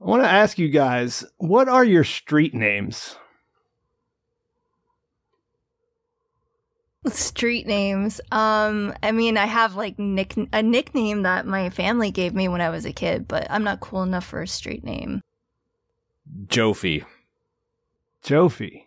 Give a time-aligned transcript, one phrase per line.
[0.00, 3.16] I want to ask you guys, what are your street names?
[7.08, 8.20] Street names.
[8.30, 12.60] Um, I mean, I have like nick a nickname that my family gave me when
[12.60, 15.22] I was a kid, but I'm not cool enough for a street name.
[16.46, 17.04] Jofi.
[18.22, 18.84] Jofi.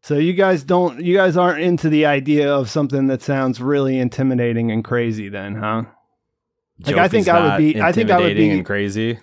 [0.00, 3.98] So you guys don't you guys aren't into the idea of something that sounds really
[3.98, 5.84] intimidating and crazy then, huh?
[6.80, 9.18] Like I think I would be I think I would intimidating be and crazy.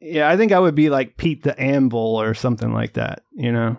[0.00, 3.50] Yeah, I think I would be like Pete the Anvil or something like that, you
[3.52, 3.76] know.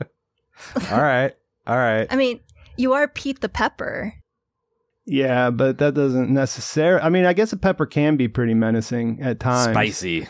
[0.90, 1.32] All right.
[1.66, 2.06] All right.
[2.10, 2.40] I mean,
[2.76, 4.14] you are Pete the Pepper.
[5.06, 9.20] Yeah, but that doesn't necessarily I mean, I guess a pepper can be pretty menacing
[9.22, 9.72] at times.
[9.72, 10.28] Spicy.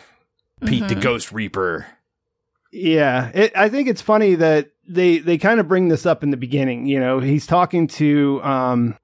[0.65, 1.03] Pete the Mhm.
[1.03, 1.87] Ghost Reaper.
[2.73, 6.31] Yeah, it, I think it's funny that they they kind of bring this up in
[6.31, 6.87] the beginning.
[6.87, 8.97] You know, he's talking to um,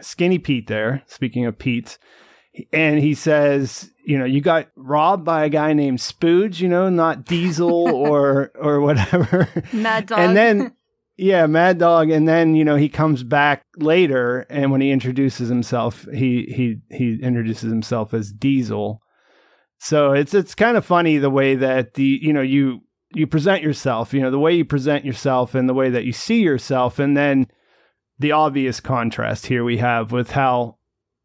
[0.00, 1.02] Skinny Pete there.
[1.06, 1.98] Speaking of Pete,
[2.72, 6.60] and he says, you know, you got robbed by a guy named Spooge.
[6.60, 9.48] You know, not Diesel or or whatever.
[9.72, 10.18] Mad Dog.
[10.18, 10.74] And then.
[11.18, 15.50] Yeah, Mad Dog, and then you know he comes back later, and when he introduces
[15.50, 19.02] himself, he he he introduces himself as Diesel.
[19.78, 22.80] So it's it's kind of funny the way that the you know you
[23.14, 26.12] you present yourself, you know, the way you present yourself and the way that you
[26.12, 27.46] see yourself and then
[28.18, 30.78] the obvious contrast here we have with how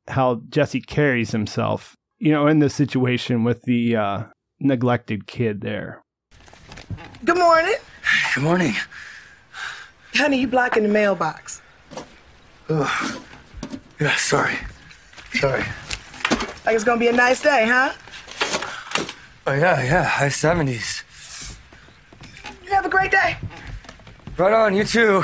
[0.07, 4.23] how Jesse carries himself, you know, in this situation with the uh
[4.59, 6.03] neglected kid there.
[7.23, 7.75] Good morning.
[8.33, 8.73] Good morning.
[10.15, 11.61] Honey, you blocking the mailbox.
[12.69, 13.21] Ugh.
[13.99, 14.57] Yeah, sorry.
[15.35, 15.63] Sorry.
[16.65, 17.93] Like it's gonna be a nice day, huh?
[19.45, 21.03] Oh, yeah, yeah, high 70s.
[22.65, 23.37] You have a great day.
[24.35, 25.23] Right on, you too.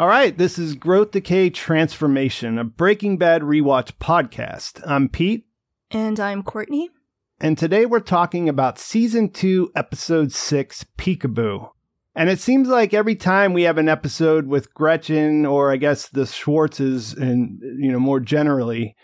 [0.00, 4.80] All right, this is Growth Decay Transformation, a Breaking Bad rewatch podcast.
[4.86, 5.44] I'm Pete,
[5.90, 6.88] and I'm Courtney.
[7.38, 11.68] and today we're talking about season 2, episode 6, Peekaboo.
[12.14, 16.08] And it seems like every time we have an episode with Gretchen or I guess
[16.08, 18.96] the Schwartzes and you know more generally,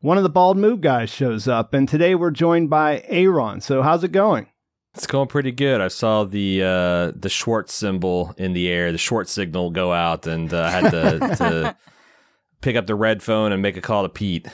[0.00, 3.60] one of the bald move guys shows up and today we're joined by Aaron.
[3.60, 4.48] So how's it going?
[4.94, 5.80] It's going pretty good.
[5.80, 10.26] I saw the uh, the Schwartz symbol in the air, the Schwartz signal go out,
[10.26, 11.76] and uh, I had to, to
[12.60, 14.48] pick up the red phone and make a call to Pete.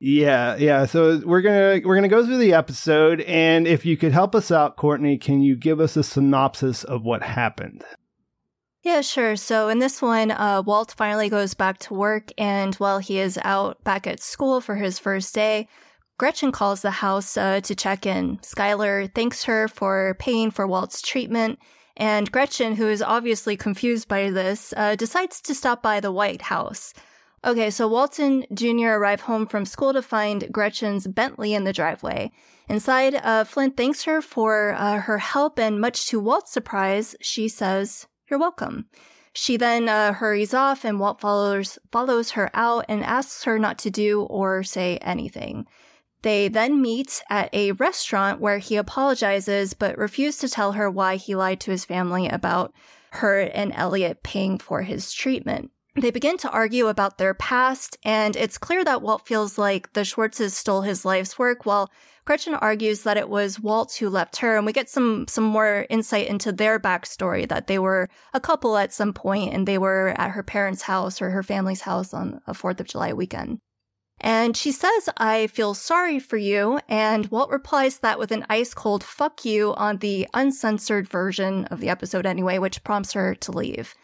[0.00, 0.84] Yeah, yeah.
[0.84, 4.50] So we're gonna we're gonna go through the episode, and if you could help us
[4.50, 7.84] out, Courtney, can you give us a synopsis of what happened?
[8.84, 9.34] Yeah, sure.
[9.34, 13.38] So in this one, uh, Walt finally goes back to work, and while he is
[13.42, 15.68] out back at school for his first day,
[16.18, 18.38] Gretchen calls the house uh, to check in.
[18.38, 21.60] Skyler thanks her for paying for Walt's treatment,
[21.96, 26.42] and Gretchen, who is obviously confused by this, uh, decides to stop by the White
[26.42, 26.92] House.
[27.44, 28.98] Okay, so Walt and Jr.
[28.98, 32.32] arrive home from school to find Gretchen's Bentley in the driveway.
[32.68, 37.46] Inside, uh, Flint thanks her for uh, her help, and much to Walt's surprise, she
[37.48, 38.86] says, "You're welcome."
[39.34, 43.78] She then uh, hurries off, and Walt follows follows her out and asks her not
[43.78, 45.68] to do or say anything.
[46.22, 51.16] They then meet at a restaurant where he apologizes but refuses to tell her why
[51.16, 52.72] he lied to his family about
[53.12, 55.70] her and Elliot paying for his treatment.
[55.94, 60.04] They begin to argue about their past, and it's clear that Walt feels like the
[60.04, 61.90] Schwartzes stole his life's work, while
[62.24, 65.86] Gretchen argues that it was Walt who left her, and we get some some more
[65.88, 70.14] insight into their backstory that they were a couple at some point and they were
[70.16, 73.60] at her parents' house or her family's house on a Fourth of July weekend.
[74.20, 76.80] And she says, I feel sorry for you.
[76.88, 81.80] And Walt replies that with an ice cold fuck you on the uncensored version of
[81.80, 83.94] the episode anyway, which prompts her to leave.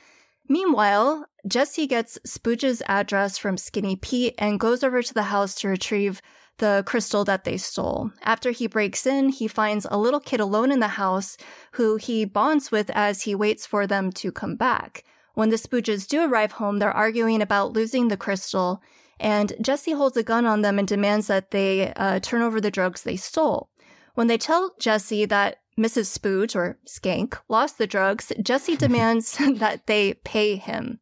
[0.48, 5.68] Meanwhile, Jesse gets Spooge's address from Skinny Pete and goes over to the house to
[5.68, 6.20] retrieve
[6.58, 8.10] the crystal that they stole.
[8.22, 11.36] After he breaks in, he finds a little kid alone in the house
[11.72, 15.02] who he bonds with as he waits for them to come back.
[15.34, 18.80] When the Spooges do arrive home, they're arguing about losing the crystal,
[19.20, 22.70] And Jesse holds a gun on them and demands that they uh, turn over the
[22.70, 23.70] drugs they stole.
[24.14, 26.16] When they tell Jesse that Mrs.
[26.16, 31.00] Spooge or Skank lost the drugs, Jesse demands that they pay him.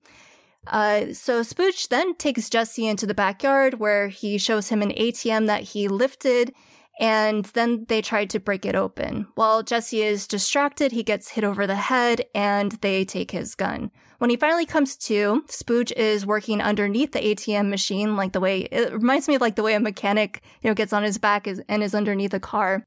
[0.67, 5.47] Uh, so Spooge then takes Jesse into the backyard where he shows him an ATM
[5.47, 6.55] that he lifted
[7.01, 9.27] and then they tried to break it open.
[9.35, 13.91] While Jesse is distracted, he gets hit over the head and they take his gun.
[14.19, 18.61] When he finally comes to, Spooge is working underneath the ATM machine, like the way
[18.61, 21.47] it reminds me of like the way a mechanic, you know, gets on his back
[21.47, 22.85] and is underneath a car.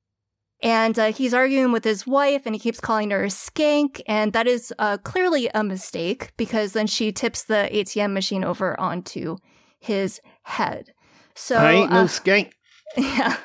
[0.61, 4.01] And uh, he's arguing with his wife and he keeps calling her a skank.
[4.07, 8.79] And that is uh, clearly a mistake because then she tips the ATM machine over
[8.79, 9.35] onto
[9.77, 10.93] his head.
[11.35, 12.51] So I ain't no uh, skank.
[12.97, 13.35] Yeah.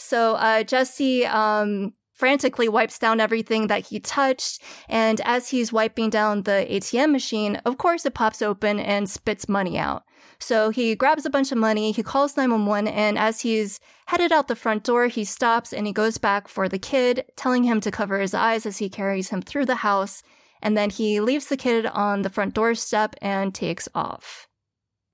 [0.00, 4.62] So uh, Jesse um, frantically wipes down everything that he touched.
[4.88, 9.48] And as he's wiping down the ATM machine, of course, it pops open and spits
[9.48, 10.02] money out.
[10.38, 14.48] So he grabs a bunch of money, he calls 911, and as he's headed out
[14.48, 17.90] the front door, he stops and he goes back for the kid, telling him to
[17.90, 20.22] cover his eyes as he carries him through the house.
[20.62, 24.49] And then he leaves the kid on the front doorstep and takes off.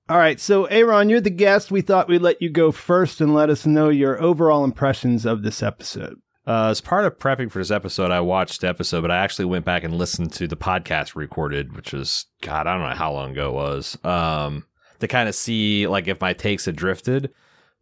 [0.09, 1.69] All right, so Aaron, you're the guest.
[1.69, 5.43] We thought we'd let you go first and let us know your overall impressions of
[5.43, 6.21] this episode.
[6.47, 9.45] Uh, as part of prepping for this episode, I watched the episode, but I actually
[9.45, 13.11] went back and listened to the podcast recorded, which was God, I don't know how
[13.11, 14.65] long ago it was, um,
[15.01, 17.33] to kind of see like if my takes had drifted.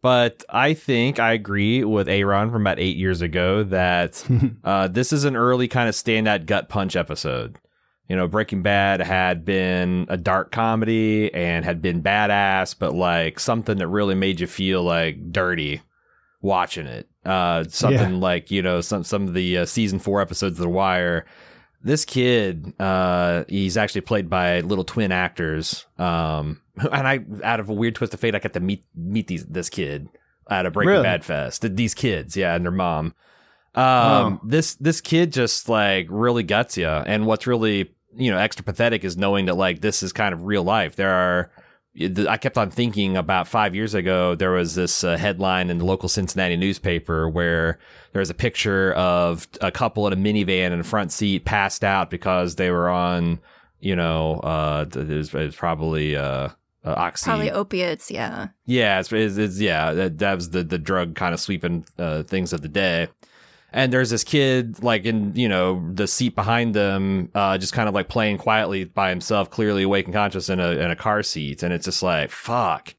[0.02, 4.28] But I think I agree with Aaron from about eight years ago that
[4.64, 7.56] uh, this is an early kind of standout gut punch episode.
[8.08, 13.40] You know, Breaking Bad had been a dark comedy and had been badass, but like
[13.40, 15.82] something that really made you feel like dirty
[16.40, 17.08] watching it.
[17.24, 18.18] Uh, something Yeah.
[18.20, 21.26] like you know some some of the uh, season four episodes of The Wire.
[21.82, 25.86] This kid, uh, he's actually played by little twin actors.
[25.98, 29.26] Um, and I, out of a weird twist of fate, I got to meet meet
[29.26, 30.08] these this kid
[30.48, 31.02] at a Breaking Really?
[31.02, 31.74] Bad fest.
[31.76, 33.14] These kids, yeah, and their mom.
[33.74, 34.40] Um, Wow.
[34.44, 36.86] this this kid just like really guts you.
[36.86, 40.44] And what's really you know extra pathetic is knowing that like this is kind of
[40.44, 40.96] real life.
[40.96, 41.50] There are.
[42.28, 44.34] I kept on thinking about five years ago.
[44.34, 47.78] There was this uh, headline in the local Cincinnati newspaper where
[48.12, 51.82] there was a picture of a couple in a minivan in the front seat passed
[51.82, 53.40] out because they were on,
[53.80, 56.50] you know, uh, it was, it was probably uh, uh,
[56.84, 57.24] oxy.
[57.24, 58.48] Probably opiates, yeah.
[58.66, 62.24] Yeah, it's, it's, it's yeah, that, that was the the drug kind of sweeping uh,
[62.24, 63.08] things of the day.
[63.76, 67.88] And there's this kid like in you know the seat behind them, uh, just kind
[67.88, 71.22] of like playing quietly by himself, clearly awake and conscious in a in a car
[71.22, 72.94] seat, and it's just like fuck.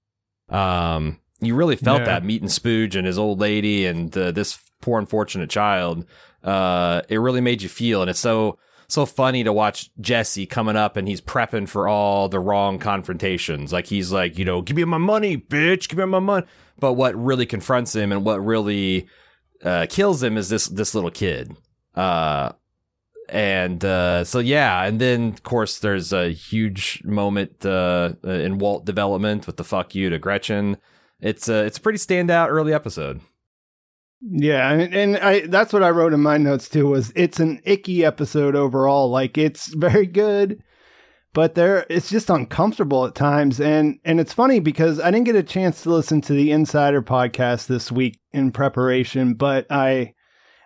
[0.50, 2.06] Um, you really felt Yeah.
[2.06, 6.06] that meeting Spooge and his old lady and uh, this poor unfortunate child.
[6.44, 8.58] Uh, it really made you feel, and it's so
[8.88, 13.74] so funny to watch Jesse coming up and he's prepping for all the wrong confrontations.
[13.74, 16.46] Like he's like, you know, give me my money, bitch, give me my money.
[16.80, 19.08] But what really confronts him and what really
[19.63, 21.56] uh, kills him is this this little kid.
[21.95, 22.51] Uh,
[23.30, 28.86] and uh, so yeah, and then of course there's a huge moment uh, in Walt
[28.86, 30.77] development with the fuck you to Gretchen.
[31.19, 33.21] It's a it's a pretty standout early episode.
[34.21, 37.62] Yeah, and, and I that's what I wrote in my notes too was it's an
[37.65, 39.09] icky episode overall.
[39.09, 40.63] Like it's very good,
[41.34, 45.36] but there it's just uncomfortable at times and and it's funny because I didn't get
[45.36, 50.14] a chance to listen to the Insider podcast this week in preparation, but I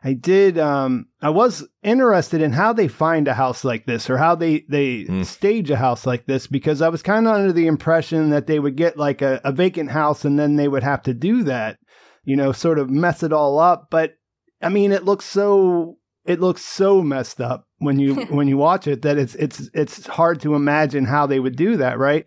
[0.04, 4.18] I did um I was interested in how they find a house like this or
[4.18, 5.26] how they they Mm.
[5.26, 8.60] stage a house like this because I was kind of under the impression that they
[8.60, 11.78] would get like a, a vacant house and then they would have to do that
[12.24, 13.88] you know, sort of mess it all up.
[13.90, 14.14] But
[14.62, 18.88] I mean, it looks so it looks so messed up when you when you watch
[18.88, 22.26] it that it's it's it's hard to imagine how they would do that, right?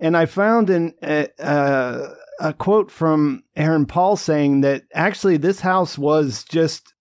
[0.00, 2.08] And I found an uh,
[2.40, 6.92] a quote from Aaron Paul saying that actually this house was just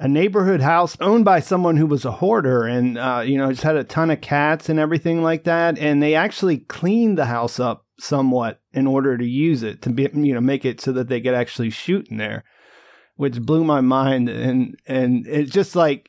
[0.00, 3.62] a neighborhood house owned by someone who was a hoarder and uh, you know just
[3.62, 7.60] had a ton of cats and everything like that and they actually cleaned the house
[7.60, 11.08] up somewhat in order to use it to be you know make it so that
[11.08, 12.42] they could actually shoot in there
[13.20, 16.08] which blew my mind and and it's just like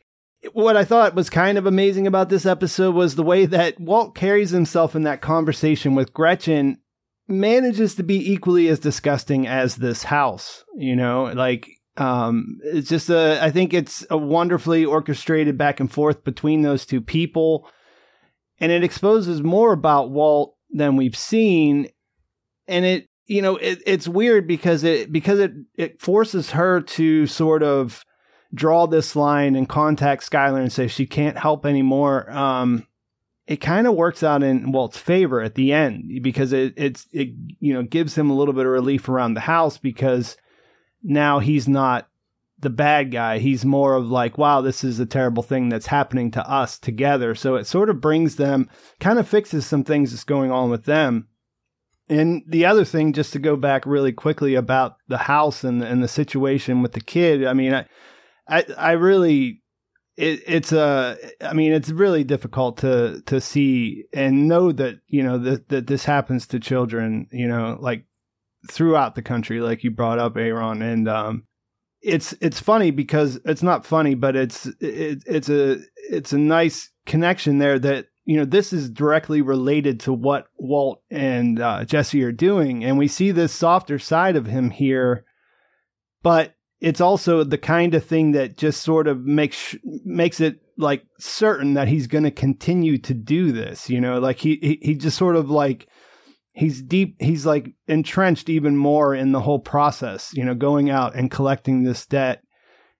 [0.53, 4.15] what I thought was kind of amazing about this episode was the way that Walt
[4.15, 6.77] carries himself in that conversation with Gretchen
[7.27, 11.25] manages to be equally as disgusting as this house you know?
[11.25, 16.61] Like um it's just a i think it's a wonderfully orchestrated back and forth between
[16.61, 17.67] those two people
[18.59, 21.89] and it exposes more about walt than we've seen
[22.69, 27.27] and it you know it, it's weird because it because it it forces her to
[27.27, 28.05] sort of
[28.53, 32.85] draw this line and contact skyler and say she can't help anymore um
[33.47, 37.29] it kind of works out in Walt's favor at the end because it it's it
[37.59, 40.37] you know gives him a little bit of relief around the house because
[41.03, 42.07] now he's not
[42.61, 43.39] the bad guy.
[43.39, 47.35] He's more of like, wow, this is a terrible thing that's happening to us together.
[47.35, 50.85] So it sort of brings them, kind of fixes some things that's going on with
[50.85, 51.27] them.
[52.11, 56.03] And the other thing, just to go back really quickly about the house and and
[56.03, 57.45] the situation with the kid.
[57.45, 57.85] I mean, I
[58.47, 59.61] I, I really
[60.17, 65.23] it, it's a I mean it's really difficult to to see and know that you
[65.23, 68.05] know that that this happens to children you know like
[68.69, 71.43] throughout the country like you brought up Aaron and um
[72.01, 76.89] it's it's funny because it's not funny but it's it, it's a it's a nice
[77.05, 82.23] connection there that you know this is directly related to what Walt and uh, Jesse
[82.23, 85.25] are doing and we see this softer side of him here
[86.23, 91.03] but it's also the kind of thing that just sort of makes makes it like
[91.19, 94.17] certain that he's going to continue to do this you know?
[94.17, 95.89] Like he, he he just sort of like
[96.53, 101.15] he's deep he's like entrenched even more in the whole process you know going out
[101.15, 102.41] and collecting this debt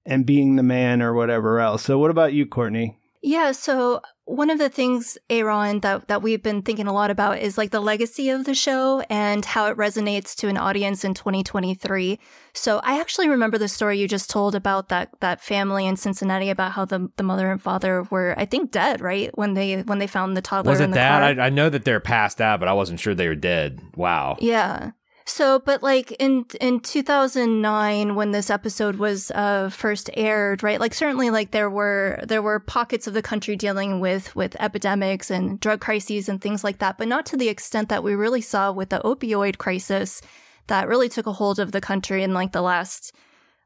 [0.06, 1.84] and being the man or whatever else.
[1.84, 2.98] So what about you courtney?
[3.22, 7.40] Yeah, so one of the things, Aaron, that, that we've been thinking a lot about
[7.40, 11.14] is like the legacy of the show and how it resonates to an audience in
[11.14, 12.20] 2023.
[12.54, 16.50] So I actually remember the story you just told about that, that family in Cincinnati
[16.50, 19.36] about how the, the mother and father were, I think, dead, right?
[19.38, 20.72] When they, when they found the toddler.
[20.72, 21.40] Was it in the that?
[21.40, 23.82] I, I know that they're passed out, but I wasn't sure they were dead.
[23.96, 24.38] Wow.
[24.40, 24.92] Yeah.
[25.26, 30.80] So, but like in in 2009 when this episode was uh first aired, right?
[30.80, 35.30] Like certainly like there were there were pockets of the country dealing with with epidemics
[35.30, 38.42] and drug crises and things like that, but not to the extent that we really
[38.42, 40.22] saw with the opioid crisis
[40.68, 43.14] that really took a hold of the country in like the last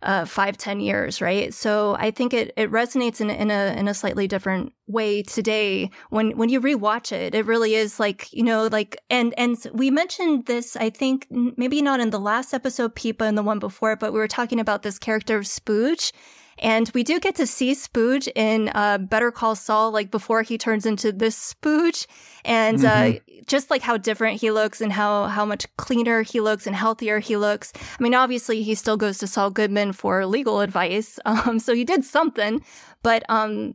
[0.01, 1.53] uh, five, ten years, right?
[1.53, 5.89] So I think it, it resonates in, in a in a slightly different way today.
[6.09, 9.89] When when you rewatch it, it really is like you know, like and and we
[9.89, 10.75] mentioned this.
[10.75, 14.19] I think maybe not in the last episode, Peepa, and the one before, but we
[14.19, 16.11] were talking about this character of Spooge.
[16.59, 20.57] And we do get to see Spooge in uh, Better Call Saul, like before he
[20.57, 22.07] turns into this Spooge,
[22.45, 23.17] and mm-hmm.
[23.17, 26.75] uh, just like how different he looks and how how much cleaner he looks and
[26.75, 27.73] healthier he looks.
[27.75, 31.83] I mean, obviously he still goes to Saul Goodman for legal advice, um, so he
[31.83, 32.63] did something.
[33.03, 33.73] But um,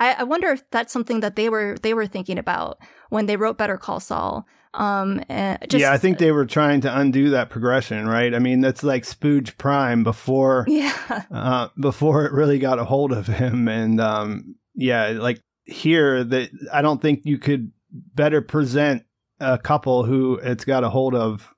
[0.00, 2.78] I, I wonder if that's something that they were they were thinking about
[3.10, 4.46] when they wrote Better Call Saul.
[4.74, 8.34] Um, just, yeah, I think they were trying to undo that progression, right?
[8.34, 13.12] I mean, that's like Spooge Prime before, yeah, uh, before it really got a hold
[13.12, 19.04] of him, and um, yeah, like here that I don't think you could better present
[19.40, 21.52] a couple who it's got a hold of,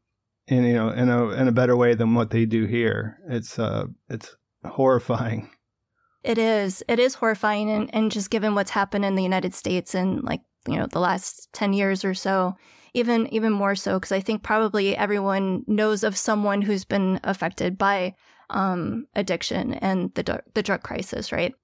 [0.48, 3.18] in you know, in a in a better way than what they do here.
[3.28, 5.50] It's uh, it's horrifying.
[6.24, 6.82] It is.
[6.88, 10.40] It is horrifying, and, and just given what's happened in the United States in like
[10.66, 12.56] you know the last ten years or so,
[12.94, 17.76] even even more so because I think probably everyone knows of someone who's been affected
[17.76, 18.14] by
[18.50, 21.54] um, addiction and the the drug crisis, right?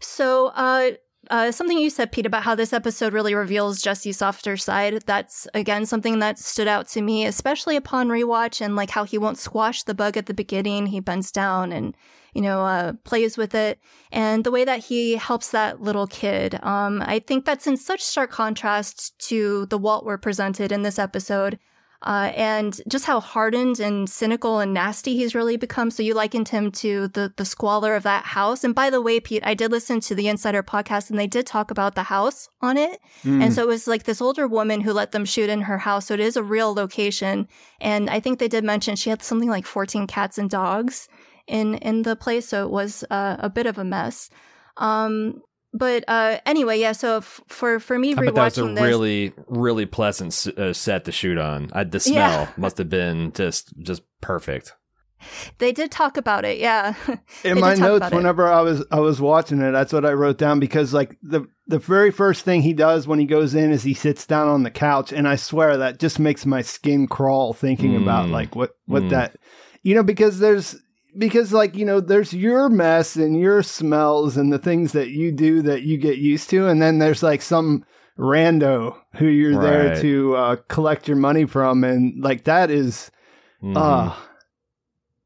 [0.00, 0.92] So, uh,
[1.28, 5.02] uh, something you said, Pete, about how this episode really reveals Jesse's softer side.
[5.06, 9.18] That's again something that stood out to me, especially upon rewatch, and like how he
[9.18, 10.86] won't squash the bug at the beginning.
[10.86, 11.94] He bends down and
[12.34, 13.78] you know, uh, plays with it,
[14.12, 16.58] and the way that he helps that little kid.
[16.62, 20.98] Um, I think that's in such stark contrast to the Walt we're presented in this
[20.98, 21.58] episode.
[22.02, 25.90] Uh, and just how hardened and cynical and nasty he's really become.
[25.90, 28.64] So you likened him to the the squalor of that house.
[28.64, 31.46] And by the way, Pete, I did listen to the Insider podcast, and they did
[31.46, 33.00] talk about the house on it.
[33.22, 33.42] Mm.
[33.42, 36.06] And so it was like this older woman who let them shoot in her house.
[36.06, 37.46] So it is a real location.
[37.82, 41.06] And I think they did mention she had something like 14 cats and dogs
[41.50, 44.30] in in the place, so it was uh, a bit of a mess.
[44.76, 45.42] Um,
[45.72, 46.92] but uh, anyway, yeah.
[46.92, 50.72] So f- for for me, I rewatching that was a this, really really pleasant uh,
[50.72, 51.70] set to shoot on.
[51.72, 52.48] I, the smell Yeah.
[52.56, 54.74] must have been just just perfect.
[55.58, 56.58] they did talk about it.
[56.58, 56.94] Yeah,
[57.44, 58.16] in my notes about it.
[58.16, 61.46] whenever I was I was watching it, that's what I wrote down because like the
[61.68, 64.62] the very first thing he does when he goes in is he sits down on
[64.64, 68.32] the couch, and I swear that just makes my skin crawl thinking about Mm.
[68.32, 69.10] like what what Mm.
[69.10, 69.36] that
[69.84, 70.74] you know because there's
[71.16, 75.32] because like you know there's your mess and your smells and the things that you
[75.32, 77.84] do that you get used to, and then there's like some
[78.18, 83.10] rando who you're there to uh, collect your money from, and like that is
[83.62, 83.76] Mhm.
[83.76, 84.14] uh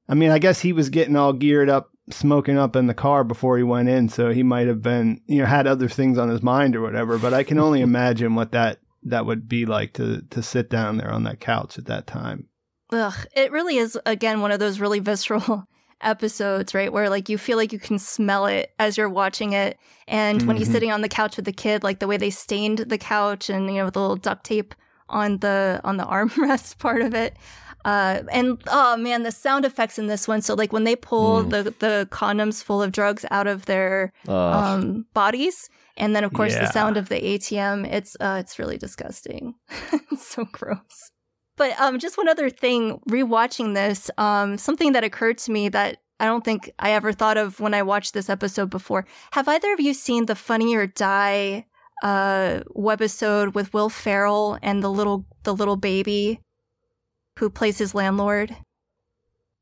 [0.09, 3.25] I mean, I guess he was getting all geared up, smoking up in the car
[3.25, 6.29] before he went in, so he might have been, you know, had other things on
[6.29, 7.17] his mind or whatever.
[7.19, 10.99] But I can only imagine what that that would be like to to sit down
[10.99, 12.49] there on that couch at that time.
[12.93, 15.67] Ugh, it really is again one of those really visceral
[16.01, 16.93] episodes, right?
[16.93, 19.79] Where like you feel like you can smell it as you're watching it.
[20.09, 20.73] And when he's Mhm.
[20.73, 23.67] sitting on the couch with the kid, like the way they stained the couch and,
[23.69, 24.75] you know, with a little duct tape
[25.09, 27.37] on the on the armrest part of it.
[27.85, 30.41] Uh, and oh man, the sound effects in this one.
[30.41, 31.51] So like when they pull Mm.
[31.51, 36.53] the the condoms full of drugs out of their um, bodies, and then of course
[36.55, 36.61] Yeah.
[36.61, 37.85] the sound of the ATM.
[37.85, 39.55] It's uh, it's really disgusting.
[40.11, 41.11] it's so gross.
[41.57, 45.99] But um, just one other thing, rewatching this, um, something that occurred to me that
[46.19, 49.07] I don't think I ever thought of when I watched this episode before.
[49.33, 51.67] Have either of you seen the Funny or Die
[52.03, 56.41] uh, webisode with Will Ferrell and the little the little baby
[57.39, 58.57] who plays his landlord?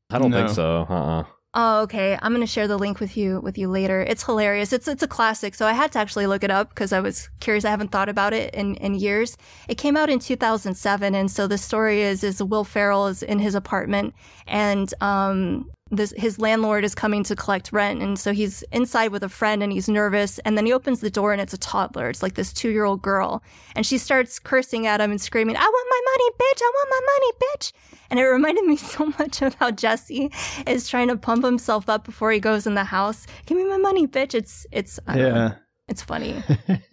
[0.09, 0.85] I don't think so.
[0.89, 1.23] Uh-uh.
[1.55, 2.17] Oh, okay.
[2.19, 4.01] I'm gonna share the link with you with you later.
[4.01, 4.73] It's hilarious.
[4.73, 7.29] It's it's a classic, so I had to actually look it up because I was
[7.41, 7.63] curious.
[7.63, 9.37] I haven't thought about it in, in years.
[9.67, 13.37] It came out in 2007, and so the story is is Will Ferrell is in
[13.37, 14.15] his apartment,
[14.47, 19.21] and um this his landlord is coming to collect rent, and so he's inside with
[19.21, 22.09] a friend, and he's nervous, and then he opens the door, and it's a toddler.
[22.09, 23.43] It's like this two year old girl,
[23.75, 26.61] and she starts cursing at him and screaming, "I want my money, bitch!
[26.63, 27.73] I want my money, bitch!"
[28.13, 30.31] And it reminded me so much of how Jesse
[30.67, 33.25] is trying to pump himself up before he goes in the house.
[33.47, 34.35] Give me my money, bitch.
[34.35, 35.35] It's it's I don't know.
[35.35, 35.55] Yeah.
[35.87, 36.43] it's funny.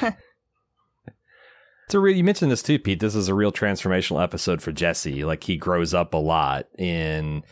[1.86, 2.14] It's a real.
[2.14, 3.00] You mentioned this too, Pete.
[3.00, 5.24] This is a real transformational episode for Jesse.
[5.24, 7.42] Like he grows up a lot in,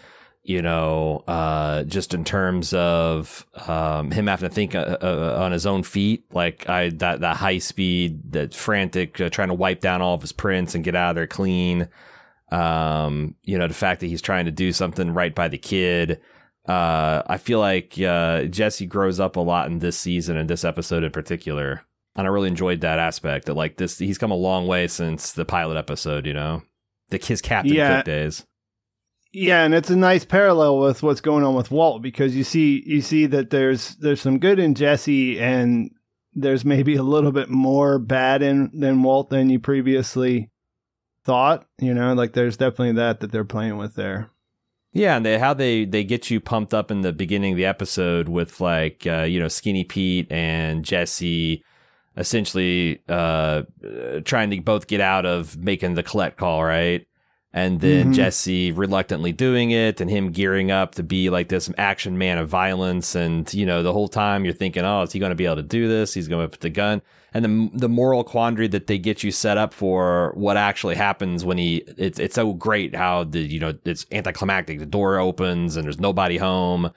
[0.42, 5.52] you know, uh, just in terms of um, him having to think uh, uh, on
[5.52, 6.26] his own feet.
[6.34, 10.20] Like I that that high speed, that frantic, uh, trying to wipe down all of
[10.20, 11.88] his prints and get out of there clean.
[12.50, 16.20] Um, you know, the fact that he's trying to do something right by the kid.
[16.68, 20.64] Uh, I feel like uh, Jesse grows up a lot in this season and this
[20.64, 21.86] episode in particular
[22.16, 25.32] and I really enjoyed that aspect that like this he's come a long way since
[25.32, 26.62] the pilot episode, you know.
[27.10, 27.98] The his Captain Yeah.
[27.98, 28.44] Cook days.
[29.32, 32.82] Yeah, and it's a nice parallel with what's going on with Walt because you see
[32.86, 35.90] you see that there's there's some good in Jesse and
[36.32, 40.50] there's maybe a little bit more bad in than Walt than you previously
[41.26, 41.66] thought.
[41.78, 44.30] You know, like there's definitely that that they're playing with there.
[44.92, 47.66] Yeah, and they how they they get you pumped up in the beginning of the
[47.66, 51.62] episode with like uh, you know Skinny Pete and Jesse
[52.16, 53.62] essentially uh,
[54.24, 57.06] trying to both get out of making the collect call, right?
[57.52, 58.14] And then Mhm.
[58.14, 62.48] Jesse reluctantly doing it, and him gearing up to be like this action man of
[62.48, 63.14] violence.
[63.14, 65.56] And you know, the whole time you're thinking, "Oh, is he going to be able
[65.56, 66.14] to do this?
[66.14, 67.02] He's going to put the gun."
[67.36, 71.44] And the the moral quandary that they get you set up for what actually happens
[71.44, 74.78] when he it's it's so great how the you know it's anticlimactic.
[74.78, 76.90] The door opens and there's nobody home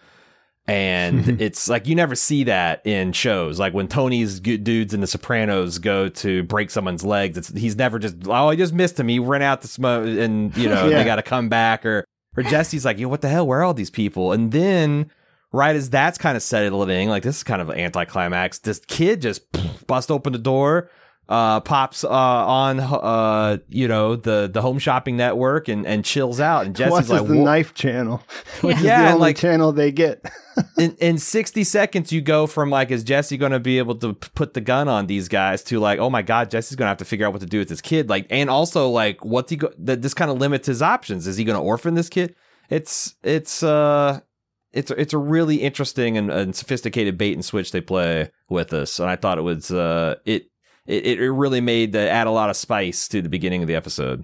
[0.67, 3.59] and it's like you never see that in shows.
[3.59, 7.99] Like when Tony's dudes in The Sopranos go to break someone's legs, it's he's never
[7.99, 9.07] just oh I just missed him.
[9.07, 10.99] He ran out the smoke, and you know Yeah.
[10.99, 11.85] they got to come back.
[11.85, 12.05] Or
[12.37, 13.47] or Jesse's like, yo, what the hell?
[13.47, 14.31] Where are all these people?
[14.31, 15.09] And then
[15.51, 18.59] right as that's kind of settling, like this is kind of an anticlimax.
[18.59, 19.41] This kid just
[19.87, 20.89] bust open the door.
[21.27, 26.39] Uh, pops uh, on uh, you know the the home shopping network and, and chills
[26.39, 28.23] out and Jesse's Watches like the "Wha- knife channel,
[28.61, 30.25] which is Yeah, the only like- channel they get.
[30.79, 34.13] in, in 60 seconds you go from like is jesse going to be able to
[34.13, 36.97] put the gun on these guys to like oh my god jesse's going to have
[36.97, 39.55] to figure out what to do with this kid like and also like what's he
[39.55, 42.35] go that this kind of limits his options is he going to orphan this kid
[42.69, 44.19] it's it's uh
[44.71, 48.99] it's it's a really interesting and, and sophisticated bait and switch they play with us
[48.99, 50.47] and i thought it was uh it
[50.85, 53.75] it, it really made the add a lot of spice to the beginning of the
[53.75, 54.23] episode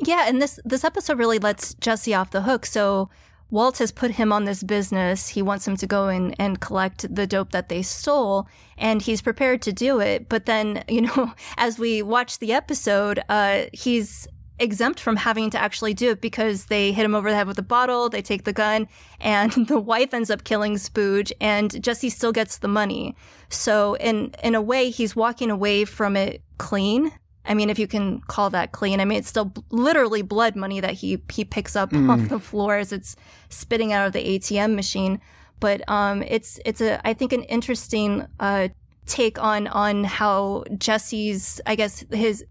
[0.00, 2.66] Yeah, and this this episode really lets Jesse off the hook.
[2.66, 3.10] So
[3.50, 5.28] Walt has put him on this business.
[5.28, 9.22] He wants him to go in and collect the dope that they stole, and he's
[9.22, 10.28] prepared to do it.
[10.28, 14.26] But then, you know, as we watch the episode, uh, he's
[14.58, 17.58] exempt from having to actually do it because they hit him over the head with
[17.58, 18.88] a bottle, they take the gun,
[19.20, 23.16] and the wife ends up killing Spooge, and Jesse still gets the money.
[23.48, 27.12] So in in a way, he's walking away from it clean.
[27.46, 29.00] I mean, if you can call that clean.
[29.00, 32.38] I mean, it's still b- literally blood money that he he picks up off the
[32.38, 33.16] floor as it's
[33.48, 35.20] spitting out of the ATM machine.
[35.60, 38.68] But um, it's it's a I think an interesting uh,
[39.06, 42.44] take on on how Jesse's I guess his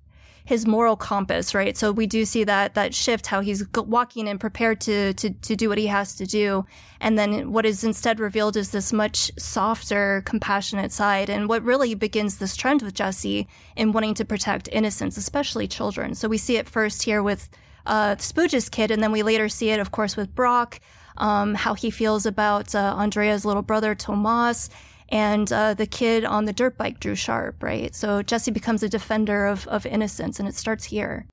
[0.45, 1.77] his moral compass, right?
[1.77, 5.56] So we do see that that shift, how he's walking and prepared to to to
[5.56, 6.65] do what he has to do,
[6.99, 11.95] and then what is instead revealed is this much softer, compassionate side, and what really
[11.95, 16.13] begins this trend with Jesse in wanting to protect innocents, especially children.
[16.15, 17.49] So we see it first here with
[17.86, 20.79] uh, Spooge's kid, and then we later see it, of course, with Brock,
[21.17, 24.69] um, how he feels about uh, Andrea's little brother Tomas,
[25.09, 27.93] and uh, the kid on the dirt bike, Drew Sharp, right?
[27.93, 31.27] So Jesse becomes a defender of, of innocence, and it starts here.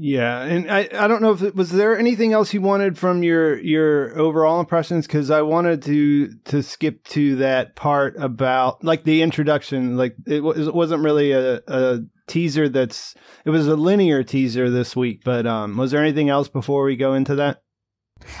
[0.00, 3.24] Yeah, and I, I don't know if it, was there anything else you wanted from
[3.24, 9.02] your your overall impressions because I wanted to to skip to that part about like
[9.02, 13.74] the introduction like it, was, it wasn't really a, a teaser that's it was a
[13.74, 17.62] linear teaser this week but um was there anything else before we go into that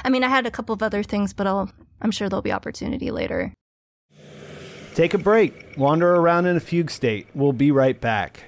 [0.04, 2.52] I mean, I had a couple of other things, but I'll I'm sure there'll be
[2.52, 3.52] opportunity later.
[4.98, 7.28] Take a break, wander around in a fugue state.
[7.32, 8.47] We'll be right back.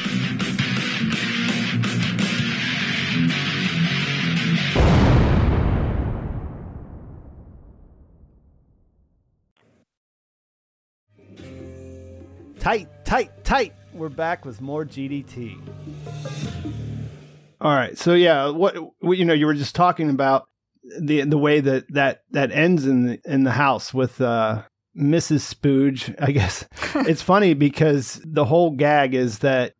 [12.61, 13.73] Tight, tight, tight.
[13.91, 15.59] We're back with more GDT.
[17.59, 17.97] All right.
[17.97, 20.47] So yeah, what, what you know, you were just talking about
[20.99, 24.61] the the way that that that ends in the, in the house with uh
[24.95, 25.51] Mrs.
[25.51, 26.13] Spooge.
[26.19, 29.73] I guess it's funny because the whole gag is that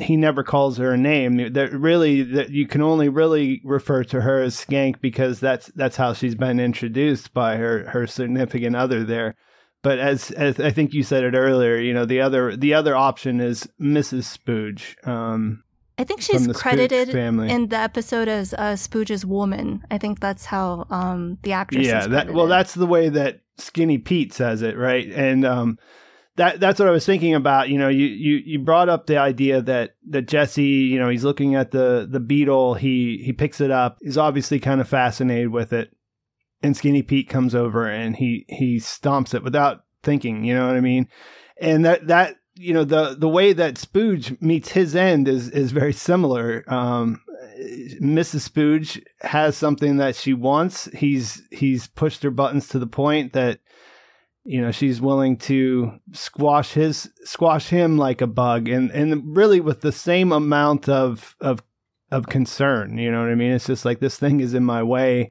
[0.00, 1.52] he never calls her a name.
[1.52, 5.96] That really that you can only really refer to her as Skank because that's that's
[5.96, 9.36] how she's been introduced by her her significant other there.
[9.84, 12.96] But as, as I think you said it earlier, you know the other the other
[12.96, 14.36] option is Mrs.
[14.36, 15.06] Spooge.
[15.06, 15.62] Um,
[15.98, 19.84] I think she's Spooge credited in the episode as uh, Spooge's woman.
[19.90, 21.86] I think that's how um, the actress.
[21.86, 25.06] yeah, is that well, that's the way that Skinny Pete says it, right?
[25.06, 25.78] And um,
[26.36, 27.68] that that's what I was thinking about.
[27.68, 31.24] You know, you you you brought up the idea that that Jesse, you know, he's
[31.24, 32.74] looking at the the beetle.
[32.74, 33.98] He he picks it up.
[34.00, 35.93] He's obviously kind of fascinated with it.
[36.64, 40.44] And Skinny Pete comes over and he he stomps it without thinking.
[40.44, 41.08] You know what I mean?
[41.60, 45.72] And that that you know the the way that Spooge meets his end is is
[45.72, 46.64] very similar.
[46.66, 47.20] Um,
[48.00, 48.48] Mrs.
[48.48, 50.86] Spooge has something that she wants.
[50.94, 53.60] He's he's pushed her buttons to the point that
[54.44, 59.60] you know she's willing to squash his squash him like a bug, and and really
[59.60, 61.62] with the same amount of of
[62.10, 62.96] of concern.
[62.96, 63.52] You know what I mean?
[63.52, 65.30] It's just like this thing is in my way,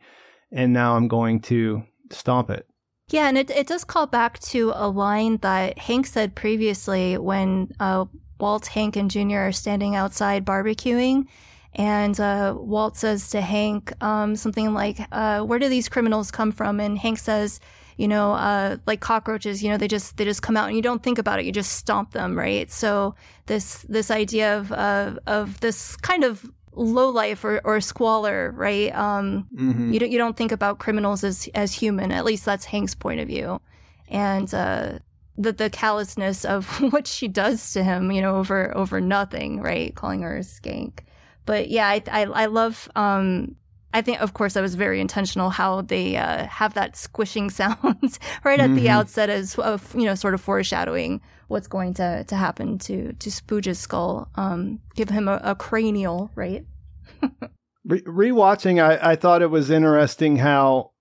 [0.53, 2.67] and now I'm going to stomp it.
[3.09, 7.71] Yeah, and it it does call back to a line that Hank said previously when
[7.79, 8.05] uh,
[8.39, 11.27] Walt, Hank, and Junior are standing outside barbecuing,
[11.73, 16.51] and uh, Walt says to Hank um, something like, uh, "Where do these criminals come
[16.51, 17.59] from?" And Hank says,
[17.97, 19.61] "You know, uh, like cockroaches.
[19.61, 21.45] You know, they just they just come out, and you don't think about it.
[21.45, 23.15] You just stomp them, right?" So
[23.47, 28.93] this this idea of of this kind of low life or, or squalor, right?
[28.95, 29.93] Um, Mhm.
[29.93, 32.11] you don't you don't think about criminals as as human.
[32.11, 33.59] At least that's Hank's point of view,
[34.07, 34.99] and uh,
[35.37, 39.93] the the callousness of what she does to him, you know, over over nothing, right?
[39.95, 40.99] Calling her a skank.
[41.45, 42.89] But yeah, I I, I love.
[42.95, 43.55] Um,
[43.95, 45.51] I think, of course, that was very intentional.
[45.51, 48.89] How they uh, have that squishing sound right at the Mhm.
[48.89, 53.31] outset, as of you know, sort of foreshadowing what's going to to happen to to
[53.31, 54.29] Spooge's skull.
[54.35, 56.65] Um, give him a, a cranial, right?
[57.85, 60.91] Re- rewatching, I, I thought it was interesting how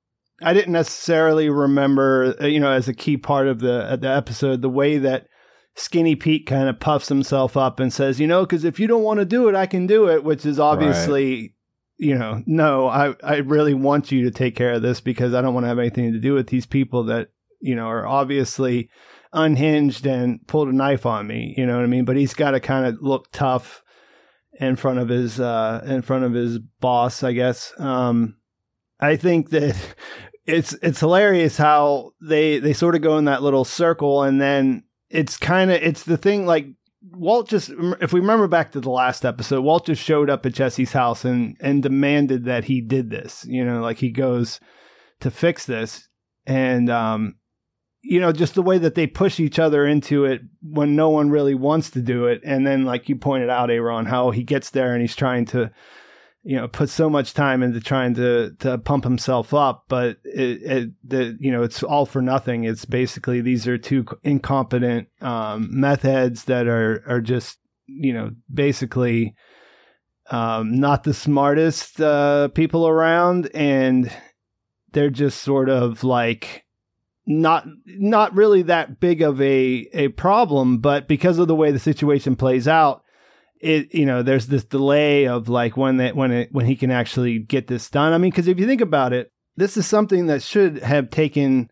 [0.42, 4.09] I didn't necessarily remember, uh, you know, as a key part of the uh, the
[4.09, 5.28] episode, the way that
[5.74, 9.02] Skinny Pete kind of puffs himself up and says, you know, because if you don't
[9.02, 11.55] want to do it, I can do it, which is obviously,
[11.96, 15.40] you know, no, I I really want you to take care of this because I
[15.40, 17.28] don't want to have anything to do with these people that
[17.61, 18.90] you know are obviously
[19.33, 21.55] unhinged and pulled a knife on me.
[21.57, 22.05] You know what I mean?
[22.05, 23.83] But he's got to kind of look tough
[24.61, 27.73] in front of his uh in front of his boss, I guess.
[27.79, 28.37] Um
[29.01, 29.77] I think that
[30.47, 34.85] it's it's hilarious how they they sort of go in that little circle and then
[35.09, 36.66] it's kind of it's the thing like
[37.11, 40.55] Walt just if we remember back to the last episode, Walt just showed up at
[40.55, 43.45] Jesse's house and and demanded that he did this.
[43.47, 44.61] You know, like he goes
[45.21, 46.09] to fix this
[46.47, 47.37] and um
[48.02, 51.30] you know just the way that they push each other into it when no one
[51.30, 52.40] really wants to do it.
[52.44, 55.70] And then like you pointed out Aaron how he gets there and he's trying to
[56.42, 59.84] you know put so much time into trying to to pump himself up.
[59.88, 62.64] But it, it the you know it's all for nothing.
[62.64, 68.32] It's basically these are two incompetent um meth heads that are are just you know
[68.52, 69.36] basically
[70.30, 73.48] um not the smartest uh people around.
[73.54, 74.12] And
[74.90, 76.62] they're just sort of like
[77.26, 81.78] not not really that big of a a problem but because of the way the
[81.78, 83.02] situation plays out
[83.62, 86.90] it you know there's this delay of like when that when it when he can
[86.90, 88.12] actually get this done.
[88.12, 91.70] I mean because if you think about it this is something that should have taken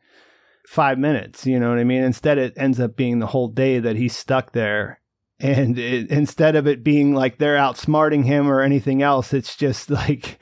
[0.66, 2.02] five minutes you know what i mean?
[2.02, 5.00] Instead it ends up being the whole day that he's stuck there.
[5.42, 9.90] And it, instead of it being like they're outsmarting him or anything else it's just
[9.90, 10.38] like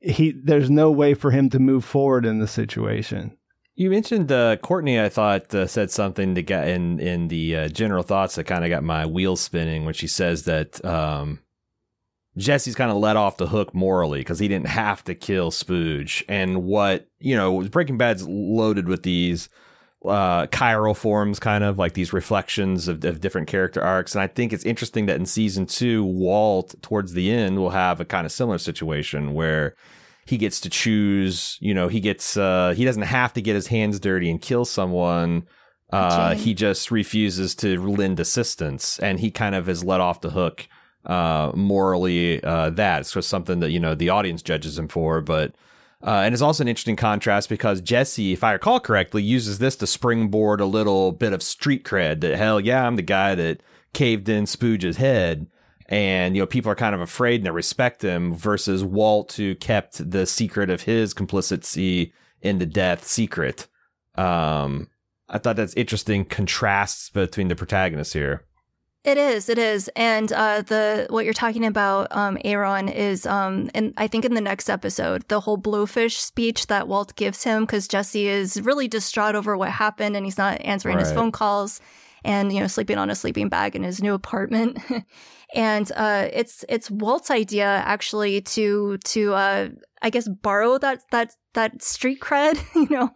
[0.00, 3.36] he there's no way for him to move forward in the situation
[3.78, 5.00] You mentioned uh, Courtney.
[5.00, 8.64] I thought uh, said something to get in in the uh, general thoughts that kind
[8.64, 11.38] of got my wheels spinning when she says that um,
[12.36, 16.24] Jesse's kind of let off the hook morally because he didn't have to kill Spooge.
[16.28, 19.48] And what you know, Breaking Bad's loaded with these
[20.04, 24.12] uh, chiral forms, kind of like these reflections of, of different character arcs.
[24.12, 28.00] And I think it's interesting that in season two, Walt towards the end will have
[28.00, 29.76] a kind of similar situation where
[30.28, 33.68] he gets to choose you know he gets uh he doesn't have to get his
[33.68, 35.46] hands dirty and kill someone.
[35.90, 40.30] Uh he just refuses to lend assistance and he kind of is let off the
[40.30, 40.68] hook
[41.06, 43.00] uh morally uh that.
[43.00, 45.54] It's just something that you know the audience judges him for but
[46.00, 49.74] uh, and it's also an interesting contrast because Jesse, if I recall correctly, uses this
[49.76, 53.62] to springboard a little bit of street cred that hell yeah, I'm the guy that
[53.94, 55.48] caved in Spooge's head
[55.88, 59.54] and you know people are kind of afraid and they respect him versus Walt who
[59.54, 63.66] kept the secret of his complicity in the death secret.
[64.14, 64.88] Um,
[65.28, 68.44] I thought that's interesting contrasts between the protagonists here.
[69.04, 73.70] It is, it is, and uh, the what you're talking about, um, Aaron, is, um,
[73.72, 77.62] and I think in the next episode, the whole blowfish speech that Walt gives him
[77.62, 81.80] because Jesse is really distraught over what happened and he's not answering his phone calls,
[82.24, 84.78] and you know sleeping on a sleeping bag in his new apartment,
[85.54, 89.68] and uh, it's it's Walt's idea actually to to uh,
[90.02, 93.10] I guess borrow that that that street cred, you know,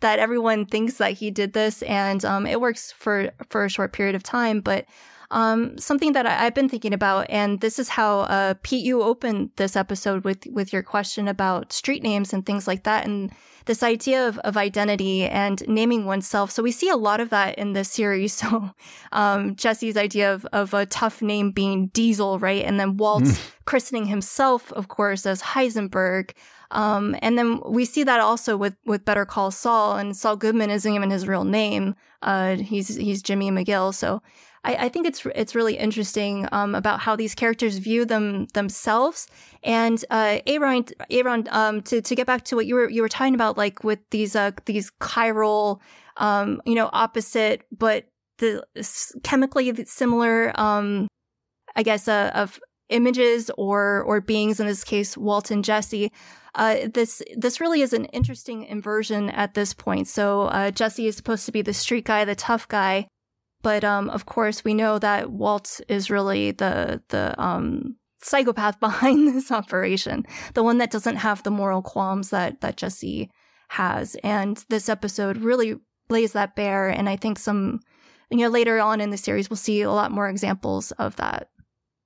[0.00, 3.92] that everyone thinks that he did this, and um, it works for for a short
[3.92, 4.86] period of time, but
[5.30, 9.02] um, something that I, I've been thinking about, and this is how uh, Pete, you
[9.02, 13.30] opened this episode with with your question about street names and things like that, and
[13.68, 16.50] this idea of, of identity and naming oneself.
[16.50, 18.42] So we see a lot of that in this series.
[18.48, 18.70] So
[19.12, 24.06] um, Jesse's idea of of a tough name being Diesel, right, and then Walt's christening
[24.06, 26.30] himself, of course, as Heisenberg.
[26.70, 30.70] Um, and then we see that also with, with Better Call Saul, and Saul Goodman
[30.70, 31.94] isn't even his real name.
[32.22, 33.92] Uh, he's he's Jimmy McGill.
[33.94, 34.22] So
[34.68, 39.26] I, I think it's it's really interesting um, about how these characters view them themselves.
[39.62, 43.08] And uh, Aaron, Aaron, um, to to get back to what you were you were
[43.08, 45.80] talking about, like with these uh, these chiral,
[46.18, 48.04] um, you know, opposite but
[48.38, 48.62] the
[49.22, 51.08] chemically similar, um,
[51.74, 54.60] I guess, uh, of images or or beings.
[54.60, 56.12] In this case, Walt and Jesse.
[56.54, 60.08] Uh, this this really is an interesting inversion at this point.
[60.08, 63.06] So uh, Jesse is supposed to be the street guy, the tough guy,
[63.62, 69.28] but um, of course we know that Walt is really the the um, psychopath behind
[69.28, 73.30] this operation, the one that doesn't have the moral qualms that that Jesse
[73.68, 74.16] has.
[74.22, 75.76] And this episode really
[76.08, 76.88] lays that bare.
[76.88, 77.80] And I think some,
[78.30, 81.48] you know, later on in the series, we'll see a lot more examples of that.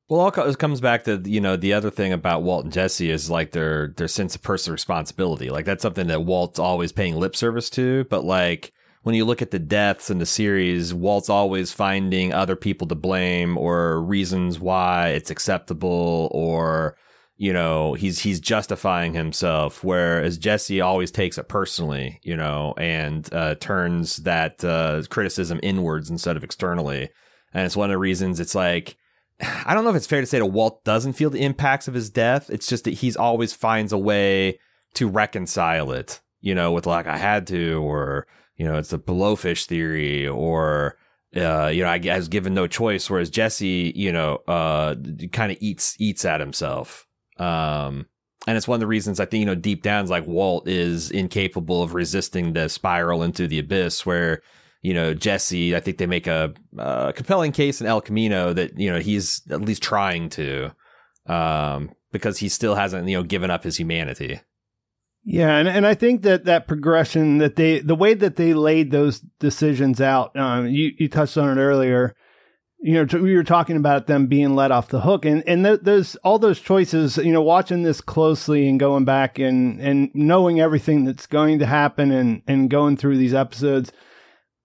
[0.08, 3.30] Well, all comes back to you know the other thing about Walt and Jesse is
[3.30, 5.48] like their their sense of personal responsibility.
[5.48, 9.42] Like that's something that Walt's always paying lip service to, but like when you look
[9.42, 14.60] at the deaths in the series, Walt's always finding other people to blame or reasons
[14.60, 16.96] why it's acceptable or
[17.36, 23.32] you know he's he's justifying himself whereas jesse always takes it personally you know and
[23.32, 27.08] uh, turns that uh, criticism inwards instead of externally.
[27.54, 28.96] And it's one of the reasons it's like
[29.40, 31.94] i don't know if it's fair to say that walt doesn't feel the impacts of
[31.94, 32.48] his death.
[32.48, 34.60] It's just that he's always finds a way
[34.94, 38.98] to reconcile it you know with like i had to or you know it's the
[38.98, 40.96] blowfish theory or
[41.34, 43.08] uh, you know, I, I was given no choice.
[43.08, 44.94] Whereas Jesse, you know, uh,
[45.32, 47.06] kind of eats eats at himself.
[47.38, 48.06] Um,
[48.46, 51.10] and it's one of the reasons I think, you know, deep down, like Walt is
[51.10, 54.42] incapable of resisting the spiral into the abyss where,
[54.82, 58.78] you know, Jesse, I think they make a, a compelling case in El Camino that,
[58.78, 60.72] you know, he's at least trying to,
[61.26, 64.40] um, because he still hasn't, you know, given up his humanity.
[65.24, 68.90] Yeah, and, and I think that that progression that they the way that they laid
[68.90, 72.16] those decisions out, um, you you touched on it earlier,
[72.80, 75.80] you know, we were talking about them being let off the hook, and and th-
[75.82, 80.60] those all those choices, you know, watching this closely and going back and and knowing
[80.60, 83.92] everything that's going to happen and and going through these episodes,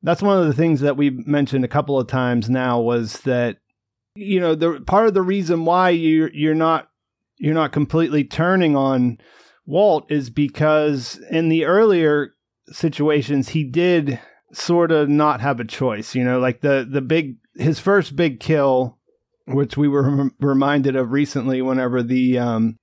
[0.01, 3.57] that's one of the things that we mentioned a couple of times now was that
[4.15, 6.89] you know the part of the reason why you you're not
[7.37, 9.19] you're not completely turning on
[9.67, 12.33] Walt is because in the earlier
[12.69, 14.19] situations he did
[14.53, 18.39] sort of not have a choice, you know, like the the big his first big
[18.39, 18.97] kill,
[19.45, 22.77] which we were rem- reminded of recently whenever the um,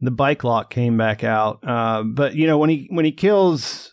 [0.00, 1.58] the bike lock came back out.
[1.66, 3.90] Uh, but you know when he when he kills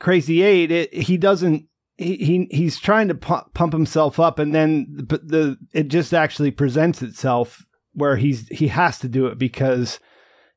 [0.00, 1.66] Crazy Eight, it, he doesn't.
[1.96, 6.12] He, he he's trying to pump, pump himself up, and then the, the it just
[6.12, 10.00] actually presents itself where he's he has to do it because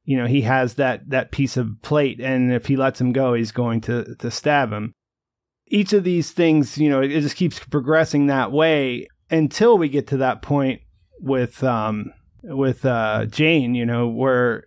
[0.07, 3.35] you know he has that that piece of plate, and if he lets him go,
[3.35, 4.95] he's going to to stab him
[5.69, 10.07] each of these things, you know, it just keeps progressing that way until we get
[10.07, 10.81] to that point
[11.19, 14.63] with um with uh Jane, you know, where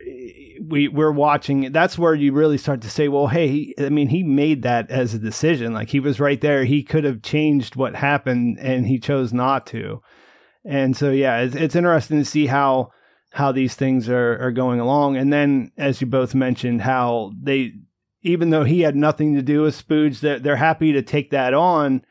[0.63, 4.23] we we're watching that's where you really start to say, well, hey, I mean, he
[4.23, 5.73] made that as a decision.
[5.73, 6.65] Like he was right there.
[6.65, 10.03] He could have changed what happened and he chose not to.
[10.65, 12.91] And so yeah, it's, it's interesting to see how
[13.31, 17.73] how these things are are going along and then as you both mentioned how they
[18.23, 21.55] even though he had nothing to do with Spooge, they're, they're happy to take that
[21.55, 22.05] on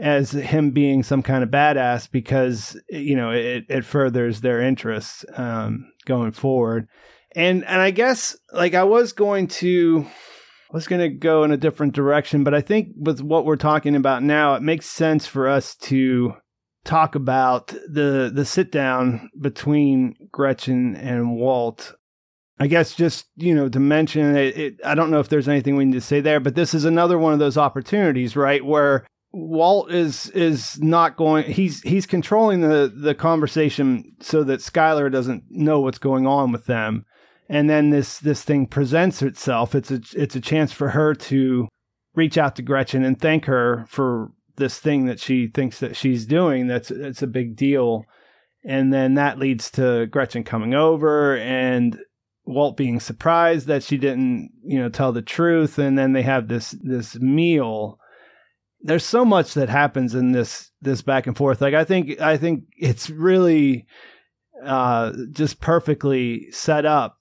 [0.00, 5.24] as him being some kind of badass because you know it, it furthers their interests
[5.34, 6.88] um, going forward.
[7.34, 11.50] And and I guess like I was going to I was going to go in
[11.50, 15.26] a different direction, but I think with what we're talking about now, it makes sense
[15.26, 16.34] for us to
[16.84, 21.94] talk about the the sit down between Gretchen and Walt
[22.60, 25.76] I guess just you know to mention it, it, I don't know if there's anything
[25.76, 29.06] we need to say there, but this is another one of those opportunities, right, where
[29.32, 31.44] Walt is is not going.
[31.44, 36.66] He's he's controlling the the conversation so that Skyler doesn't know what's going on with
[36.66, 37.04] them,
[37.48, 39.74] and then this this thing presents itself.
[39.74, 41.68] It's a it's a chance for her to
[42.14, 46.26] reach out to Gretchen and thank her for this thing that she thinks that she's
[46.26, 46.66] doing.
[46.66, 48.04] That's it's a big deal,
[48.64, 51.98] and then that leads to Gretchen coming over and
[52.48, 56.48] Walt being surprised that she didn't, you know, tell the truth, and then they have
[56.48, 57.98] this this meal.
[58.80, 61.60] There's so much that happens in this this back and forth.
[61.60, 63.86] Like I think I think it's really
[64.64, 67.18] uh, just perfectly set up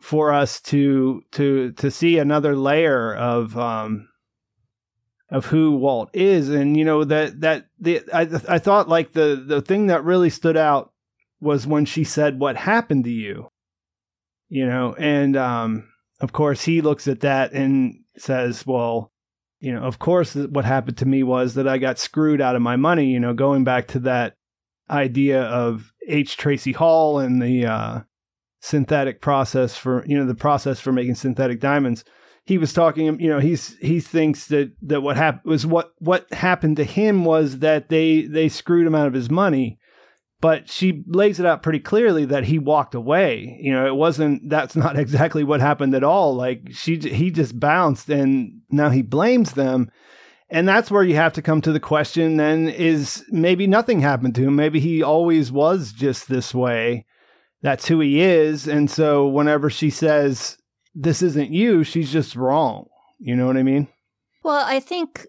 [0.00, 4.09] for us to to to see another layer of um,
[5.30, 9.42] of who Walt is, and you know that that the I I thought like the
[9.46, 10.92] the thing that really stood out
[11.40, 13.50] was when she said, "What happened to you?"
[14.50, 15.88] you know, and um,
[16.20, 19.12] of course he looks at that and says, well,
[19.60, 22.62] you know, of course what happened to me was that I got screwed out of
[22.62, 24.36] my money, you know, going back to that
[24.90, 26.36] idea of H.
[26.36, 28.00] Tracy Hall and the uh,
[28.60, 32.04] synthetic process for, you know, the process for making synthetic diamonds.
[32.50, 36.30] He was talking, you know, he's he thinks that that what happened was what what
[36.32, 39.78] happened to him was that they they screwed him out of his money
[40.40, 43.58] but she lays it out pretty clearly that he walked away.
[43.60, 46.34] You know, it wasn't that's not exactly what happened at all.
[46.34, 49.90] Like she he just bounced and now he blames them.
[50.52, 54.34] And that's where you have to come to the question then is maybe nothing happened
[54.34, 54.56] to him.
[54.56, 57.06] Maybe he always was just this way.
[57.62, 58.66] that's who he is.
[58.66, 60.56] And so whenever she says,
[60.94, 62.86] this isn't you, she's just wrong.
[63.18, 63.88] You know what I mean?
[64.42, 65.26] Well, I think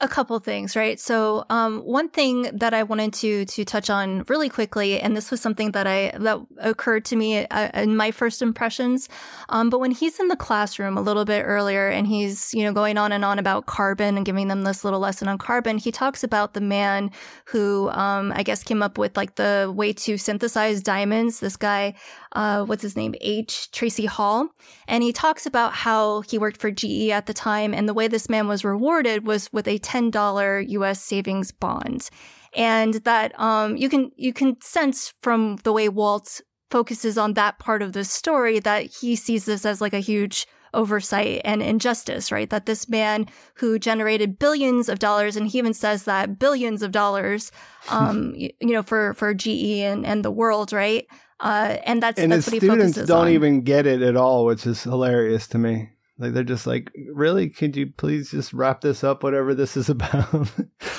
[0.00, 0.98] a couple things, right?
[0.98, 5.30] So, um, one thing that I wanted to to touch on really quickly, and this
[5.30, 9.08] was something that I that occurred to me uh, in my first impressions.
[9.48, 12.72] Um, but when he's in the classroom a little bit earlier, and he's you know
[12.72, 15.92] going on and on about carbon and giving them this little lesson on carbon, he
[15.92, 17.10] talks about the man
[17.46, 21.38] who um, I guess came up with like the way to synthesize diamonds.
[21.38, 21.94] This guy
[22.34, 23.70] uh, what's his name, H.
[23.70, 24.48] Tracy Hall.
[24.88, 27.72] And he talks about how he worked for GE at the time.
[27.72, 32.10] And the way this man was rewarded was with a $10 US savings bond.
[32.54, 37.58] And that, um, you can, you can sense from the way Walt focuses on that
[37.58, 42.30] part of the story that he sees this as like a huge oversight and injustice,
[42.30, 42.50] right?
[42.50, 46.92] That this man who generated billions of dollars, and he even says that billions of
[46.92, 47.50] dollars,
[47.90, 51.06] um, you, you, know, for, for GE and, and the world, right?
[51.40, 53.32] Uh, and that's and that's his what he students focuses don't on.
[53.32, 55.90] even get it at all, which is hilarious to me.
[56.18, 57.48] Like they're just like, really?
[57.50, 59.22] Could you please just wrap this up?
[59.22, 60.50] Whatever this is about.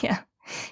[0.04, 0.20] yeah,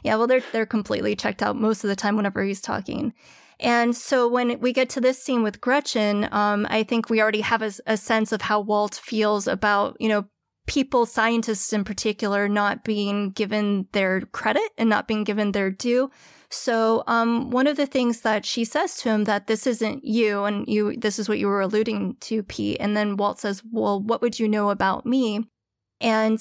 [0.04, 0.16] yeah.
[0.16, 3.14] Well, they're they're completely checked out most of the time whenever he's talking.
[3.60, 7.42] And so when we get to this scene with Gretchen, um, I think we already
[7.42, 10.26] have a, a sense of how Walt feels about you know
[10.66, 16.10] people, scientists in particular, not being given their credit and not being given their due.
[16.54, 20.44] So, um, one of the things that she says to him that this isn't you,
[20.44, 22.78] and you, this is what you were alluding to, Pete.
[22.80, 25.50] And then Walt says, "Well, what would you know about me?"
[26.00, 26.40] And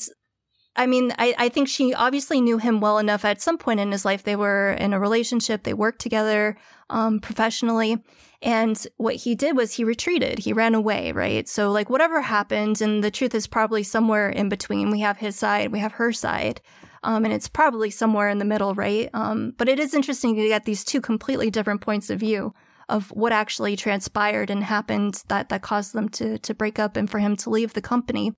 [0.77, 3.25] I mean, I, I think she obviously knew him well enough.
[3.25, 5.63] At some point in his life, they were in a relationship.
[5.63, 6.57] They worked together
[6.89, 8.03] um, professionally.
[8.41, 10.41] And what he did was he retreated.
[10.41, 11.49] He ran away, right?
[11.49, 14.91] So, like, whatever happened, and the truth is probably somewhere in between.
[14.91, 16.61] We have his side, we have her side.
[17.05, 19.11] Um, and it's probably somewhere in the middle, right?
[19.13, 22.55] Um, but it is interesting to get these two completely different points of view
[22.89, 27.11] of what actually transpired and happened that, that caused them to, to break up and
[27.11, 28.33] for him to leave the company.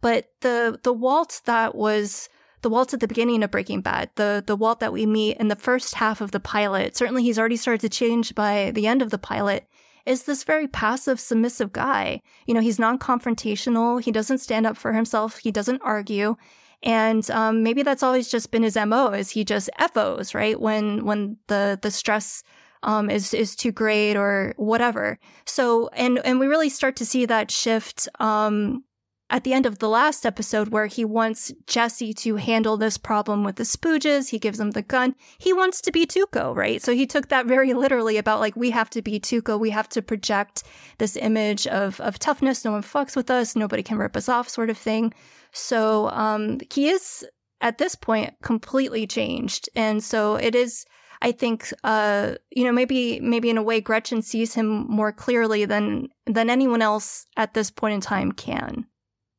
[0.00, 2.28] But the, the Walt that was
[2.62, 5.48] the Walt at the beginning of Breaking Bad, the, the Walt that we meet in
[5.48, 9.02] the first half of the pilot, certainly he's already started to change by the end
[9.02, 9.66] of the pilot,
[10.04, 12.20] is this very passive, submissive guy.
[12.46, 14.00] You know, he's non confrontational.
[14.00, 15.38] He doesn't stand up for himself.
[15.38, 16.36] He doesn't argue.
[16.82, 19.08] And um, maybe that's always just been his mo.
[19.08, 22.42] Is he just FOs right when when the the stress
[22.82, 25.18] um, is is too great or whatever.
[25.44, 28.84] So and and we really start to see that shift um,
[29.28, 33.42] at the end of the last episode where he wants Jesse to handle this problem
[33.42, 34.28] with the spooges.
[34.28, 35.16] He gives him the gun.
[35.38, 36.80] He wants to be Tuco, right?
[36.80, 39.58] So he took that very literally about like, we have to be Tuco.
[39.58, 40.62] We have to project
[40.98, 42.64] this image of, of toughness.
[42.64, 43.56] No one fucks with us.
[43.56, 45.12] Nobody can rip us off sort of thing.
[45.56, 47.26] So, um, he is
[47.60, 49.68] at this point completely changed.
[49.74, 50.84] And so it is,
[51.22, 55.64] I think, uh, you know, maybe, maybe in a way Gretchen sees him more clearly
[55.64, 58.86] than, than anyone else at this point in time can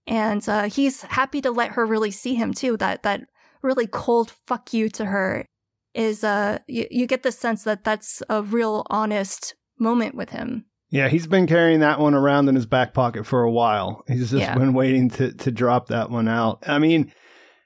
[0.07, 2.77] and uh, he's happy to let her really see him too.
[2.77, 3.21] That that
[3.61, 5.45] really cold fuck you to her
[5.93, 10.65] is uh you, you get the sense that that's a real honest moment with him.
[10.89, 14.03] Yeah, he's been carrying that one around in his back pocket for a while.
[14.07, 14.55] He's just Yeah.
[14.57, 16.63] been waiting to to drop that one out.
[16.65, 17.11] I mean,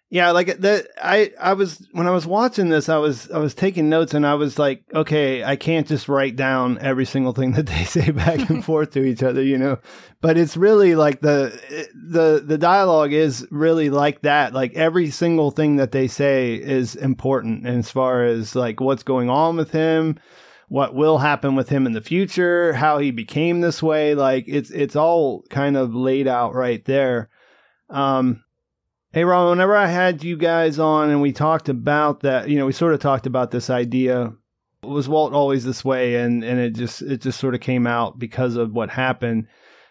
[0.09, 3.53] yeah, like the I I was when I was watching this, I was I was
[3.53, 7.51] taking notes and I was like, okay, I can't just write down every single thing
[7.53, 9.77] that they say back and forth to each other, you know.
[10.19, 11.57] But it's really like the
[11.93, 14.53] the the dialogue is really like that.
[14.53, 19.29] Like every single thing that they say is important as far as like what's going
[19.29, 20.17] on with him,
[20.71, 24.15] what will happen with him in the future, how he became this way.
[24.15, 27.29] Like it's it's all kind of laid out right there.
[27.89, 28.45] Um,
[29.11, 32.65] hey, Ron, whenever I had you guys on and we talked about that, you know,
[32.65, 34.31] we sort of talked about this idea.
[34.81, 36.15] Was Walt always this way?
[36.15, 39.47] And and it just it just sort of came out because of what happened.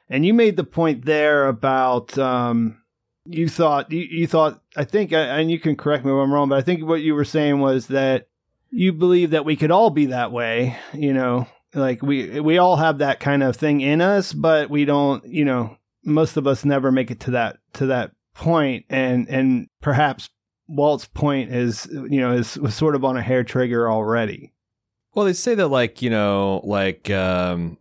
[0.08, 2.80] And you made the point there about um,
[3.26, 6.48] you thought you, you thought I think and you can correct me if I'm wrong,
[6.48, 8.29] but I think what you were saying was that
[8.70, 12.76] you believe that we could all be that way, you know, like we we all
[12.76, 16.64] have that kind of thing in us, but we don't, you know, most of us
[16.64, 20.30] never make it to that to that point and and perhaps
[20.70, 24.52] Walt's point is you know is was sort of on a hair trigger already.
[25.14, 27.76] Well, they say that like you know like um,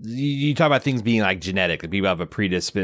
[0.00, 1.82] you, talk about things being like genetic.
[1.82, 2.76] Like people have a, predisp-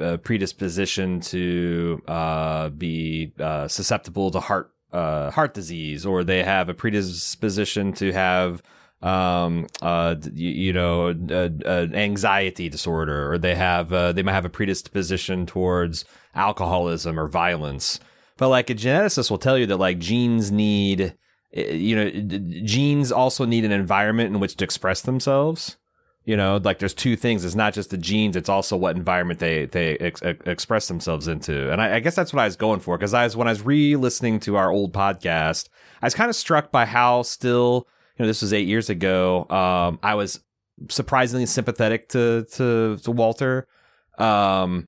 [0.00, 6.42] uh, a predisposition to uh, be uh, susceptible to heart uh, heart disease, or they
[6.42, 8.62] have a predisposition to have
[9.02, 14.46] um uh you, you know uh, anxiety disorder or they have uh, they might have
[14.46, 18.00] a predisposition towards alcoholism or violence.
[18.38, 21.16] But like a geneticist will tell you that like genes need
[21.56, 22.10] uh, you know
[22.64, 25.76] genes also need an environment in which to express themselves
[26.26, 27.44] You know, like there's two things.
[27.44, 31.28] It's not just the genes; it's also what environment they they ex- ex- express themselves
[31.28, 31.70] into.
[31.70, 33.50] And I, I guess that's what I was going for because I was when I
[33.50, 35.68] was re-listening to our old podcast,
[36.00, 39.46] I was kind of struck by how still, you know, this was eight years ago.
[39.50, 40.40] Um, I was
[40.88, 43.66] surprisingly sympathetic to to, to Walter.
[44.18, 44.86] Um,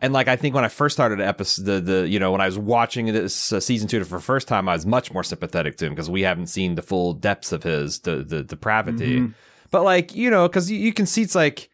[0.00, 2.46] and like I think when I first started episode, the the you know when I
[2.46, 5.76] was watching this uh, season two for the first time, I was much more sympathetic
[5.76, 9.20] to him because we haven't seen the full depths of his the the depravity.
[9.20, 9.34] Mhm.
[9.72, 11.68] But like you know, because you, you can see it's like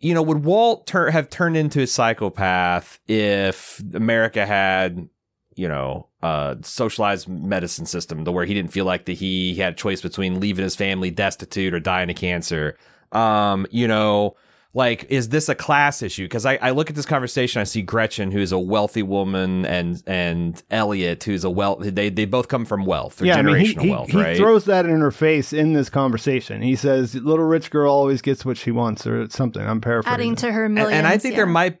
[0.00, 5.08] you know would Walt have turned into a psychopath if America had
[5.54, 9.72] you know uh socialized medicine system to where he didn't feel like that he had
[9.72, 12.76] a choice between leaving his family destitute or dying of cancer?
[13.12, 14.36] Um you know
[14.78, 17.82] like is this a class issue because I, I look at this conversation i see
[17.82, 22.64] gretchen who's a wealthy woman and and elliot who's a wealth they they both come
[22.64, 25.10] from wealth or yeah, I mean, he, he, wealth he right throws that in her
[25.10, 26.62] face in this conversation.
[26.62, 29.62] He says, "Little rich girl always gets what she wants," or something.
[29.62, 30.14] I'm paraphrasing.
[30.14, 30.98] Adding to her And- millions.
[30.98, 31.78] and, I think there might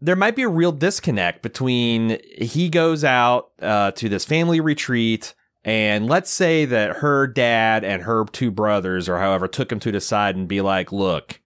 [0.00, 5.34] there might be a real disconnect between he goes out uh, to this family retreat
[5.64, 9.92] and let's say that her dad and her two brothers or however took him to
[9.92, 11.40] the side and be like look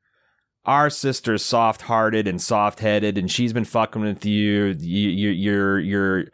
[0.68, 6.24] our sister's soft-hearted and soft-headed and she's been fucking with you you, you you're you're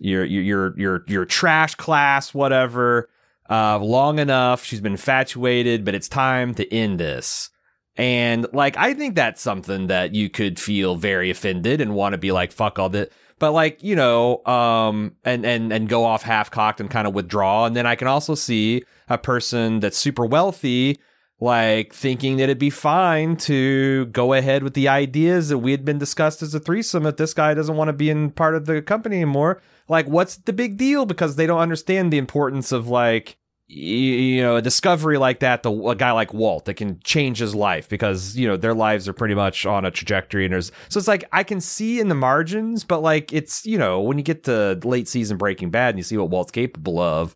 [0.00, 0.24] you're
[0.76, 3.08] you're you're trash class whatever
[3.48, 4.64] uh long enough.
[4.64, 7.50] She's been infatuated but it's time to end this.
[7.96, 12.18] And like I think that's something that you could feel very offended and want to
[12.18, 16.24] be like fuck all that but like you know um and and and go off
[16.24, 17.66] half cocked and kind of withdraw.
[17.66, 20.98] And then I can also see a person that's super wealthy
[21.44, 25.84] like thinking that it'd be fine to go ahead with the ideas that we had
[25.84, 28.66] been discussed as a threesome if this guy doesn't want to be in part of
[28.66, 29.60] the company anymore.
[29.88, 31.06] Like what's the big deal?
[31.06, 33.36] Because they don't understand the importance of like
[33.66, 37.54] you know a discovery like that the a guy like Walt that can change his
[37.54, 40.98] life because you know their lives are pretty much on a trajectory and there's so
[40.98, 44.24] it's like I can see in the margins but like it's you know when you
[44.24, 47.34] get to late season Breaking Bad and you see what Walt's capable of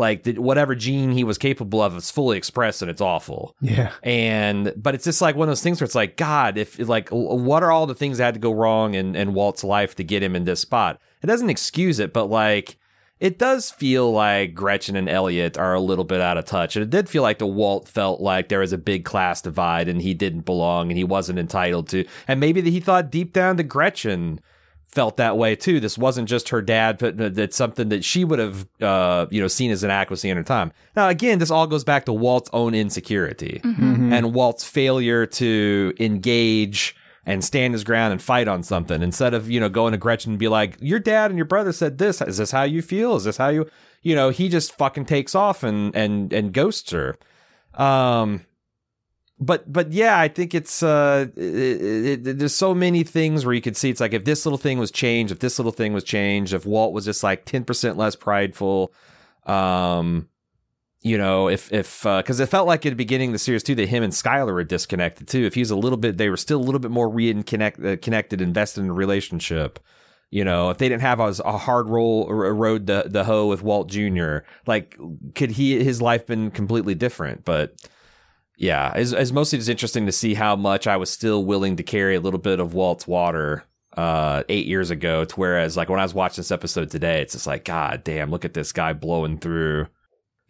[0.00, 3.54] like the, whatever gene he was capable of is fully expressed and it's awful.
[3.60, 3.92] Yeah.
[4.02, 7.08] and but it's just like one of those things where it's like god if like
[7.10, 10.04] what are all the things that had to go wrong in, in walt's life to
[10.04, 11.00] get him in this spot?
[11.22, 12.76] It doesn't excuse it but like
[13.20, 16.74] it does feel like gretchen and elliot are a little bit out of touch.
[16.74, 19.88] And it did feel like the walt felt like there was a big class divide
[19.88, 23.32] and he didn't belong and he wasn't entitled to and maybe that he thought deep
[23.34, 24.40] down that gretchen
[24.92, 25.78] felt that way too.
[25.80, 29.46] This wasn't just her dad, but that's something that she would have, uh, you know,
[29.48, 30.72] seen as an inadequacy in her time.
[30.96, 34.12] Now, again, this all goes back to Walt's own insecurity Mhm.
[34.12, 39.48] and Walt's failure to engage and stand his ground and fight on something instead of,
[39.50, 42.20] you know, going to Gretchen and be like, your dad and your brother said this.
[42.22, 43.14] Is this how you feel?
[43.14, 43.66] Is this how you,
[44.02, 47.16] you know, he just fucking takes off and, and, and ghosts her.
[47.74, 48.46] Um,
[49.40, 53.62] but but yeah, I think it's uh, it, it, there's so many things where you
[53.62, 56.04] could see it's like if this little thing was changed, if this little thing was
[56.04, 58.92] changed, if Walt was just like ten percent less prideful,
[59.46, 60.28] um,
[61.00, 63.74] you know, if if because it felt like at the beginning of the series too
[63.76, 65.46] that him and Skyler were disconnected too.
[65.46, 67.96] If he was a little bit, they were still a little bit more reconnect uh,
[67.96, 69.78] connected, invested in a relationship.
[70.30, 73.46] You know, if they didn't have a, a hard roll a road the the hoe
[73.46, 74.98] with Walt Jr., like
[75.34, 77.46] could he his life been completely different?
[77.46, 77.74] But
[78.60, 81.82] yeah, it's, it's mostly just interesting to see how much I was still willing to
[81.82, 83.64] carry a little bit of Walt's water
[83.96, 87.32] uh eight years ago to whereas like when I was watching this episode today, it's
[87.32, 89.86] just like, God damn, look at this guy blowing through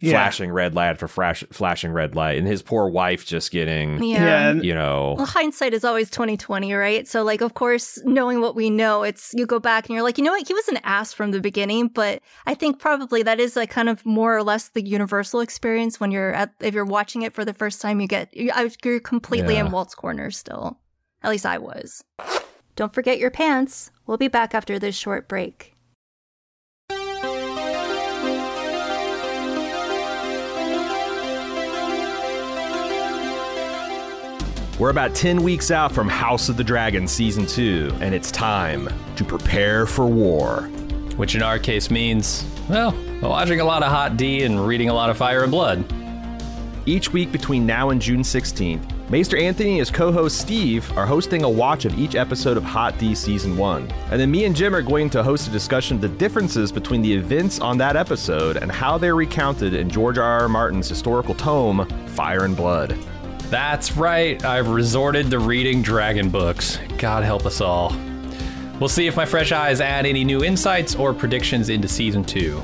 [0.01, 0.13] Yeah.
[0.13, 4.51] flashing red light for flash, flashing red light and his poor wife just getting Yeah.
[4.53, 7.07] Yeah, you know Well, hindsight is always 2020, right?
[7.07, 10.17] So, like, of course, knowing what we know, it's you go back and you're like,
[10.17, 10.47] you know what?
[10.47, 13.89] He was an ass from the beginning, but I think probably that is like kind
[13.89, 17.45] of more or less the universal experience when you're at if you're watching it for
[17.45, 18.01] the first time.
[18.01, 19.65] You get you- I- you're completely Yeah.
[19.67, 20.79] in Walt's corner still.
[21.23, 22.03] At least I was.
[22.75, 23.91] Don't forget your pants.
[24.07, 25.75] We'll be back after this short break.
[34.81, 38.89] We're about 10 weeks out from House of the Dragon Season 2, and it's time
[39.15, 40.63] to prepare for war.
[41.17, 44.93] Which in our case means, well, watching a lot of Hot D and reading a
[44.95, 45.85] lot of Fire and Blood.
[46.87, 51.05] Each week between now and June 16th, Maester Anthony and his co host Steve are
[51.05, 53.87] hosting a watch of each episode of Hot D Season 1.
[54.09, 57.03] And then me and Jim are going to host a discussion of the differences between
[57.03, 60.41] the events on that episode and how they're recounted in George R.
[60.41, 60.49] R.
[60.49, 62.97] Martin's historical tome, Fire and Blood.
[63.51, 66.79] That's right, I've resorted to reading dragon books.
[66.97, 67.93] God help us all.
[68.79, 72.63] We'll see if my fresh eyes add any new insights or predictions into season two.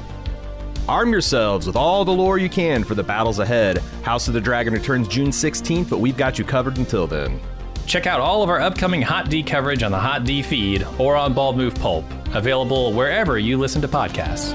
[0.87, 3.79] Arm yourselves with all the lore you can for the battles ahead.
[4.01, 7.41] House of the Dragon returns June 16th, but we've got you covered until then.
[7.85, 11.17] Check out all of our upcoming Hot D coverage on the Hot D feed or
[11.17, 14.53] on Bald Move Pulp, available wherever you listen to podcasts.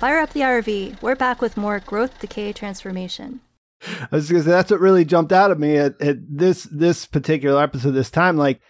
[0.00, 1.02] Fire up the RV.
[1.02, 3.40] We're back with more growth, decay, transformation.
[3.86, 7.04] I was gonna say that's what really jumped out at me at, at this this
[7.04, 8.38] particular episode this time.
[8.38, 8.62] Like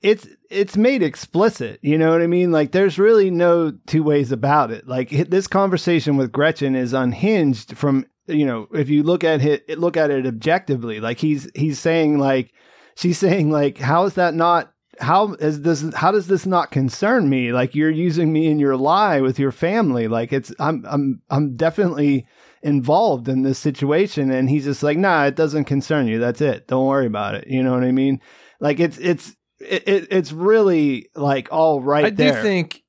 [0.00, 1.80] it's it's made explicit.
[1.82, 2.52] You know what I mean?
[2.52, 4.86] Like there's really no two ways about it.
[4.86, 9.68] Like this conversation with Gretchen is unhinged from you know if you look at it
[9.80, 11.00] look at it objectively.
[11.00, 12.52] Like he's he's saying like
[12.94, 17.28] she's saying like how is that not how is this how does this not concern
[17.28, 21.20] me like you're using me in your lie with your family like it's i'm i'm
[21.30, 22.26] i'm definitely
[22.62, 26.66] involved in this situation and he's just like nah it doesn't concern you that's it
[26.66, 28.20] don't worry about it you know what i mean
[28.60, 32.28] like it's it's it, it it's really like all right there.
[32.28, 32.82] I there do think.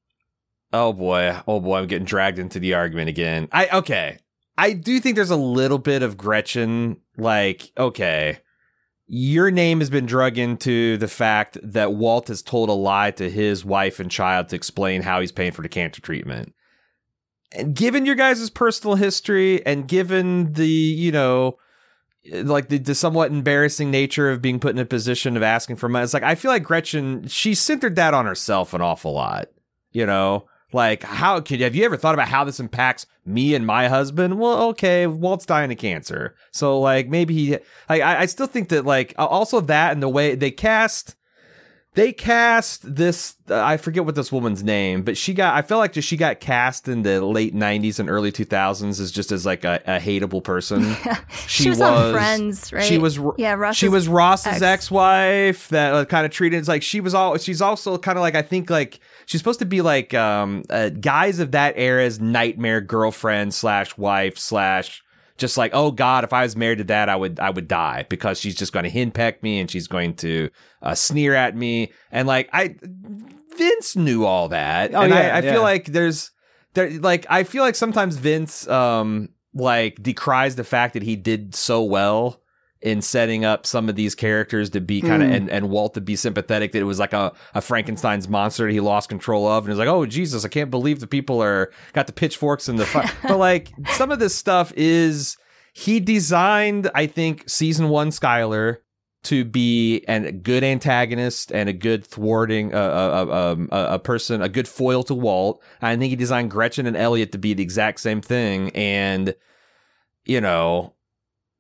[0.74, 3.48] Oh boy, oh boy, I'm getting dragged into the argument again.
[3.52, 4.20] I okay.
[4.58, 6.98] I do think there's a little bit of Gretchen.
[7.16, 8.40] Like, okay,
[9.08, 13.30] your name has been drug into the fact that Walt has told a lie to
[13.30, 16.54] his wife and child to explain how he's paying for the cancer treatment.
[17.54, 21.58] And given your guys' personal history and given the, you know,
[22.30, 25.88] like the, the somewhat embarrassing nature of being put in a position of asking for
[25.88, 29.48] money, it's like I feel like Gretchen, she centered that on herself an awful lot.
[29.94, 33.66] You know, like how could have you ever thought about how this impacts me and
[33.66, 34.38] my husband?
[34.40, 37.52] Well, okay, Walt's dying of cancer, so like maybe he.
[37.90, 41.16] Like, I I still think that like also that and the way they cast.
[41.94, 43.38] They cast this.
[43.50, 45.56] Uh, I forget what this woman's name, but she got.
[45.56, 49.12] I feel like just she got cast in the late '90s and early 2000s as
[49.12, 50.96] just as like a, a hateable person.
[51.48, 52.84] She was on Friends, right?
[52.84, 53.20] She was.
[53.38, 54.62] Yeah, Ross's She was Ross's ex.
[54.62, 57.36] ex-wife that uh, kind of treated it's like she was all.
[57.40, 60.90] She's also kind of like I think like she's supposed to be like um uh,
[60.90, 65.04] guys of that era's nightmare girlfriend slash wife slash
[65.38, 68.04] just like oh god if i was married to that i would i would die
[68.10, 70.50] because she's just going to henpeck me and she's going to
[70.82, 72.76] uh, sneer at me and like i
[73.56, 75.52] vince knew all that Oh, and yeah, I, I yeah.
[75.54, 76.32] feel like there's
[76.74, 81.56] there like i feel like sometimes vince um like decries the fact that he did
[81.56, 82.42] so well
[82.88, 85.36] in setting up some of these characters to be kind of Mm.
[85.36, 88.72] and, and Walt to be sympathetic that it was like a, a Frankenstein's monster that
[88.72, 91.72] he lost control of and is like, oh Jesus, I can't believe the people are
[91.94, 95.36] got the pitchforks and the but like some of this stuff is
[95.74, 98.78] he designed, I think, season one Skyler
[99.24, 103.96] to be an, a good antagonist and a good thwarting uh, uh, uh, um, a,
[103.96, 105.62] a person, a good foil to Walt.
[105.82, 109.36] I think he designed Gretchen and Elliot to be the exact same thing, and
[110.26, 110.94] you know,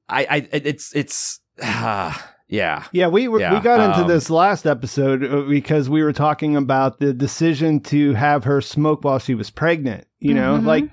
[0.09, 2.85] I, I it's it's yeah.
[2.91, 6.55] Yeah, we were, we got into um, this last episode uh, because we were talking
[6.55, 10.07] about the decision to have her smoke while she was pregnant.
[10.19, 10.65] You know, Mhm.
[10.65, 10.89] like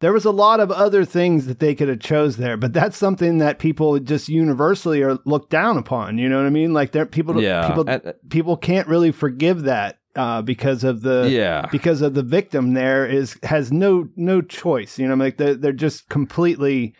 [0.00, 2.98] there was a lot of other things that they could have chose there, but that's
[2.98, 6.18] something that people just universally are looked down upon.
[6.18, 6.74] You know what I mean?
[6.74, 11.28] Like there people Yeah, people and- people can't really forgive that uh, because of the
[11.30, 11.66] Yeah.
[11.72, 14.98] because of the victim there is has no no choice.
[14.98, 16.94] You know, like they're, they're just completely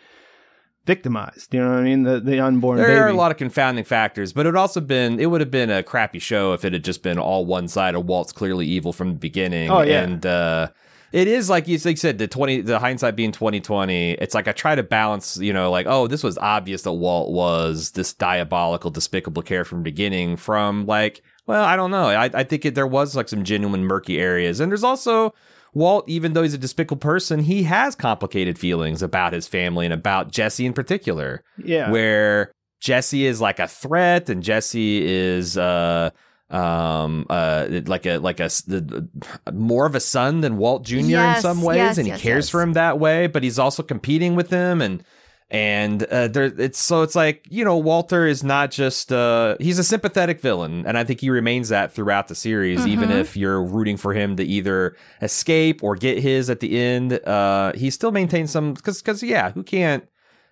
[0.87, 1.53] victimized.
[1.53, 2.03] You know what I mean?
[2.03, 2.97] The the unborn There baby.
[2.99, 5.69] are a lot of confounding factors, but it would also been it would have been
[5.69, 8.93] a crappy show if it had just been all one side of Walt's clearly evil
[8.93, 9.69] from the beginning.
[9.69, 10.01] Oh, yeah.
[10.01, 10.69] and uh,
[11.11, 14.13] it is like you like you said the twenty the hindsight being twenty twenty.
[14.13, 17.31] It's like I try to balance, you know, like oh this was obvious that Walt
[17.31, 20.37] was this diabolical, despicable character from the beginning.
[20.37, 23.83] From like well I don't know I I think it, there was like some genuine
[23.83, 25.33] murky areas, and there's also.
[25.77, 29.93] Walt, even though he's a despicable person, he has complicated feelings about his family and
[29.93, 31.91] about Jesse in particular yeah.
[31.91, 32.51] where
[32.81, 36.09] Jesse is like a threat and Jesse is uh
[36.49, 39.07] um uh like a like a the,
[39.53, 40.95] more of a son than Walt Jr.
[40.97, 42.49] in some ways yes, and he yes, cares yes.
[42.49, 45.03] for him that way but he's also competing with him and
[45.49, 49.79] and uh, there it's so it's like you know Walter is not just uh he's
[49.79, 53.19] a sympathetic villain and I think he remains that throughout the series even Mhm.
[53.21, 57.71] if you're rooting for him to either escape or get his at the end uh
[57.75, 60.03] he still maintains some cuz cuz yeah who can't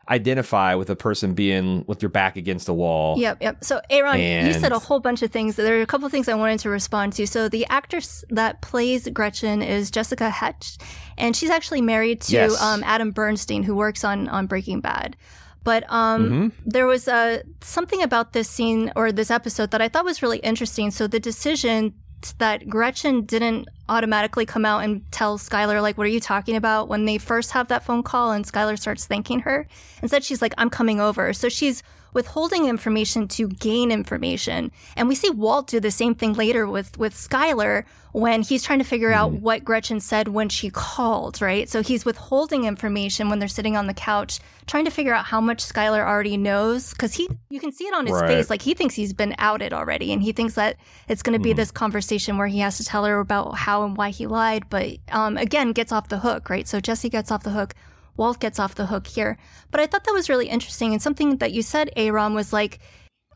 [0.09, 3.63] identify with a person being with your back against a wall Yep, yep.
[3.63, 5.55] So, Aaron, you said a whole bunch of things.
[5.55, 7.25] There are a couple of things I wanted to respond to.
[7.25, 10.81] So, the actress that plays Gretchen is Jessica Hecht,
[11.17, 12.61] and she's actually married to Yes.
[12.61, 15.17] um, Adam Bernstein, who works on on Breaking Bad.
[15.63, 16.51] But um, Mhm.
[16.65, 20.37] there was uh, something about this scene or this episode that I thought was really
[20.39, 20.91] interesting.
[20.91, 21.93] So, the decision
[22.39, 26.87] that Gretchen didn't automatically come out and tell Skyler, like, what are you talking about?
[26.87, 29.67] When they first have that phone call and Skyler starts thanking her.
[30.01, 31.33] Instead, she's like, I'm coming over.
[31.33, 31.83] So she's
[32.15, 34.71] withholding information to gain information.
[34.95, 38.79] And we see Walt do the same thing later with, with Skyler when he's trying
[38.79, 41.67] to figure out what Gretchen said when she called, right?
[41.69, 45.41] So he's withholding information when they're sitting on the couch, trying to figure out how
[45.41, 46.93] much Skyler already knows.
[46.93, 48.27] Cause he, you can see it on his Right.
[48.29, 48.49] face.
[48.49, 50.13] Like he thinks he's been outed already.
[50.13, 50.77] And he thinks that
[51.09, 53.97] it's going to be this conversation where he has to tell her about how and
[53.97, 54.69] why he lied.
[54.69, 56.65] But, um, again, gets off the hook, right?
[56.65, 57.73] So Jesse gets off the hook.
[58.17, 59.37] Walt gets off the hook here.
[59.71, 60.93] But I thought that was really interesting.
[60.93, 62.79] And something that you said, Aaron, was like,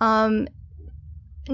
[0.02, 0.48] um,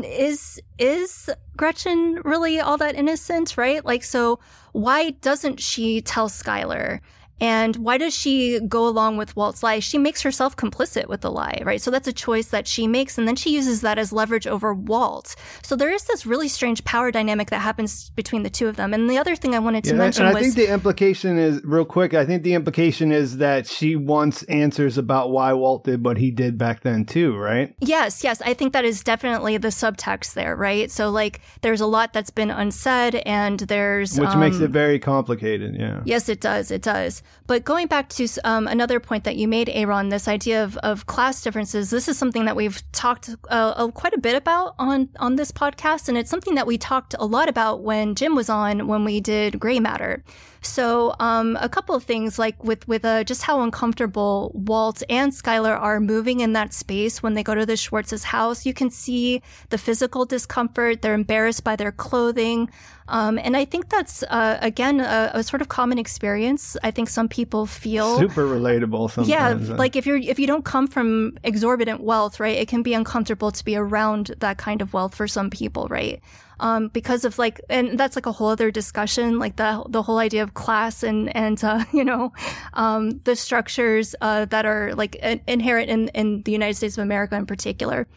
[0.04, 3.84] is is Gretchen really all that innocent, right?
[3.84, 4.40] Like, so
[4.74, 7.00] why doesn't she tell Skyler?
[7.42, 9.80] And why does she go along with Walt's lie?
[9.80, 11.82] She makes herself complicit with the lie, right?
[11.82, 14.74] So that's a choice that she makes, and then she uses that as leverage over
[14.74, 15.36] Walt.
[15.62, 18.94] So there is this really strange power dynamic that happens between the two of them.
[18.94, 21.38] And the other thing I wanted to Yeah, mention and I was think the implication
[21.38, 22.14] is real quick.
[22.14, 26.32] I think the implication is that she wants answers about why Walt did what he
[26.32, 27.76] did back then too, right?
[27.82, 28.42] Yes, yes.
[28.42, 30.90] I think that is definitely the subtext there, right?
[30.90, 34.18] So, like, there's a lot that's been unsaid, and there's.
[34.18, 35.76] Which makes um, it very complicated.
[35.78, 36.02] Yeah.
[36.06, 36.72] Yes, it does.
[36.72, 37.24] It does.
[37.48, 41.06] But going back to um, another point that you made, Aaron, this idea of, of
[41.06, 45.10] class differences, this is something that we've talked uh, uh, quite a bit about on,
[45.20, 46.10] on this podcast.
[46.10, 49.20] And it's something that we talked a lot about when Jim was on when we
[49.20, 50.24] did Gray Matter.
[50.66, 55.32] So, um, a couple of things like with, with, uh, just how uncomfortable Walt and
[55.32, 58.66] Skyler are moving in that space when they go to the Schwartz's house.
[58.66, 61.02] You can see the physical discomfort.
[61.02, 62.70] They're embarrassed by their clothing.
[63.08, 66.76] Um, and I think that's, uh, again, a, a sort of common experience.
[66.84, 69.30] I think some people feel Super relatable sometimes.
[69.70, 72.58] yeah, uh, like if you're if you don't come from exorbitant wealth, right?
[72.58, 76.20] It can be uncomfortable to be around that kind of wealth for some people, right?
[76.60, 80.18] Um, because of like, and that's like a whole other discussion, like the the whole
[80.20, 82.34] idea of class and and uh, you know,
[82.74, 87.04] um, the structures uh, that are like in- inherent in in the United States of
[87.04, 88.08] America in particular.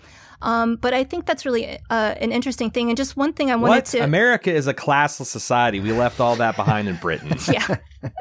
[0.40, 2.90] Um, but I think that's really uh, an interesting thing.
[2.90, 3.84] And just one thing I wanted What?
[3.86, 5.80] to America is a classless society.
[5.80, 7.36] We left all that behind in Britain.
[7.52, 7.76] yeah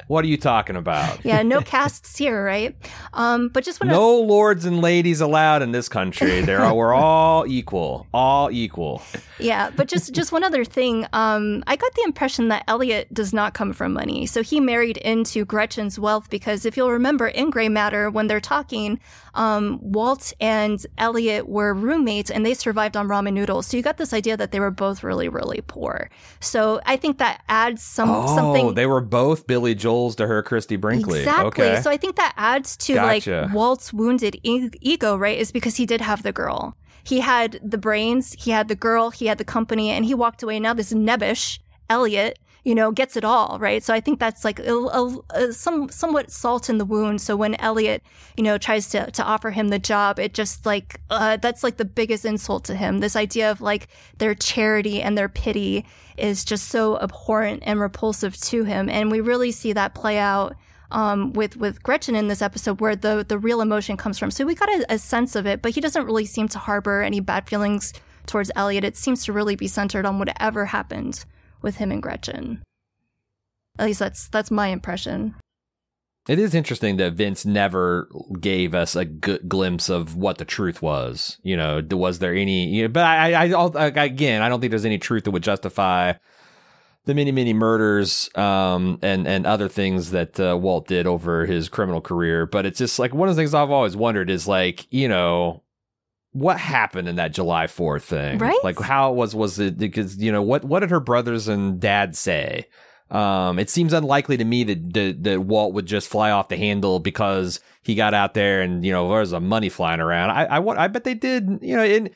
[0.08, 1.20] What are you talking about?
[1.26, 2.76] yeah no castes here, right?
[3.14, 6.42] Um, but just want to No lords and ladies allowed in this country.
[6.42, 9.02] There are we're all equal, all equal.
[9.40, 11.06] Yeah, but just just one other thing.
[11.14, 14.98] Um, I got the impression that Elliot does not come from money, so he married
[14.98, 19.00] into Gretchen's wealth because if you'll remember in Gray Matter when they're talking,
[19.36, 23.68] um, Walt and Elliot were roommates and they survived on ramen noodles.
[23.68, 26.10] So you got this idea that they were both really really poor.
[26.40, 28.74] So I think that adds some Oh, something.
[28.74, 31.20] they were both Billy Joel's to her Christy Brinkley.
[31.20, 31.66] Exactly.
[31.66, 31.82] Okay.
[31.82, 33.42] So I think that adds to Gotcha.
[33.46, 35.38] like Walt's wounded e- ego, right?
[35.38, 36.76] Is because he did have the girl.
[37.04, 40.44] He had the brains, he had the girl, he had the company, and he walked
[40.44, 40.60] away.
[40.60, 41.60] Now this nebbish
[41.90, 42.38] Elliot,
[42.68, 43.82] you know, gets it all, right?
[43.82, 47.22] So I think that's like a, a, a- some somewhat salt in the wound.
[47.22, 48.04] So when Elliot,
[48.36, 51.78] you know, tries to to offer him the job, it just like uh, that's like
[51.78, 53.00] the biggest insult to him.
[53.00, 53.88] This idea of like
[54.18, 55.86] their charity and their pity
[56.18, 60.54] is just so abhorrent and repulsive to him, and we really see that play out
[60.92, 64.30] um, with with Gretchen in this episode, where the the real emotion comes from.
[64.30, 67.02] So we got a, a sense of it, but he doesn't really seem to harbor
[67.02, 67.94] any bad feelings
[68.26, 68.84] towards Elliot.
[68.84, 71.24] It seems to really be centered on whatever happened
[71.62, 72.64] with him and Gretchen.
[73.80, 75.36] At least that's that's my impression.
[76.28, 81.38] It is interesting that Vince never gave us a glimpse of what the truth was.
[81.42, 82.68] You know, was there any?
[82.68, 85.44] You know, but I, I, I, again, I don't think there's any truth that would
[85.44, 86.14] justify
[87.06, 91.70] the many, many murders um, and and other things that uh, Walt did over his
[91.70, 92.46] criminal career.
[92.46, 95.64] But it's just like one of the things I've always wondered is like, you know,
[96.38, 98.38] what happened in that July Fourth thing?
[98.38, 98.58] Right?
[98.64, 99.78] Like, how was was it?
[99.78, 102.68] Because you know, what what did her brothers and dad say?
[103.10, 106.58] Um, it seems unlikely to me that, that that Walt would just fly off the
[106.58, 110.32] handle because he got out there and you know there's a money flying around.
[110.32, 111.60] I I, I bet they did.
[111.62, 112.10] You know, in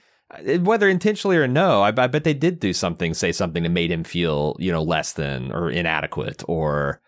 [0.64, 3.92] whether intentionally or no, I, I bet they did do something, say something that made
[3.92, 7.02] him feel you know less than or inadequate or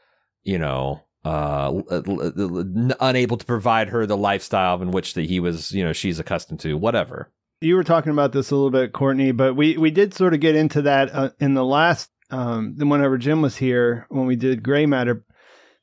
[0.44, 5.72] you know uh l- unable to provide her the lifestyle in which that he was
[5.72, 7.32] you know she's accustomed to whatever
[7.64, 10.40] you were talking about this a little bit, Courtney, but we we did sort of
[10.40, 14.64] get into that uh, in the last um whenever Jim was here when we did
[14.64, 15.26] Gray Matter.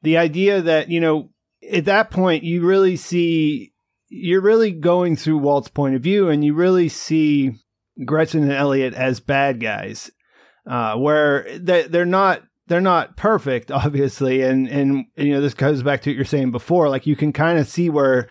[0.02, 1.30] The idea that you know
[1.68, 3.72] at that point you really see
[4.08, 7.52] you're really going through Walt's point of view, and you really see
[8.04, 10.10] Gretchen and Elliot as bad guys,
[10.66, 15.82] uh, where they they're not they're not perfect, obviously, and and you know this goes
[15.82, 16.88] back to what you're saying before.
[16.88, 18.30] Like you can kind of see where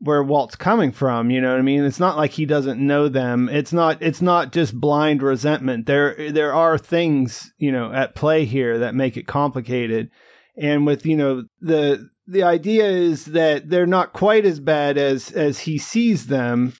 [0.00, 1.30] where Walt's coming from.
[1.30, 1.84] You know what I mean?
[1.84, 3.48] It's not like he doesn't know them.
[3.48, 4.02] It's not.
[4.02, 5.86] It's not just blind resentment.
[5.86, 10.10] There there are things you know at play here that make it complicated.
[10.56, 15.30] And with you know the the idea is that they're not quite as bad as
[15.30, 16.74] as he sees them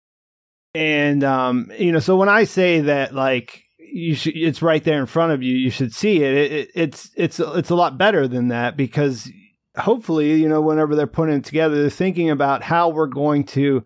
[0.75, 3.63] and um you know so when i say that like
[3.93, 6.71] you should it's right there in front of you you should see it, it, it
[6.75, 9.31] it's it's it's a lot better than that because
[9.77, 13.85] hopefully you know whenever they're putting it together they're thinking about how we're going to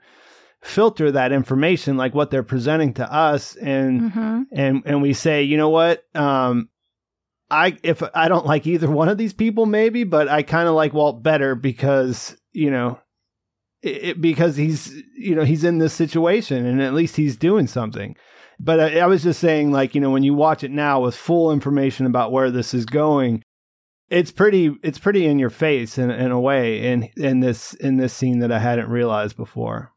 [0.62, 4.42] filter that information like what they're presenting to us and Mm-hmm.
[4.52, 6.68] and and we say you know what um
[7.50, 10.74] I if I don't like either one of these people, maybe, but I kind of
[10.74, 12.98] like Walt better because you know,
[13.82, 17.66] it, it- because he's you know he's in this situation and at least he's doing
[17.66, 18.16] something.
[18.58, 21.16] But I, I was just saying, like you know, when you watch it now with
[21.16, 23.42] full information about where this is going,
[24.08, 27.96] it's pretty it's pretty in your face in in a way in in this in
[27.96, 29.92] this scene that I hadn't realized before.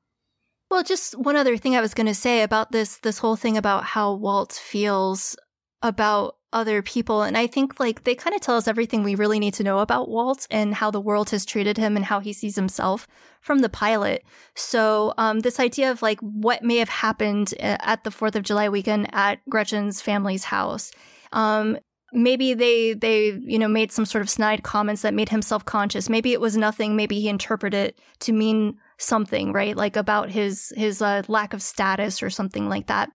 [0.71, 3.57] Well, just one other thing I was going to say about this this whole thing
[3.57, 5.35] about how Walt feels
[5.81, 7.21] about other people.
[7.21, 9.79] And I think like they kind of tell us everything we really need to know
[9.79, 13.07] about Walt and how the world has treated him and how he sees himself
[13.41, 14.23] from the pilot.
[14.55, 18.43] So, um this idea of like what may have happened uh, at the 4th of
[18.43, 20.91] July weekend at Gretchen's family's house.
[21.33, 21.77] Um
[22.13, 26.09] maybe they they you know made some sort of snide comments that made him self-conscious
[26.09, 26.95] maybe it was nothing.
[26.95, 29.75] Maybe he interpreted it to mean something right?
[29.75, 33.09] Like about his his uh, lack of status or something like that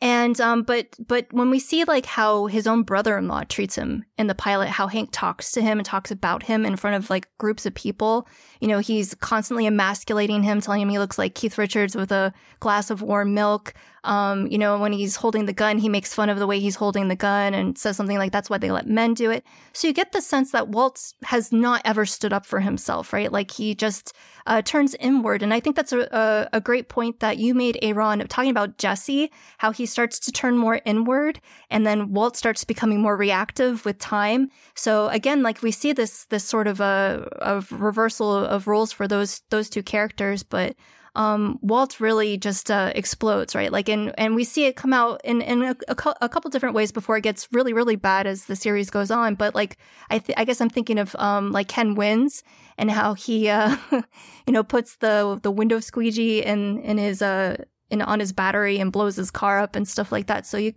[0.00, 4.26] and um but but when we see like how his own brother-in-law treats him in
[4.26, 7.28] the pilot how hank talks to him and talks about him in front of like
[7.38, 8.28] groups of people
[8.60, 12.32] you know he's constantly emasculating him telling him he looks like keith richards with a
[12.60, 13.72] glass of warm milk
[14.04, 16.76] um, you know, when he's holding the gun, he makes fun of the way he's
[16.76, 19.44] holding the gun and says something like, that's why they let men do it.
[19.72, 23.32] So you get the sense that Walt's has not ever stood up for himself, right?
[23.32, 24.12] Like he just
[24.46, 25.42] uh, turns inward.
[25.42, 28.76] And I think that's a, a, a great point that you made, Aaron, talking about
[28.76, 31.40] Jesse, how he starts to turn more inward
[31.70, 34.50] and then Walt starts becoming more reactive with time.
[34.74, 39.08] So again, like we see this, this sort of a, of reversal of roles for
[39.08, 40.76] those, those two characters, but
[41.16, 43.70] um, Walt really just uh, explodes, right?
[43.70, 46.50] Like, and and we see it come out in in a, a, cou- a couple
[46.50, 49.36] different ways before it gets really really bad as the series goes on.
[49.36, 49.78] But like,
[50.10, 52.42] I th- I guess I'm thinking of um like Ken wins
[52.76, 53.76] and how he uh
[54.46, 58.78] you know puts the the window squeegee in in his uh in on his battery
[58.78, 60.46] and blows his car up and stuff like that.
[60.46, 60.72] So you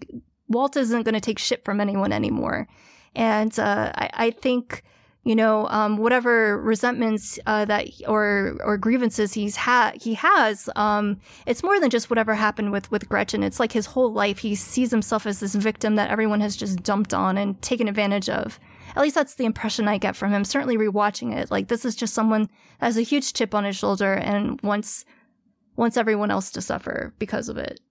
[0.48, 2.68] Walt isn't going to take shit from anyone anymore,
[3.16, 4.84] and uh, I I think
[5.28, 11.20] you know, um, whatever resentments uh, that or or grievances he's had he has, um,
[11.46, 13.44] it's more than just whatever happened with with Gretchen.
[13.44, 14.38] It's like his whole life.
[14.38, 18.30] He sees himself as this victim that everyone has just dumped on and taken advantage
[18.30, 18.58] of.
[18.96, 20.46] At least that's the impression I get from him.
[20.46, 22.44] Certainly, rewatching it, like this is just someone
[22.80, 25.04] that has a huge chip on his shoulder and wants
[25.76, 27.82] wants everyone else to suffer because of it.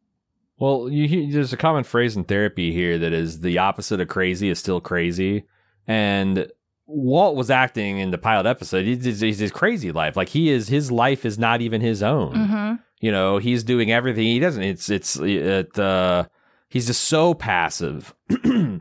[0.57, 4.49] Well, you, there's a common phrase in therapy here that is the opposite of crazy
[4.49, 5.45] is still crazy.
[5.87, 6.51] And
[6.87, 8.85] Walt was acting in the pilot episode.
[8.85, 10.17] He's, he's, his crazy life.
[10.17, 12.35] Like he is, his life is not even his own.
[12.35, 12.75] Mm-hmm.
[13.01, 14.25] You know, he's doing everything.
[14.25, 14.63] He doesn't.
[14.63, 15.79] It's it's it.
[15.79, 16.27] Uh,
[16.69, 18.15] he's just so passive.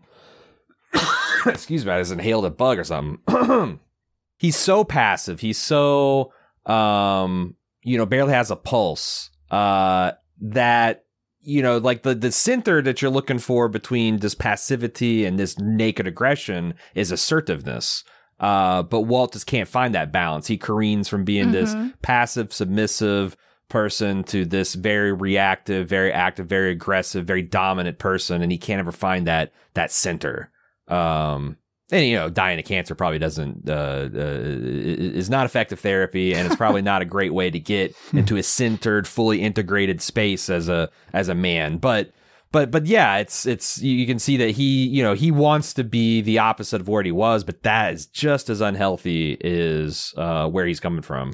[1.46, 3.80] Excuse me, I just inhaled a bug or something.
[4.38, 5.42] he's so passive.
[5.42, 6.32] He's so
[6.66, 9.30] um, you know, barely has a pulse.
[9.52, 11.05] Uh, that
[11.46, 15.58] you know, like the the center that you're looking for between this passivity and this
[15.60, 18.04] naked aggression is assertiveness.
[18.40, 20.48] Uh, but Walt just can't find that balance.
[20.48, 21.94] He careens from being this Mhm.
[22.02, 23.38] passive, submissive
[23.70, 28.80] person to this very reactive, very active, very aggressive, very dominant person, and he can't
[28.80, 30.52] ever find that that center.
[30.88, 31.58] Um,
[31.92, 36.48] and you know, dying of cancer probably doesn't uh, uh, is not effective therapy, and
[36.48, 40.68] it's probably not a great way to get into a centered, fully integrated space as
[40.70, 41.78] a as a man.
[41.78, 42.12] But
[42.52, 45.84] but but yeah, it's it's you can see that he you know he wants to
[45.84, 50.48] be the opposite of what he was, but that is just as unhealthy is uh,
[50.50, 51.34] where he's coming from.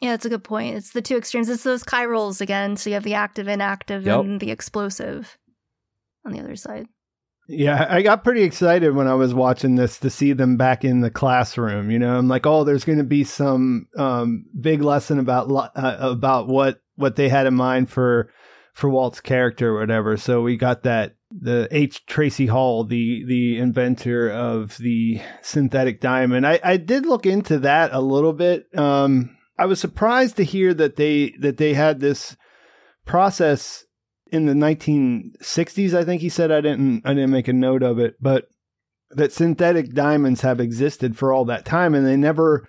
[0.00, 0.76] Yeah, it's a good point.
[0.76, 1.48] It's the two extremes.
[1.48, 2.76] It's those chirals again.
[2.76, 4.20] So you have the active, inactive, Yep.
[4.20, 5.36] and the explosive
[6.24, 6.86] on the other side.
[7.50, 11.00] Yeah, I got pretty excited when I was watching this to see them back in
[11.00, 11.90] the classroom.
[11.90, 15.96] You know, I'm like, oh, there's going to be some um, big lesson about uh,
[15.98, 18.30] about what what they had in mind for
[18.74, 20.18] for Walt's character or whatever.
[20.18, 22.04] So we got that the H.
[22.04, 26.46] Tracy Hall, the the inventor of the synthetic diamond.
[26.46, 28.66] I, I did look into that a little bit.
[28.76, 32.36] Um, I was surprised to hear that they that they had this
[33.06, 33.86] process
[34.30, 37.98] in the 1960s i think he said i didn't i didn't make a note of
[37.98, 38.48] it but
[39.10, 42.68] that synthetic diamonds have existed for all that time and they never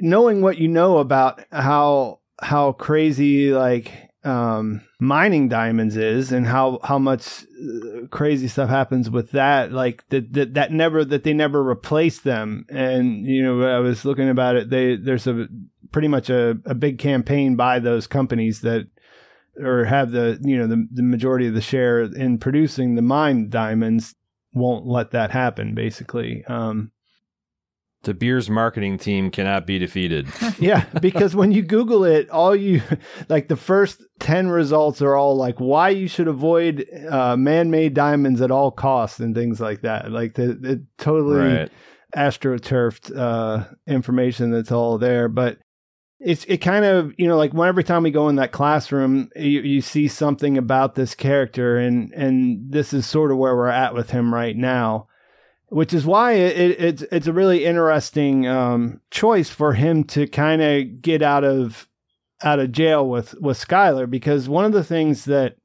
[0.00, 3.92] knowing what you know about how how crazy like
[4.24, 10.06] um, mining diamonds is and how how much uh, crazy stuff happens with that like
[10.08, 12.66] that, that that never that they never replace them.
[12.68, 15.46] And you know I was looking about it they there's a
[15.92, 18.88] pretty much a, a big campaign by those companies that
[19.60, 23.48] or have the you know the, the majority of the share in producing the mine
[23.50, 24.14] diamonds
[24.52, 26.90] won't let that happen basically um
[28.04, 30.28] De Beers marketing team cannot be defeated.
[30.60, 32.80] yeah, because when you Google it, all you
[33.28, 37.94] like the first 10 results are all like why you should avoid uh, man made
[37.94, 40.12] diamonds at all costs and things like that.
[40.12, 41.70] Like the, the totally Right.
[42.16, 45.28] astroturfed uh, information that's all there.
[45.28, 45.58] But
[46.20, 49.60] it's it kind of you know like every time we go in that classroom you,
[49.60, 53.94] you see something about this character and and this is sort of where we're at
[53.94, 55.06] with him right now
[55.70, 60.62] which is why it, it's it's a really interesting um, choice for him to kind
[60.62, 61.88] of get out of
[62.42, 65.56] out of jail with with Skyler because one of the things that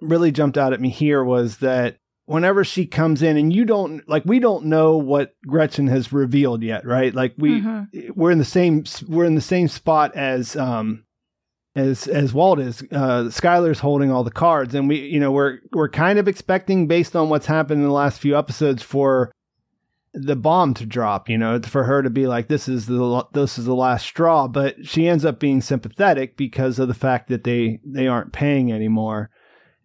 [0.00, 1.98] really jumped out at me here was that
[2.30, 6.62] whenever she comes in and you don't like we don't know what Gretchen has revealed
[6.62, 7.12] yet right?
[7.14, 7.88] Like we Mhm.
[8.14, 11.04] we're in the same we're in the same spot as um
[11.74, 12.82] as as Walt is.
[12.92, 16.86] Uh Skyler's holding all the cards and we you know we're we're kind of expecting
[16.86, 19.32] based on what's happened in the last few episodes for
[20.12, 23.58] the bomb to drop you know for her to be like this is the this
[23.58, 24.46] is the last straw.
[24.48, 28.72] But she ends up being sympathetic because of the fact that they they aren't paying
[28.72, 29.30] anymore.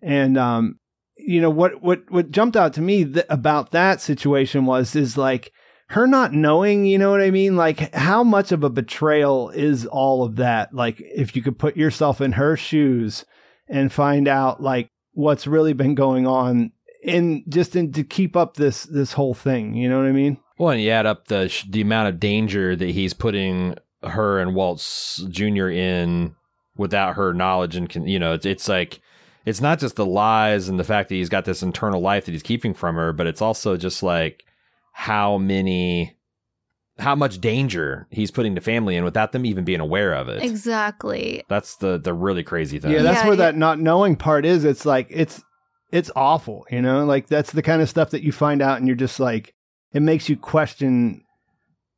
[0.02, 0.80] And um
[1.18, 5.18] you know what what what jumped out to me th- about that situation was is
[5.18, 5.52] like
[5.88, 7.56] her not knowing, you know what I mean?
[7.56, 10.74] Like how much of a betrayal is all of that?
[10.74, 13.26] Like if you could put yourself in her shoes
[13.68, 16.72] and find out like what's really been going on
[17.04, 20.38] in just in to keep up this this whole thing, you know what I mean?
[20.58, 24.56] Well, and you add up the the amount of danger that he's putting her and
[24.56, 25.70] Waltz Jr.
[25.70, 26.36] in
[26.78, 29.00] without her knowledge, and can, you know, it's, it's like
[29.46, 32.32] it's not just the lies and the fact that he's got this internal life that
[32.32, 34.44] he's keeping from her, but it's also just like
[34.94, 36.18] how many,
[36.98, 40.42] how much danger he's putting the family in without them even being aware of it.
[40.42, 41.44] Exactly.
[41.48, 42.92] That's the the really crazy thing.
[42.92, 43.46] Yeah, that's Yeah, where yeah.
[43.52, 44.66] that not knowing part is.
[44.66, 45.44] It's like it's
[45.92, 47.06] it's awful, you know?
[47.06, 49.54] Like that's the kind of stuff that you find out and you're just like
[49.94, 51.22] it makes you question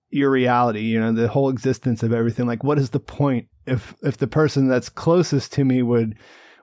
[0.09, 2.45] your reality, you know, the whole existence of everything.
[2.47, 6.15] Like what is the point if if the person that's closest to me would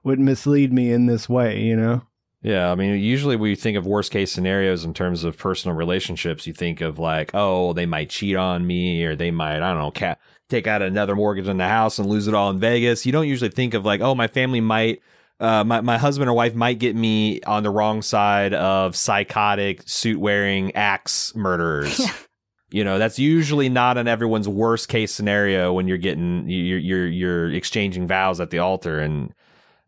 [0.04, 2.02] would mislead me in this way, you know?
[2.42, 6.46] Yeah, I mean, usually we think of worst case scenarios in terms of personal relationships.
[6.46, 9.78] You think of like, oh, they might cheat on me, or they might, I don't
[9.78, 10.16] know, ca-
[10.50, 13.06] take out another mortgage on the house and lose it all in Vegas.
[13.06, 15.00] You don't usually think of like, oh, my family might,
[15.40, 19.82] uh, my my husband or wife might get me on the wrong side of psychotic
[19.86, 22.00] suit wearing axe murderers.
[22.70, 27.06] You know, that's usually not on everyone's worst case scenario when you're getting you're you're
[27.06, 29.32] you're exchanging vows at the altar and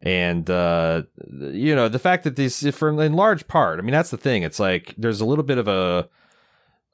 [0.06, 1.02] and uh
[1.50, 4.44] you know the fact that these for in large part i mean that's the thing.
[4.44, 6.08] It's like there's a little bit of a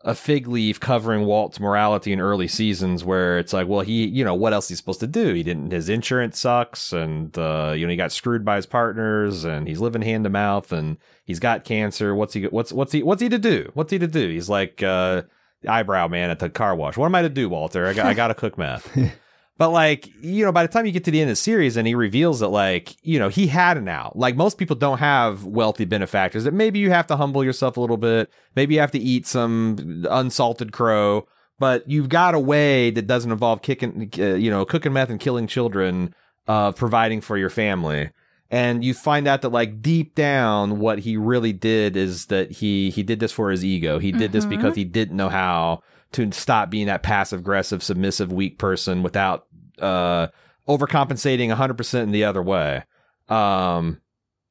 [0.04, 4.24] a fig leaf covering walt's morality in early seasons where it's like well he you
[4.24, 5.34] know what else he's supposed to do?
[5.34, 9.44] He didn't his insurance sucks and uh you know he got screwed by his partners
[9.44, 12.14] and he's living hand to mouth and he's got cancer.
[12.14, 13.70] What's he what's what's he what's he to do?
[13.74, 14.30] What's he to do?
[14.30, 15.22] He's like uh
[15.68, 16.96] eyebrow man at the car wash.
[16.96, 17.86] What am i to do walter?
[17.86, 18.90] I got i gotta cook meth
[19.58, 21.76] but like, you know, by the time you get to the end of the series
[21.76, 24.16] and he reveals that like, you know, he had an out.
[24.18, 26.44] Like most people don't have wealthy benefactors.
[26.44, 28.30] That maybe you have to humble yourself a little bit.
[28.56, 31.26] Maybe you have to eat some unsalted crow,
[31.58, 35.20] but you've got a way that doesn't involve kicking, uh, you know, cooking meth and
[35.20, 36.14] killing children,
[36.48, 38.10] uh, providing for your family.
[38.50, 42.90] And you find out that like deep down, what he really did is that he
[42.90, 43.98] he did this for his ego.
[43.98, 44.50] He did this Mhm.
[44.50, 45.82] because he didn't know how
[46.12, 49.46] to stop being that passive aggressive submissive weak person without
[49.80, 50.28] uh
[50.68, 52.84] overcompensating 100% in the other way
[53.28, 54.00] um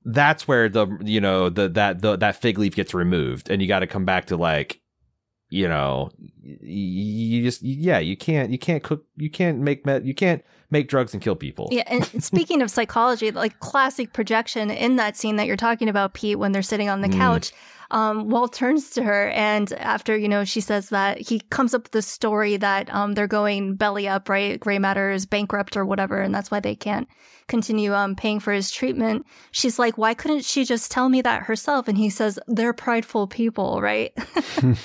[0.03, 3.67] that's where the you know the that the that fig leaf gets removed and you
[3.67, 4.81] got to come back to like
[5.49, 6.09] you know
[6.41, 10.87] you just yeah you can't you can't cook you can't make med- you can't make
[10.87, 15.35] drugs and kill people Yeah, and speaking of psychology, like classic projection in that scene
[15.35, 17.19] that you're talking about, Pete, when they're sitting on the Mm.
[17.91, 21.83] Um, Walt turns to her, and after you know she says that, he comes up
[21.83, 24.59] with the story that um, they're going belly up, right?
[24.59, 27.07] Gray Matter is bankrupt or whatever, and that's why they can't
[27.47, 29.25] continue um, paying for his treatment.
[29.51, 31.87] She's like, why couldn't she just tell me that herself?
[31.87, 34.11] And he says, they're prideful people, right?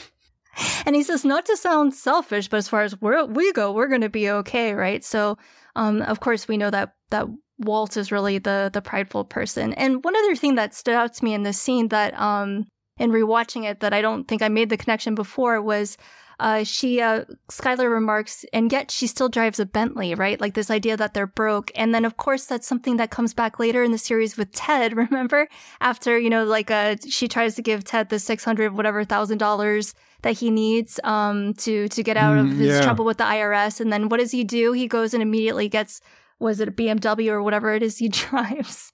[0.87, 3.89] And he says, not to sound selfish, but as far as we're, we go, we're
[3.89, 5.05] going to be okay, right?
[5.05, 5.37] So,
[5.75, 7.27] um, of course, we know that that
[7.59, 9.73] Walt is really the the prideful person.
[9.75, 12.65] And one other thing that stood out to me in this scene that um
[12.99, 15.97] in rewatching it that I don't think I made the connection before was
[16.39, 20.39] uh, she, uh, Skyler remarks, and yet she still drives a Bentley, right?
[20.39, 21.71] Like this idea that they're broke.
[21.75, 24.95] And then, of course, that's something that comes back later in the series with Ted,
[24.97, 25.49] remember?
[25.81, 29.95] After, you know, like, uh, she tries to give Ted the 600, whatever, thousand dollars
[30.23, 32.81] that he needs, um, to, to get out of Mm, his yeah.
[32.83, 33.81] trouble with the IRS.
[33.81, 34.73] And then what does he do?
[34.73, 36.03] He goes and immediately gets,
[36.39, 38.93] was it a BMW or whatever it is he drives?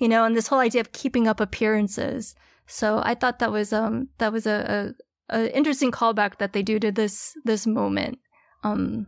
[0.00, 2.34] you know, and this whole idea of keeping up appearances.
[2.68, 6.62] So I thought that was, um, that was a, a a interesting callback that they
[6.62, 8.18] do to this this moment
[8.64, 9.06] um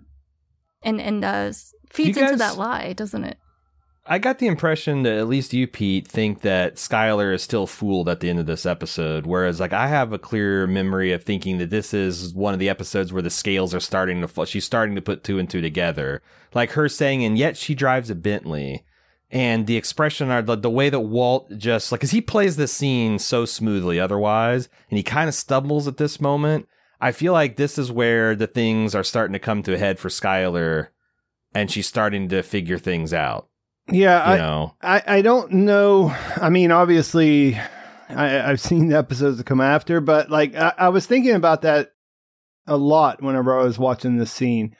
[0.82, 1.52] and and uh
[1.88, 3.38] feeds You into that lie doesn't it
[4.06, 8.08] I got the impression that at least you, Pete, think that Skyler is still fooled
[8.08, 9.24] at the end of this episode.
[9.24, 12.70] Whereas, like, I have a clear memory of thinking that this is one of the
[12.70, 14.46] episodes where the scales are starting to.
[14.46, 16.22] She's starting to put two and two together.
[16.54, 18.84] Like her saying, and yet she drives a Bentley.
[19.32, 22.72] And the expression or the, the way that Walt just like, cause he plays this
[22.72, 26.66] scene so smoothly otherwise, and he kind of stumbles at this moment.
[27.00, 29.98] I feel like this is where the things are starting to come to a head
[29.98, 30.88] for Skyler,
[31.54, 33.48] and she's starting to figure things out.
[33.88, 36.14] Yeah, You I, know, I, I don't know.
[36.36, 37.54] I mean, obviously,
[38.08, 41.62] I, I've seen the episodes that come after, but like I, I was thinking about
[41.62, 41.92] that
[42.66, 44.76] a lot whenever I was watching this scene.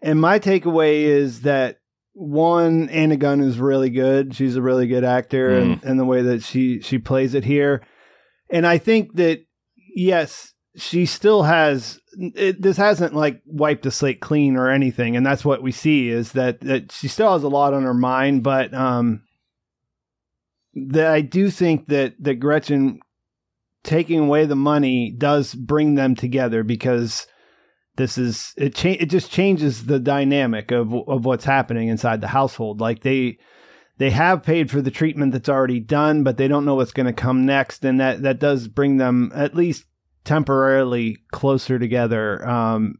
[0.00, 1.77] And my takeaway is that
[2.18, 4.34] one, Anna Gunn is really good.
[4.34, 7.82] She's a really good actor, and, and the way that she she plays it here.
[8.50, 9.44] And I think that
[9.94, 12.00] yes, she still has.
[12.12, 16.08] It, this hasn't like wiped the slate clean or anything, and that's what we see
[16.08, 18.42] is that that she still has a lot on her mind.
[18.42, 19.22] But um,
[20.74, 22.98] that I do think that that Gretchen
[23.84, 27.28] taking away the money does bring them together because
[27.98, 32.28] this is it cha- it just changes the dynamic of of what's happening inside the
[32.28, 33.38] household like they
[33.98, 37.06] they have paid for the treatment that's already done but they don't know what's going
[37.06, 39.84] to come next and that that does bring them at least
[40.24, 42.94] temporarily closer together um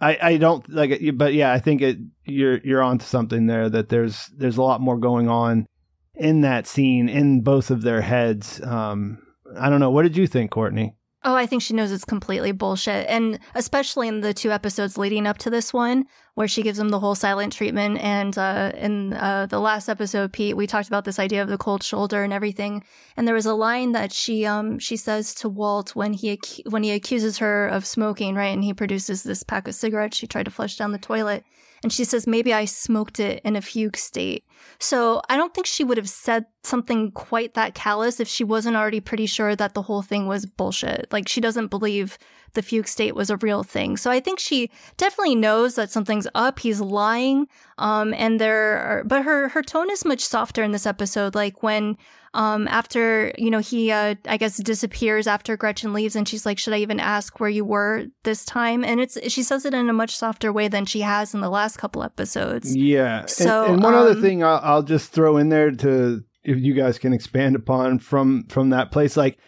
[0.00, 3.68] I, I don't like but yeah, I think it you're you're onto something there.
[3.68, 5.66] That there's there's a lot more going on
[6.14, 8.62] in that scene in both of their heads.
[8.62, 9.18] Um,
[9.58, 9.90] I don't know.
[9.90, 10.96] What did you think, Courtney?
[11.22, 13.06] Oh, I think she knows it's completely bullshit.
[13.06, 16.88] And especially in the two episodes leading up to this one, where she gives him
[16.88, 17.98] the whole silent treatment.
[17.98, 21.58] And uh, in uh, the last episode, Pete, we talked about this idea of the
[21.58, 22.82] cold shoulder and everything.
[23.18, 26.64] And there was a line that she um she says to Walt when he ac-
[26.70, 28.54] when he accuses her of smoking, right?
[28.54, 31.44] And he produces this pack of cigarettes she tried to flush down the toilet.
[31.82, 34.44] And she says, maybe I smoked it in a fugue state.
[34.78, 38.76] So I don't think she would have said something quite that callous if she wasn't
[38.76, 41.06] already pretty sure that the whole thing was bullshit.
[41.10, 42.18] Like she doesn't believe
[42.52, 43.96] the fugue state was a real thing.
[43.96, 46.58] So I think she definitely knows that something's up.
[46.58, 47.46] He's lying.
[47.78, 51.34] Um, and there are, but her, her tone is much softer in this episode.
[51.34, 51.96] Like when,
[52.34, 56.58] um, after, you know, he, uh, I guess disappears after Gretchen leaves and she's like,
[56.58, 58.84] should I even ask where you were this time?
[58.84, 61.50] And it's, she says it in a much softer way than she has in the
[61.50, 62.74] last couple episodes.
[62.76, 63.26] Yeah.
[63.26, 66.58] So, and, and one other um, thing I'll, I'll just throw in there to if
[66.58, 69.38] you guys can expand upon from from that place, like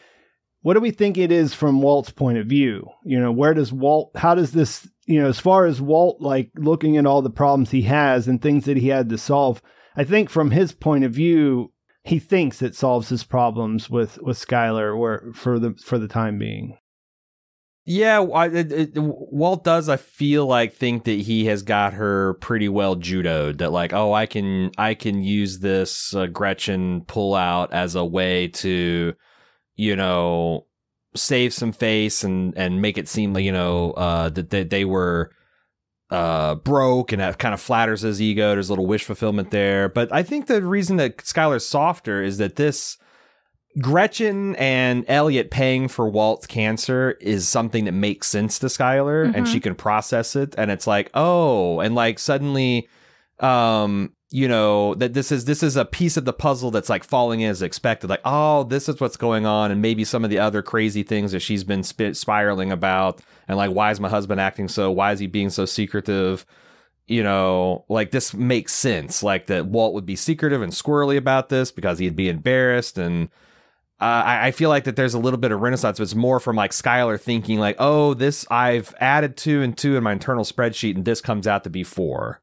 [0.62, 2.88] what do we think it is from Walt's point of view?
[3.04, 4.12] You know, where does Walt?
[4.16, 4.88] How does this?
[5.06, 8.40] You know, as far as Walt, like looking at all the problems he has and
[8.40, 9.60] things that he had to solve,
[9.96, 11.72] I think from his point of view,
[12.04, 16.38] he thinks it solves his problems with with Skyler, where for the for the time
[16.38, 16.78] being.
[17.84, 19.88] Yeah, it, it, Walt does.
[19.88, 23.58] I feel like think that he has got her pretty well judoed.
[23.58, 28.04] That like, oh, I can I can use this uh, Gretchen pull out as a
[28.04, 29.14] way to,
[29.74, 30.66] you know,
[31.16, 34.84] save some face and and make it seem like you know uh, that they, they
[34.84, 35.32] were
[36.12, 38.52] uh, broke and that kind of flatters his ego.
[38.52, 39.88] There's a little wish fulfillment there.
[39.88, 42.98] But I think the reason that Skyler's softer is that this
[43.80, 49.46] Gretchen and Elliot paying for Walt's cancer is something that makes sense to Skyler and
[49.46, 49.52] Mhm.
[49.52, 50.54] she can process it.
[50.58, 52.86] And it's like, oh, and like suddenly,
[53.40, 57.04] um, you know, that this is this is a piece of the puzzle that's like
[57.04, 58.10] falling in as expected.
[58.10, 61.32] Like, oh, this is what's going on, and maybe some of the other crazy things
[61.32, 64.90] that she's been sp- spiraling about, and like, why is my husband acting so?
[64.90, 66.46] Why is he being so secretive?
[67.06, 69.22] you know, like this makes sense.
[69.22, 72.96] Like that Walt would be secretive and squirrely about this because he'd be embarrassed.
[72.96, 73.28] And
[74.00, 75.98] uh, I, I feel like that there's a little bit of renaissance.
[75.98, 79.96] But it's more from like Skyler thinking like, oh, this I've added two and two
[79.96, 82.40] in my internal spreadsheet, and this comes out to be four.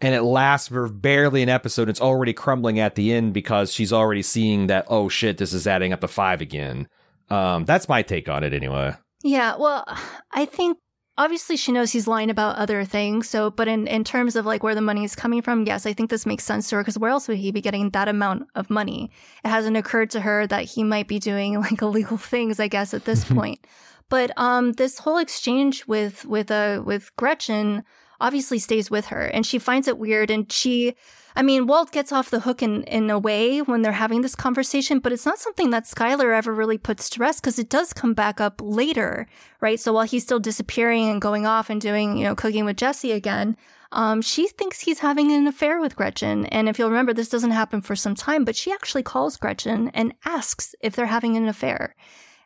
[0.00, 1.88] And it lasts for barely an episode.
[1.88, 5.66] It's already crumbling at the end because she's already seeing that, oh shit, this is
[5.66, 6.88] adding up to five again.
[7.28, 8.94] Um, that's my take on it anyway.
[9.22, 9.84] Yeah, well,
[10.32, 10.78] I think
[11.18, 13.28] obviously she knows he's lying about other things.
[13.28, 15.92] So, but in, in terms of like where the money is coming from, yes, I
[15.92, 18.48] think this makes sense to her because where else would he be getting that amount
[18.54, 19.10] of money?
[19.44, 22.94] It hasn't occurred to her that he might be doing like illegal things, I guess,
[22.94, 23.66] at this point.
[24.08, 27.84] But, um, this whole exchange with, with, uh, with Gretchen
[28.20, 30.94] obviously stays with her and she finds it weird and she,
[31.34, 34.34] I mean, Walt gets off the hook in, in a way when they're having this
[34.34, 37.92] conversation, but it's not something that Skyler ever really puts to rest because it does
[37.92, 39.26] come back up later,
[39.60, 39.80] right?
[39.80, 43.12] So while he's still disappearing and going off and doing, you know, cooking with Jesse
[43.12, 43.56] again,
[43.92, 46.46] um, she thinks he's having an affair with Gretchen.
[46.46, 49.88] And if you'll remember, this doesn't happen for some time, but she actually calls Gretchen
[49.94, 51.96] and asks if they're having an affair.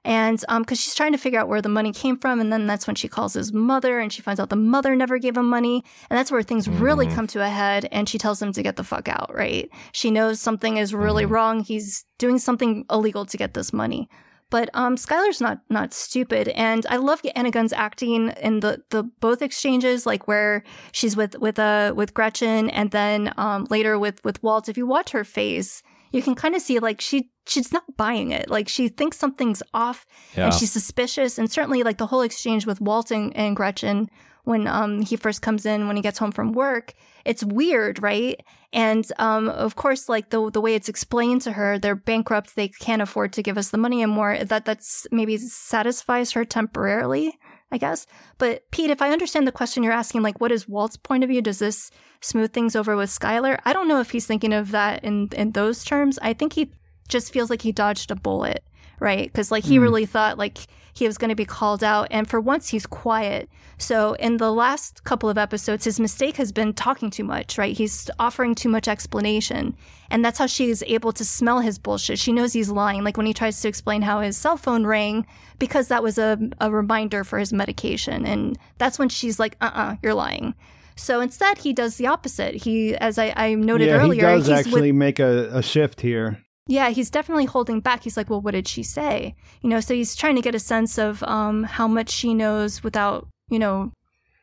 [0.05, 2.66] And um, because she's trying to figure out where the money came from, and then
[2.66, 5.48] that's when she calls his mother, and she finds out the mother never gave him
[5.48, 7.89] money, and that's where things really come to a head.
[7.90, 9.35] And she tells him to get the fuck out.
[9.35, 9.70] Right?
[9.93, 11.60] She knows something is really wrong.
[11.60, 14.09] He's doing something illegal to get this money.
[14.51, 19.02] But um, Skyler's not not stupid, and I love Anna Gunn's acting in the the
[19.02, 20.62] both exchanges, like where
[20.93, 24.68] she's with with uh with Gretchen, and then um later with with Walt.
[24.68, 25.82] If you watch her face,
[26.15, 28.49] you can kind of see like she she's not buying it.
[28.49, 30.45] Like she thinks something's off Yeah.
[30.47, 31.39] and she's suspicious.
[31.39, 34.09] And certainly like the whole exchange with Walt and, and Gretchen
[34.45, 36.93] when um he first comes in when he gets home from work,
[37.24, 38.41] it's weird, right?
[38.73, 42.69] And um of course like the the way it's explained to her, they're bankrupt, they
[42.69, 44.45] can't afford to give us the money anymore.
[44.45, 47.39] That that's maybe satisfies her temporarily.
[47.73, 48.07] I guess.
[48.39, 51.31] But Pete, if I understand the question you're asking, like, what is Walt's point of
[51.31, 51.43] view?
[51.43, 53.59] Does this smooth things over with Skyler?
[53.65, 56.19] I don't know if he's thinking of that in in those terms.
[56.23, 56.70] I think he
[57.09, 58.65] just feels like he dodged a bullet,
[59.01, 59.31] right?
[59.31, 60.59] Because like he really thought like
[60.93, 63.49] he was going to be called out, and for once he's quiet.
[63.77, 67.77] So in the last couple of episodes, his mistake has been talking too much, right?
[67.77, 69.77] He's offering too much explanation,
[70.11, 72.19] and that's how she is able to smell his bullshit.
[72.19, 75.27] She knows he's lying, like when he tries to explain how his cell phone rang
[75.59, 79.71] because that was a a reminder for his medication, and that's when she's like, "Uh,
[79.75, 80.55] uh-uh, uh, you are lying."
[80.97, 82.55] So instead, he does the opposite.
[82.55, 86.01] He, as I, I noted yeah, earlier, he does actually with, make a, a shift
[86.01, 86.44] here.
[86.66, 88.03] Yeah, he's definitely holding back.
[88.05, 89.35] He's like, well, what did she say?
[89.61, 92.82] You know, so he's trying to get a sense of um, how much she knows
[92.82, 93.93] without, you know,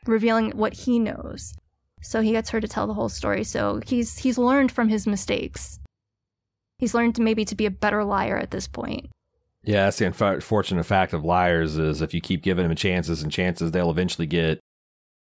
[0.05, 1.55] revealing what he knows.
[2.01, 3.43] So he gets her to tell the whole story.
[3.43, 5.79] So he's he's learned from his mistakes.
[6.77, 9.09] He's learned maybe to be a better liar at this point.
[9.63, 13.31] Yeah, that's the unfortunate fact of liars is if you keep giving them chances and
[13.31, 14.59] chances, they'll eventually get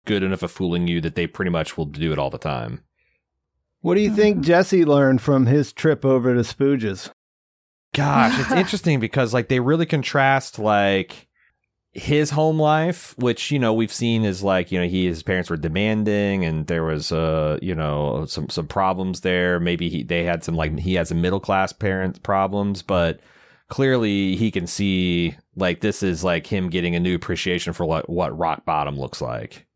[0.07, 2.83] good enough at fooling you that they pretty much will do it all the time.
[3.81, 7.11] What do you think Jesse learned from his trip over to Spooges?
[7.95, 11.29] Gosh, it's interesting because like they really contrast like
[11.93, 15.49] his home life, which you know we've seen is like you know he his parents
[15.49, 19.61] were demanding and there was uh you know some some problems there.
[19.61, 23.21] Maybe he they had some like he had some middle class parent problems, but
[23.69, 28.09] clearly he can see like this is like him getting a new appreciation for what
[28.09, 29.67] what rock bottom looks like.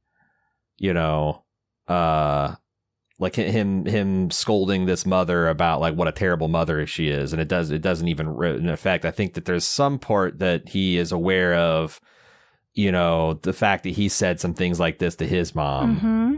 [0.79, 1.45] You know,
[1.89, 2.57] uh
[3.23, 7.33] like him him scolding this mother about like what a terrible mother she is.
[7.33, 10.69] And it does it doesn't even in effect i think that there's some part that
[10.69, 12.01] he is aware of
[12.75, 15.97] you know the fact that he said some things like this to his mom.
[15.99, 16.37] Hmm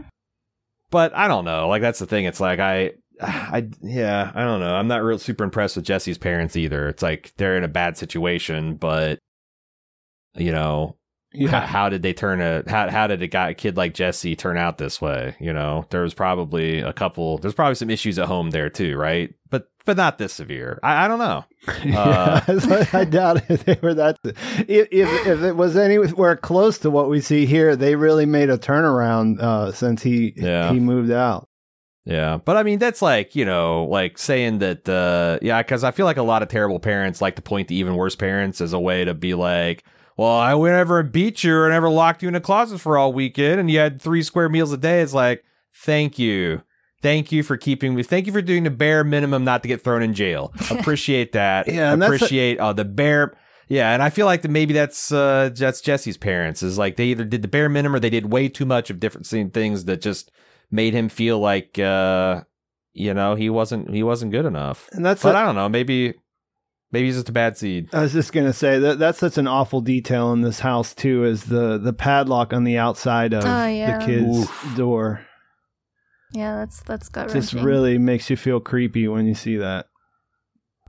[0.91, 1.67] but i don't know.
[1.67, 2.25] Like that's the thing.
[2.25, 4.73] It's like i i yeah i don't know.
[4.75, 6.87] I'm not real super impressed with jesse's parents either.
[6.87, 9.19] It's like they're in a bad situation but
[10.35, 10.95] you know
[11.47, 14.35] how, how did they turn a how how did a guy a kid like Jesse
[14.35, 15.35] turn out this way?
[15.39, 17.37] You know, there was probably a couple.
[17.37, 19.33] There's probably some issues at home there too, right?
[19.49, 20.79] But but not this severe.
[20.83, 21.45] I, I don't know.
[21.95, 24.19] Uh, yeah, I doubt if they were that.
[24.23, 28.49] If, if if it was anywhere close to what we see here, they really made
[28.49, 30.71] a turnaround uh, since he Yeah.
[30.71, 31.47] he moved out.
[32.07, 35.89] Yeah, but I mean that's like you know like saying that uh yeah because I
[35.89, 38.73] feel like a lot of terrible parents like to point to even worse parents as
[38.73, 39.83] a way to be like
[40.17, 43.59] well I never beat you or never locked you in a closet for all weekend
[43.59, 45.01] and you had three square meals a day.
[45.01, 45.43] It's like
[45.73, 46.61] thank you.
[47.01, 49.83] Thank you for keeping me thank you for doing the bare minimum not to get
[49.83, 50.53] thrown in jail.
[50.71, 51.67] Appreciate that.
[51.67, 53.37] Yeah, and that's a- appreciate uh, the bare
[53.67, 57.05] yeah and I feel like that maybe that's uh that's Jesse's parents is like they
[57.05, 60.01] either did the bare minimum or they did way too much of different things that
[60.01, 60.31] just
[60.71, 62.41] made him feel like uh
[62.93, 64.87] you know he wasn't he wasn't good enough.
[64.93, 66.13] And that's but I don't know maybe
[66.95, 69.47] maybe he's just a bad seed I was just gonna say that that's such an
[69.47, 73.67] awful detail in this house too, is the the padlock on the outside of Oh,
[73.67, 73.99] yeah.
[73.99, 75.25] the kid's door.
[76.31, 79.87] Yeah, that's that's gut Just really makes you feel creepy when you see that.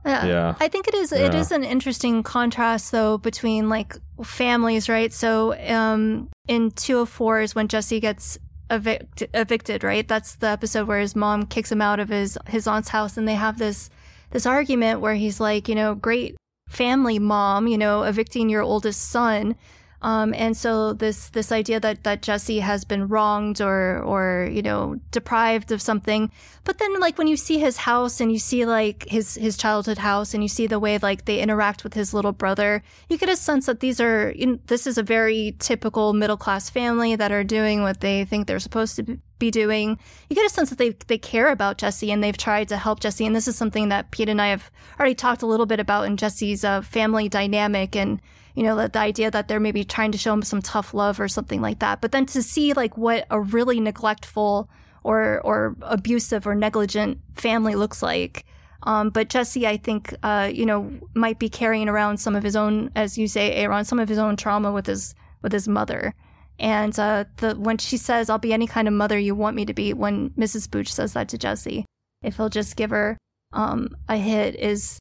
[0.05, 0.25] Yeah.
[0.25, 0.55] Yeah.
[0.59, 1.39] I think it is it Yeah.
[1.39, 5.11] is an interesting contrast though between like families, right?
[5.13, 8.37] So um in 204 is when Jesse gets
[8.69, 10.07] evict- evicted, right?
[10.07, 13.27] That's the episode where his mom kicks him out of his his aunt's house and
[13.27, 13.89] they have this
[14.31, 16.35] this argument where he's like, you know, great
[16.69, 19.55] family mom, you know, evicting your oldest son.
[20.01, 24.61] Um, and so this this idea that that Jesse has been wronged or or you
[24.61, 26.31] know deprived of something,
[26.65, 29.97] but then like when you see his house and you see like his his childhood
[29.97, 33.29] house and you see the way like they interact with his little brother, you get
[33.29, 37.15] a sense that these are you know, this is a very typical middle class family
[37.15, 39.97] that are doing what they think they're supposed to be doing.
[40.29, 42.99] You get a sense that they they care about Jesse and they've tried to help
[42.99, 43.25] Jesse.
[43.25, 44.69] And this is something that Pete and I have
[44.99, 48.21] already talked a little bit about in Jesse's uh, family dynamic and
[48.57, 51.19] you know, the, the idea that they're maybe trying to show him some tough love
[51.19, 52.01] or something like that.
[52.01, 54.67] But then to see like what a really neglectful
[55.03, 58.45] or or abusive or negligent family looks like.
[58.81, 62.55] Um, but Jesse, I think, uh, you know, might be carrying around some of his
[62.55, 65.13] own, as you say, Aaron, some of his own trauma with his
[65.43, 66.15] with his mother.
[66.57, 69.65] And uh, the when she says, "I'll be any kind of mother you want me
[69.65, 70.67] to be," when Mrs.
[70.67, 71.85] Spooge says that to Jesse,
[72.23, 73.19] if he'll just give her
[73.53, 74.97] um, a hit, is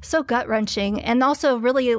[0.00, 1.96] so gut wrenching, and also really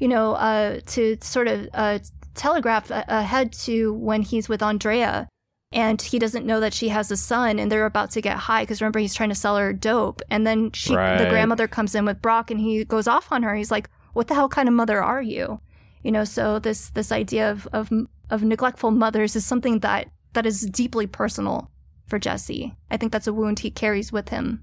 [0.00, 1.98] you know, uh, to sort of uh,
[2.34, 5.28] telegraph ahead to when he's with Andrea.
[5.72, 8.62] And he doesn't know that she has a son and they're about to get high
[8.62, 10.22] because remember he's trying to sell her dope.
[10.30, 11.18] And then she Right.
[11.18, 13.54] the grandmother comes in with Brock and he goes off on her.
[13.56, 15.60] He's like what the hell kind of mother are you?
[16.04, 17.90] You know so this this idea of of
[18.30, 21.70] of neglectful mothers is something that that is deeply personal
[22.06, 22.76] for Jesse.
[22.90, 24.62] I think that's a wound he carries with him.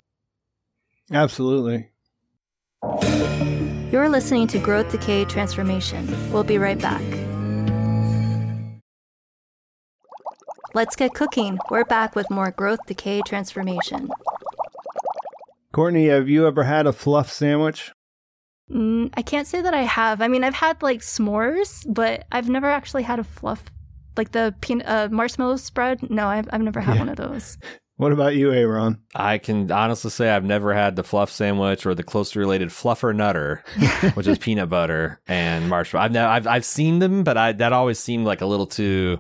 [1.12, 1.90] Absolutely.
[3.92, 6.08] You're listening to Growth, Decay, Transformation.
[6.32, 7.02] We'll be right back.
[10.74, 11.60] Let's get cooking.
[11.70, 14.10] We're back with more Growth, Decay, Transformation.
[15.74, 17.92] Courtney, have you ever had a fluff sandwich?
[18.72, 20.22] Mm, I can't say that I have.
[20.22, 23.66] I mean, I've had like s'mores, but I've never actually had a fluff,
[24.16, 26.10] like the peanut uh, marshmallow spread.
[26.10, 27.00] No, I've, I've never had Yeah.
[27.00, 27.58] one of those.
[28.02, 29.00] What about you, Aaron?
[29.14, 33.62] I can honestly say I've never had the fluff sandwich or the closely related Fluffernutter,
[34.16, 36.06] which is peanut butter and marshmallow.
[36.06, 39.20] I've, never, I've I've seen them, but I that always seemed like a little too,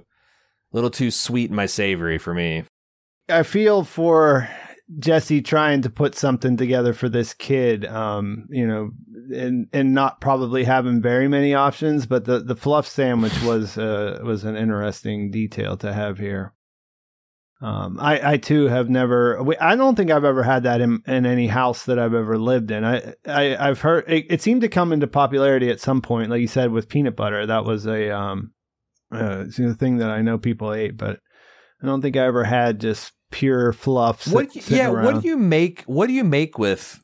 [0.71, 2.63] little too sweet in my savory for me.
[3.29, 4.49] I feel for
[4.97, 8.89] Jesse trying to put something together for this kid, um, you know,
[9.31, 14.21] and and not probably having very many options, but the the fluff sandwich was uh,
[14.23, 16.55] was an interesting detail to have here.
[17.61, 19.39] Um, I I too have never.
[19.61, 22.71] I don't think I've ever had that in, in any house that I've ever lived
[22.71, 22.83] in.
[22.83, 26.41] I, I I've heard it, it seemed to come into popularity at some point, like
[26.41, 27.45] you said with peanut butter.
[27.45, 28.53] That was a um,
[29.11, 31.19] uh, a thing that I know people ate, but
[31.83, 34.23] I don't think I ever had just pure fluff.
[34.23, 34.51] Sit, What?
[34.51, 34.89] do you- sitting yeah.
[34.89, 35.83] What do you make?
[35.83, 36.99] What do you make with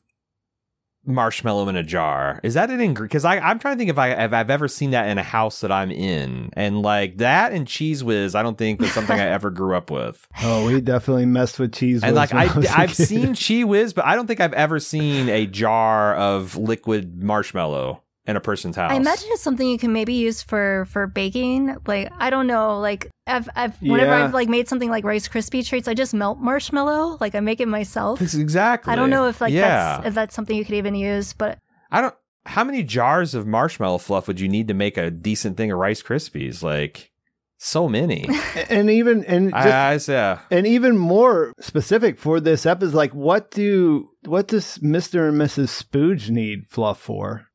[1.08, 2.40] marshmallow in a jar?
[2.42, 3.10] Is that an ingredient?
[3.10, 5.22] Because I I'm trying to think if I if I've ever seen that in a
[5.22, 8.34] house that I'm in, and like that and Cheez Whiz.
[8.34, 10.26] I don't think that's something I ever grew up with.
[10.42, 12.02] Oh, we definitely messed with cheese.
[12.02, 12.04] Whiz.
[12.04, 14.78] And like I, was a I've seen Cheez Whiz, but I don't think I've ever
[14.78, 18.92] seen a jar of liquid marshmallow in a person's house.
[18.92, 21.74] I imagine it's something you can maybe use for for baking.
[21.86, 24.26] Like I don't know, like I've I've whenever Yeah.
[24.26, 27.16] I've like made something like Rice Krispie treats, I just melt marshmallow.
[27.20, 28.20] Like I make it myself.
[28.20, 28.92] That's exactly.
[28.92, 29.96] I don't know if like yeah.
[29.96, 31.58] that's if that's something you could even use, but
[31.90, 32.14] I don't.
[32.44, 35.78] How many jars of marshmallow fluff would you need to make a decent thing of
[35.78, 36.62] Rice Krispies?
[36.62, 37.10] Like
[37.56, 38.28] so many.
[38.68, 40.40] and even and just I, I, yeah.
[40.50, 45.82] and even more specific for this episode, like what do what does Mister and Mrs.
[45.82, 47.48] Spooge need fluff for?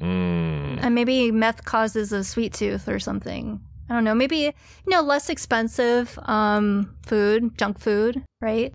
[0.00, 0.78] Mm.
[0.82, 3.60] and maybe meth causes a sweet tooth or something.
[3.88, 4.14] I don't know.
[4.14, 4.52] Maybe you
[4.88, 8.72] know less expensive um food, junk food, right?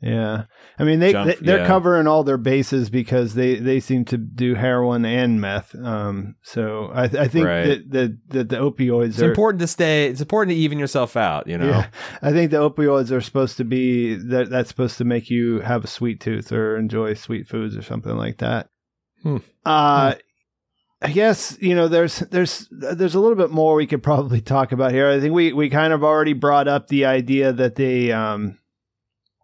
[0.00, 0.44] Yeah,
[0.78, 1.66] I mean they, Junk- they they're yeah.
[1.66, 5.74] covering all their bases because they they seem to do heroin and meth.
[5.74, 7.66] Um, so I I think Right.
[7.66, 10.08] that the, that the opioids It's are important to stay.
[10.08, 11.46] It's important to even yourself out.
[11.46, 11.68] You know.
[11.70, 11.86] Yeah,
[12.20, 15.84] I think the opioids are supposed to be that that's supposed to make you have
[15.84, 18.68] a sweet tooth or enjoy sweet foods or something like that.
[19.22, 19.38] Hmm.
[19.64, 20.16] Uh,
[21.04, 24.72] I guess you know there's there's there's a little bit more we could probably talk
[24.72, 25.10] about here.
[25.10, 28.58] I think we we kind of already brought up the idea that they um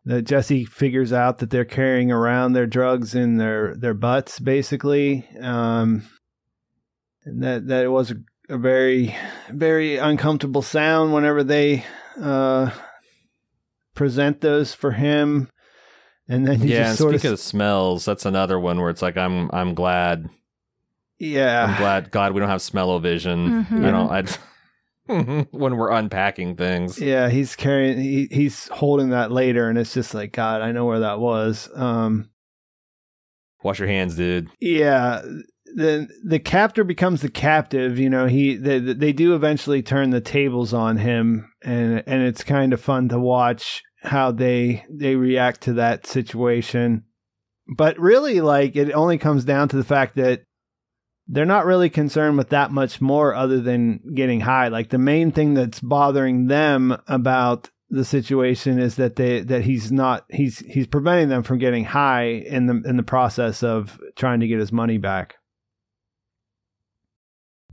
[0.06, 5.28] that Jesse figures out that they're carrying around their drugs in their their butts basically.
[5.38, 6.04] Um,
[7.26, 8.16] and that that it was a,
[8.48, 9.14] a very
[9.50, 11.84] very uncomfortable sound whenever they
[12.18, 12.70] uh
[13.94, 15.50] present those for him.
[16.26, 16.88] And then Yeah.
[16.88, 20.30] And speaking of of smells, that's another one where it's like I'm I'm glad
[21.20, 21.66] yeah.
[21.66, 23.64] I'm glad God we don't have smell-o-vision.
[23.66, 23.70] Mhm.
[23.70, 26.98] You know, I when we're unpacking things.
[27.00, 30.86] Yeah, he's carrying he, he's holding that later and it's just like god, I know
[30.86, 31.68] where that was.
[31.74, 32.30] Um
[33.62, 34.48] Wash your hands, dude.
[34.60, 35.20] yeah,
[35.76, 40.20] the the captor becomes the captive, you know, he they, they do eventually turn the
[40.20, 45.60] tables on him and and it's kind of fun to watch how they they react
[45.62, 47.04] to that situation.
[47.76, 50.40] But really like it only comes down to the fact that
[51.30, 54.68] they're not really concerned with that much more other than getting high.
[54.68, 59.90] Like the main thing that's bothering them about the situation is that they that he's
[59.90, 64.40] not he's he's preventing them from getting high in the in the process of trying
[64.40, 65.36] to get his money back.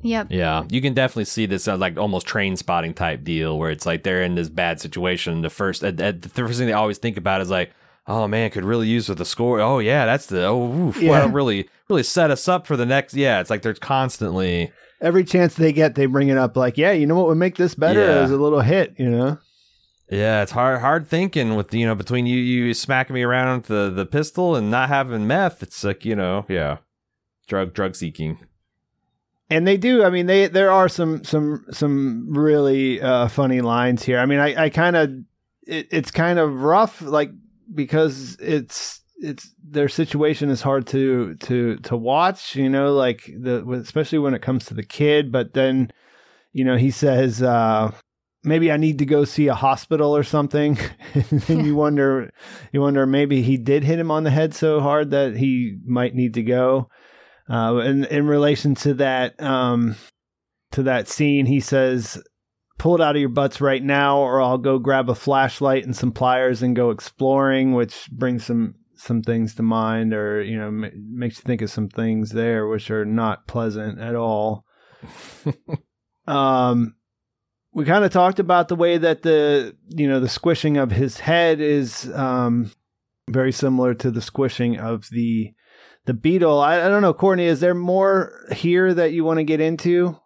[0.01, 0.27] Yep.
[0.29, 4.03] Yeah, you can definitely see this as like almost Trainspotting type deal where it's like
[4.03, 5.41] they're in this bad situation.
[5.41, 7.71] The first, uh, uh, the first thing they always think about is like,
[8.07, 9.59] oh man, could really use with the score.
[9.59, 11.29] Oh yeah, that's the oh oof, Yeah.
[11.31, 13.13] really really set us up for the next.
[13.13, 14.71] Yeah, it's like they're constantly.
[14.99, 16.57] Every chance they get, they bring it up.
[16.57, 18.23] Like, yeah, you know what would make this better Yeah.
[18.23, 18.95] is a little hit.
[18.97, 19.38] You know.
[20.09, 23.67] Yeah, it's hard hard thinking with you know between you you smacking me around with
[23.67, 25.61] the the pistol and not having meth.
[25.61, 26.77] It's like you know yeah,
[27.47, 28.39] drug drug seeking.
[29.49, 34.03] and they do i mean they there are some some some really uh funny lines
[34.03, 35.09] here i mean i i kind of
[35.65, 37.31] it, it's kind of rough like
[37.73, 43.68] because it's it's their situation is hard to to to watch you know like the
[43.72, 45.91] especially when it comes to the kid but then
[46.53, 47.91] you know he says uh
[48.44, 50.77] maybe i need to go see a hospital or something.
[51.14, 52.31] And then you wonder
[52.72, 56.15] you wonder maybe he did hit him on the head so hard that he might
[56.15, 56.89] need to go.
[57.49, 59.95] Uh, in in relation to that um,
[60.72, 62.22] to that scene, he says,
[62.77, 65.95] "Pull it out of your butts right now, or I'll go grab a flashlight and
[65.95, 70.71] some pliers and go exploring," which brings some some things to mind, or you know,
[70.71, 74.65] ma- makes you think of some things there which are not pleasant at all.
[76.27, 76.95] um,
[77.73, 81.19] we kind of talked about the way that the you know the squishing of his
[81.19, 82.71] head is um,
[83.29, 85.53] very similar to the squishing of the
[86.05, 86.59] the beetle.
[86.59, 87.45] I, I don't know, Courtney.
[87.45, 90.17] Is there more here that you want to get into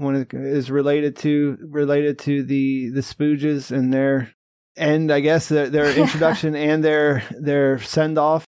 [0.00, 4.32] when it is related to related to the the Spooges and their
[4.76, 5.12] end?
[5.12, 8.44] I guess their, their introduction and their their send off.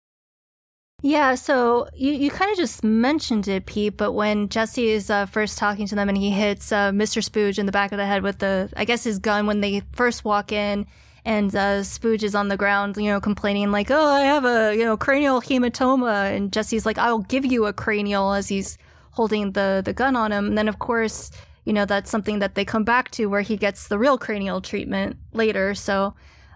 [1.00, 5.26] Yeah, so you, you kind of just mentioned it, Pete, but when Jesse is uh,
[5.26, 7.22] first talking to them and he hits uh, Mr.
[7.22, 9.82] Spooge in the back of the head with the, I guess, his gun when they
[9.92, 10.86] first walk in,
[11.24, 14.74] and uh, Spooge is on the ground, you know, complaining, like, oh, I have a,
[14.74, 16.34] you know, cranial hematoma.
[16.34, 18.78] And Jesse's like, I'll give you a cranial as he's
[19.18, 20.46] holding the, the gun on him.
[20.46, 21.32] And then, of course,
[21.64, 24.60] you know, that's something that they come back to where he gets the real cranial
[24.60, 25.74] treatment later.
[25.74, 26.14] So,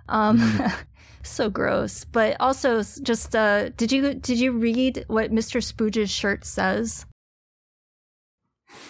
[0.09, 0.36] um,
[1.24, 2.05] so gross.
[2.05, 5.60] But also, just uh, did you did you read what Mr.
[5.60, 7.05] Spooge's shirt says?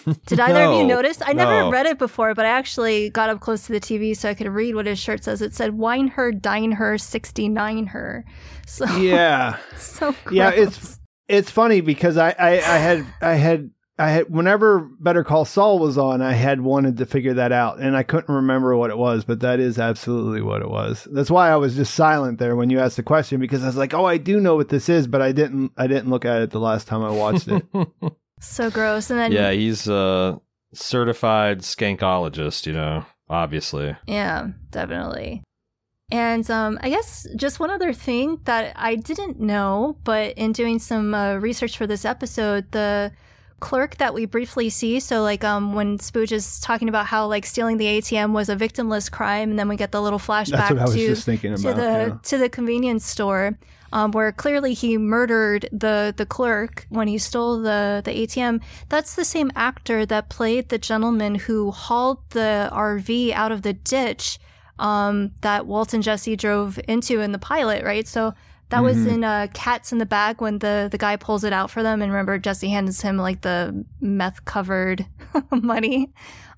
[0.27, 1.19] Did either of you notice?
[1.25, 1.69] I never no.
[1.69, 4.47] read it before, but I actually got up close to the TV so I could
[4.47, 5.41] read what his shirt says.
[5.41, 8.23] It said "Wine her, dine her, sixty nine her."
[8.65, 10.35] So Yeah, so gross.
[10.37, 10.49] yeah.
[10.51, 15.45] It's it's funny because I, I I had I had I had whenever Better Call
[15.45, 18.89] Saul was on, I had wanted to figure that out, and I couldn't remember what
[18.89, 21.07] it was, but that is absolutely what it was.
[21.11, 23.77] That's why I was just silent there when you asked the question because I was
[23.77, 26.41] like, oh, I do know what this is, but I didn't I didn't look at
[26.41, 27.63] it the last time I watched it.
[28.39, 29.09] so gross.
[29.11, 30.41] And then yeah, he's a
[30.73, 32.65] certified skankologist.
[32.65, 33.95] You know, obviously.
[34.07, 35.43] Yeah, definitely.
[36.11, 40.79] And um, I guess just one other thing that I didn't know, but in doing
[40.79, 43.11] some uh, research for this episode, the
[43.63, 47.45] clerk that we briefly see, so like um, when Spooge is talking about how like
[47.45, 50.79] stealing the ATM was a victimless crime, and then we get the little flashback what
[50.79, 52.17] I was to just thinking to about, the yeah.
[52.23, 53.57] to the convenience store.
[53.93, 58.61] Um, where clearly he murdered the the clerk when he stole the the ATM.
[58.89, 63.73] That's the same actor that played the gentleman who hauled the RV out of the
[63.73, 64.39] ditch
[64.83, 68.07] um, that Walt and Jesse drove into in the pilot, right?
[68.07, 68.33] So
[68.69, 69.09] that was Mm-hmm.
[69.09, 72.01] in uh, Cats in the Bag when the the guy pulls it out for them,
[72.01, 75.05] and remember Jesse hands him like the meth covered
[75.51, 76.11] money.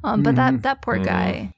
[0.04, 0.56] Um, but Mm-hmm.
[0.56, 1.54] that that poor guy.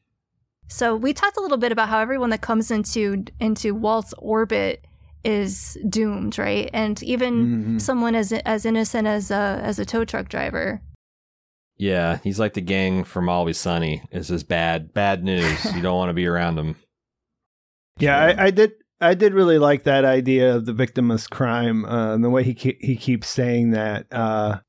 [0.69, 4.83] So we talked a little bit about how everyone that comes into into Walt's orbit
[5.23, 6.69] is doomed, right?
[6.73, 7.77] And even Mm-hmm.
[7.79, 10.81] someone as as innocent as a as a tow truck driver.
[11.77, 14.03] Yeah, he's like the gang from Always Sunny.
[14.11, 15.65] It's just bad, bad news.
[15.75, 16.75] you don't want to be around him.
[17.99, 18.71] Yeah, I, I did.
[18.99, 22.53] I did really like that idea of the victimless crime, uh, and the way he
[22.55, 24.07] ke- he keeps saying that.
[24.11, 24.59] Uh,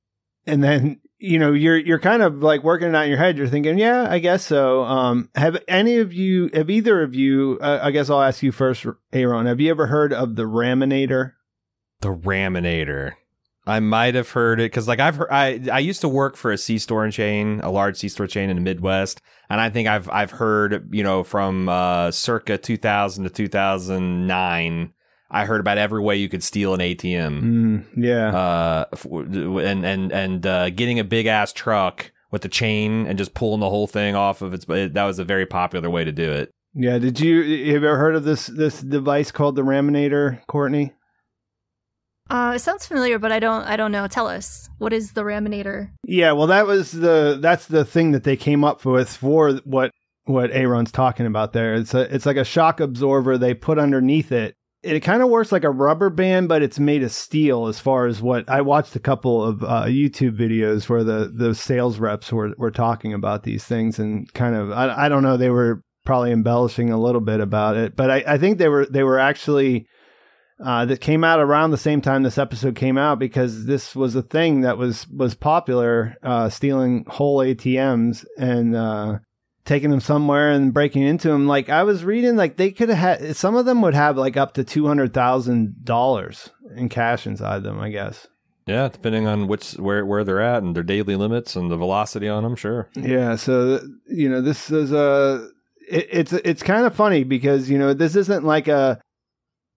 [0.47, 3.39] and then you know you're you're kind of like working it out in your head.
[3.39, 4.85] You're thinking, yeah, I guess so.
[4.85, 7.59] Um, have any of you, have either of you?
[7.60, 9.47] Uh, I guess I'll ask you first, Aaron.
[9.47, 11.32] Have you ever heard of the Raminator?
[12.01, 13.12] The Raminator.
[13.69, 15.28] I might have heard it because, like, I've heard.
[15.31, 18.49] I I used to work for a C store chain, a large C store chain
[18.51, 19.20] in the Midwest,
[19.51, 24.93] and I think I've I've heard, you know, from uh, circa 2000 to 2009.
[25.31, 27.43] I heard about every way you could steal an ATM.
[27.43, 32.49] Mm, yeah, uh, f- and and and uh, getting a big ass truck with the
[32.49, 34.65] chain and just pulling the whole thing off of its.
[34.65, 36.51] That was a very popular way to do it.
[36.74, 36.99] yeah.
[36.99, 40.95] Did you have you ever heard of this this device called the Raminator, Courtney?
[42.30, 43.64] Uh, it sounds familiar, but I don't.
[43.64, 44.06] I don't know.
[44.06, 44.68] Tell us.
[44.78, 45.90] What is the Raminator?
[46.05, 49.92] Yeah, well, that was the that's the thing that they came up with for what
[50.24, 51.74] what Aaron's talking about there.
[51.74, 54.55] It's a it's like a shock absorber they put underneath it.
[54.82, 57.66] It kind of works like a rubber band, but it's made of steel.
[57.66, 61.55] As far as what I watched a couple of uh, YouTube videos where the the
[61.55, 65.36] sales reps were were talking about these things and kind of I, I don't know
[65.36, 68.86] they were probably embellishing a little bit about it, but I, I think they were
[68.86, 69.86] they were actually
[70.64, 74.14] uh, that came out around the same time this episode came out because this was
[74.14, 79.18] a thing that was was popular, uh, stealing whole ATMs and uh,
[79.64, 81.47] taking them somewhere and breaking into them.
[81.47, 84.36] Like I was reading, like they could have had some of them would have like
[84.36, 87.78] up to two hundred thousand dollars in cash inside them.
[87.78, 88.26] I guess.
[88.66, 92.28] Yeah, depending on which where where they're at and their daily limits and the velocity
[92.28, 92.90] on them, sure.
[92.94, 95.48] Yeah, so you know this is a
[95.89, 99.01] it, it's it's kind of funny because you know this isn't like a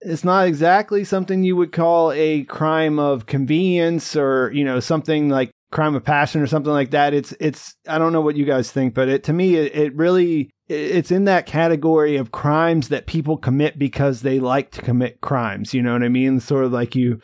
[0.04, 5.28] it's not exactly something you would call a crime of convenience or you know something
[5.28, 7.14] like crime of passion or something like that.
[7.14, 9.96] It's it's i don't know what you guys think but it to me it, it
[9.96, 15.20] really it's in that category of crimes that people commit because they like to commit
[15.20, 15.74] crimes.
[15.74, 16.40] You know what i mean?
[16.40, 17.20] Sort of like you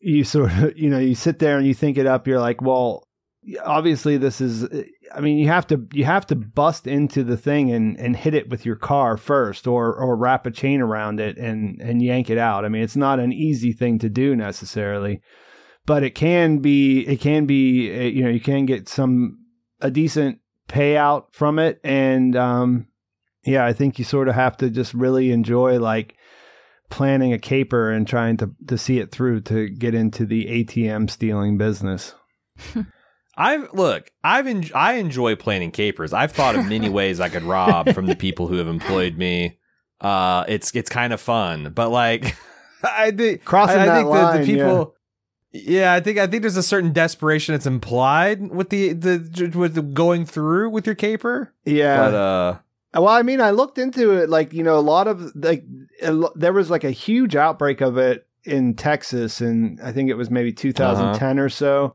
[0.00, 2.26] you sort of you know you sit there and you think it up.
[2.26, 3.04] You're like well
[3.64, 4.68] obviously this is
[5.14, 8.34] i mean you have to you have to bust into the thing and and hit
[8.34, 12.30] it with your car first or or wrap a chain around it and and yank
[12.30, 12.64] it out.
[12.64, 15.20] I mean it's not an easy thing to do necessarily
[15.86, 19.38] but it can be it can be uh, you know you can get some
[19.80, 21.80] a decent payout from it.
[21.84, 22.86] And um
[23.44, 26.16] yeah i think you sort of have to just really enjoy like
[26.90, 31.08] planning a caper and trying to to see it through to get into the atm
[31.08, 32.14] stealing business
[33.36, 36.12] I've look, I've en- I enjoy planning capers.
[36.12, 39.58] I've thought of many ways I could rob from the people who have employed me.
[40.00, 42.36] Uh, it's it's kind of fun, but like
[42.82, 44.94] I think Crossing I, I that think line, the, the people.
[45.52, 45.92] Yeah.
[45.92, 49.82] I think I think there's a certain desperation that's implied with the the with the
[49.82, 51.54] going through with your caper.
[51.64, 52.58] yeah But uh,
[52.94, 54.28] Well, I mean, I looked into it.
[54.28, 55.64] Like, you know, a lot of like
[56.34, 60.30] there was like a huge outbreak of it in Texas, and I think it was
[60.30, 61.94] maybe 2010 or so.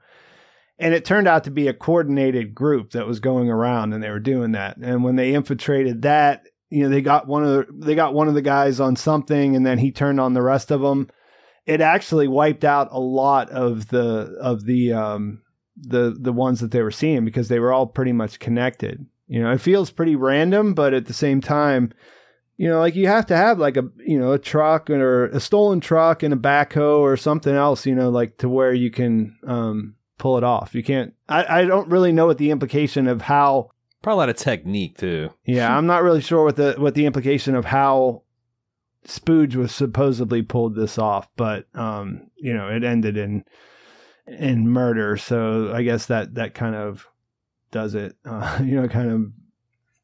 [0.79, 4.11] And it turned out to be a coordinated group that was going around, and they
[4.11, 4.77] were doing that.
[4.77, 8.27] And when they infiltrated that, you know, they got one of the, they got one
[8.27, 11.09] of the guys on something, and then he turned on the rest of them.
[11.65, 15.41] It actually wiped out a lot of the of the um
[15.75, 19.05] the the ones that they were seeing because they were all pretty much connected.
[19.27, 21.91] You know, it feels pretty random, but at the same time,
[22.57, 25.39] you know, like you have to have like a you know a truck or a
[25.39, 29.37] stolen truck and a backhoe or something else, you know, like to where you can
[29.45, 30.73] um, pull it off.
[30.76, 31.14] You can't.
[31.30, 33.72] I I don't really know what the implication of how.
[34.02, 35.30] probably a lot of technique too.
[35.45, 38.23] Yeah, I'm not really sure what the what the implication of how
[39.06, 43.44] Spooge was supposedly pulled this off, but um, you know, it ended in
[44.27, 45.18] in murder.
[45.18, 47.07] So I guess that that kind of
[47.72, 48.15] does it.
[48.26, 49.31] Uh, you know, kind of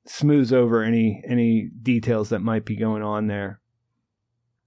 [0.06, 3.60] smooths over any any details that might be going on there.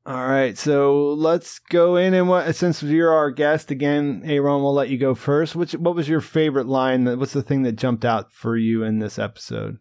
[0.06, 4.72] All right, so let's go in and what since you're our guest again, Aaron, we'll
[4.72, 5.56] let you go first.
[5.56, 7.04] Which what was your favorite line?
[7.04, 9.78] That what's the thing that jumped out for you in this episode?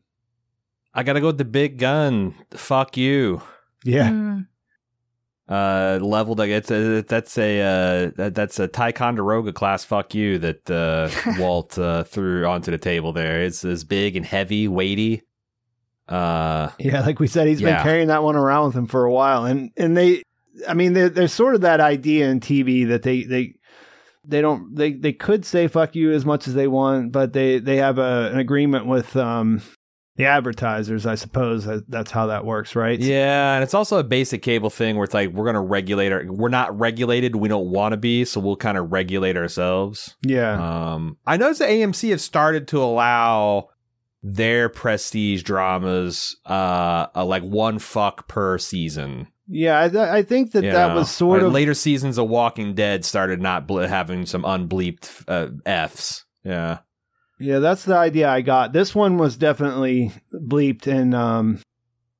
[0.95, 2.33] I gotta go with the big gun.
[2.51, 3.43] Fuck you.
[3.83, 4.47] Yeah, Mm.
[5.47, 6.41] Uh, leveled.
[6.41, 9.83] I guess uh, that's a uh, that, that's a Ticonderoga class.
[9.83, 13.43] Fuck you that uh, Walt uh, threw onto the table there.
[13.43, 15.21] It's is big and heavy, weighty.
[16.07, 17.01] Uh, yeah.
[17.01, 19.71] Like we said, he's been carrying that one around with him for a while, and
[19.77, 20.23] and they,
[20.67, 23.55] I mean, there's sort of that idea in TV that they they
[24.27, 27.59] they don't they they could say fuck you as much as they want, but they
[27.59, 29.61] they have a, an agreement with um
[30.17, 31.05] the advertisers.
[31.05, 32.99] I suppose that, that's how that works, right?
[32.99, 36.23] yeah, and it's also a basic cable thing where it's like we're gonna regulate our.
[36.25, 37.35] We're not regulated.
[37.35, 40.15] We don't want to be, so we'll kind of regulate ourselves.
[40.21, 40.93] yeah.
[40.93, 43.69] Um, I noticed the AMC have started to allow
[44.27, 49.27] their prestige dramas uh, uh like one fuck per season.
[49.47, 50.95] Yeah, I, th- I think that you that know?
[50.95, 55.23] was sort Or of later seasons of Walking Dead started not ble- having some unbleeped
[55.27, 56.25] uh, f's.
[56.43, 56.79] Yeah,
[57.39, 57.59] yeah.
[57.59, 58.73] That's the idea I got.
[58.73, 61.61] This one was definitely bleeped, and um,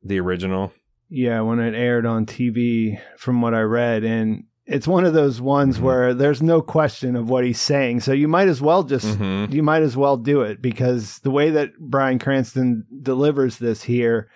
[0.03, 0.72] the original.
[1.10, 5.40] yeah, when it aired on TV, from what I read, and it's one of those
[5.40, 5.82] ones Mhm.
[5.82, 9.54] where there's no question of what he's saying, so you might as well just Mhm.
[9.54, 14.28] you might as well do it because the way that Bryan Cranston delivers this here.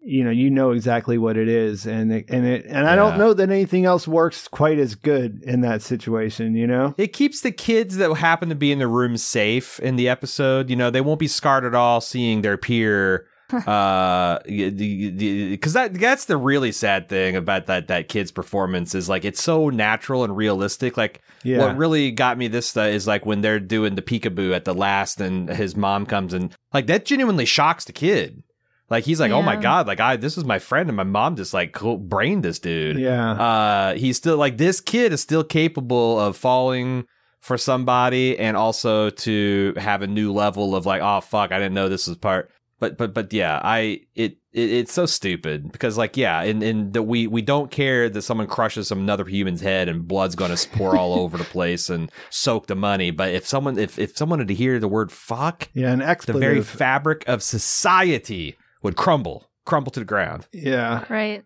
[0.00, 3.18] You know, you know exactly what it is, and it, and it, and I don't
[3.18, 6.54] know that anything else works quite as good in that situation.
[6.54, 9.96] You know, It keeps the kids that happen to be in the room safe in
[9.96, 10.70] the episode.
[10.70, 13.24] You know, they won't be scarred at all seeing their peer
[13.66, 19.24] uh, because that that's the really sad thing about that that kid's performance is like
[19.24, 20.96] it's so natural and realistic.
[20.96, 21.58] Like Yeah.
[21.58, 24.74] what really got me this uh, is like when they're doing the peekaboo at the
[24.74, 28.42] last, and his mom comes and like that genuinely shocks the kid.
[28.90, 31.36] Like he's like, oh my god, like I this is my friend, and my mom
[31.36, 32.98] just like cool- brained this dude.
[32.98, 33.32] Yeah.
[33.32, 37.06] Uh, he's still like this kid is still capable of falling
[37.40, 41.74] for somebody and also to have a new level of like, oh fuck, I didn't
[41.74, 42.50] know this was part.
[42.80, 46.92] But but but yeah, I it, it it's so stupid because like yeah, in in
[46.92, 50.54] the we we don't care that someone crushes some another human's head and blood's going
[50.54, 53.10] to pour all over the place and soak the money.
[53.10, 56.40] But if someone if if someone had to hear the word fuck, Yeah, an expletive.
[56.40, 60.46] the very fabric of society would crumble, crumble to the ground.
[60.52, 61.04] yeah.
[61.08, 61.44] Right.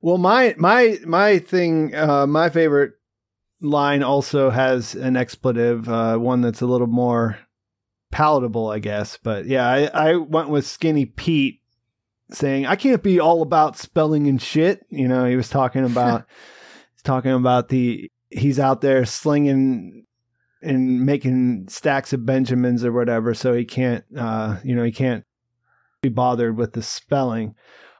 [0.00, 2.92] Well, my my my thing, uh, my favorite
[3.60, 7.38] line also has an expletive, uh, one that's a little more
[8.10, 9.18] palatable, I guess.
[9.22, 11.60] But yeah, I, I went with Skinny Pete
[12.30, 16.24] saying, "I can't be all about spelling and shit." You know, he was talking about
[16.94, 20.04] he's talking about the he's out there slinging
[20.62, 25.24] and making stacks of Benjamins or whatever, so he can't, uh, you know, he can't
[26.02, 27.54] be bothered with the spelling.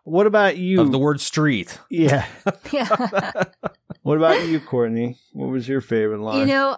[0.05, 0.81] What about you?
[0.81, 1.79] Of the word street.
[1.91, 2.27] yeah.
[2.73, 3.45] Yeah.
[4.03, 5.19] What about you, Courtney?
[5.33, 6.39] What was your favorite line?
[6.39, 6.77] You know,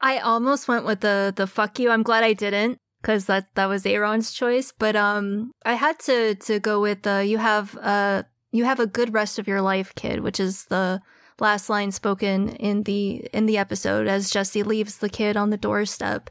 [0.00, 1.90] I almost went with the the fuck you.
[1.90, 4.72] I'm glad I didn't because that that was Aaron's choice.
[4.76, 8.86] But um, I had to to go with uh, you have uh you have a
[8.86, 11.00] good rest of your life, kid, which is the
[11.40, 15.56] last line spoken in the in the episode as Jesse leaves the kid on the
[15.56, 16.30] doorstep.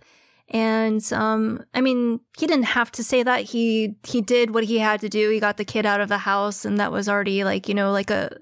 [0.50, 3.46] And um, I mean, he didn't have to say that.
[3.46, 5.30] He he did what he had to do.
[5.30, 7.92] He got the kid out of the house, and that was already like you know
[7.92, 8.38] like a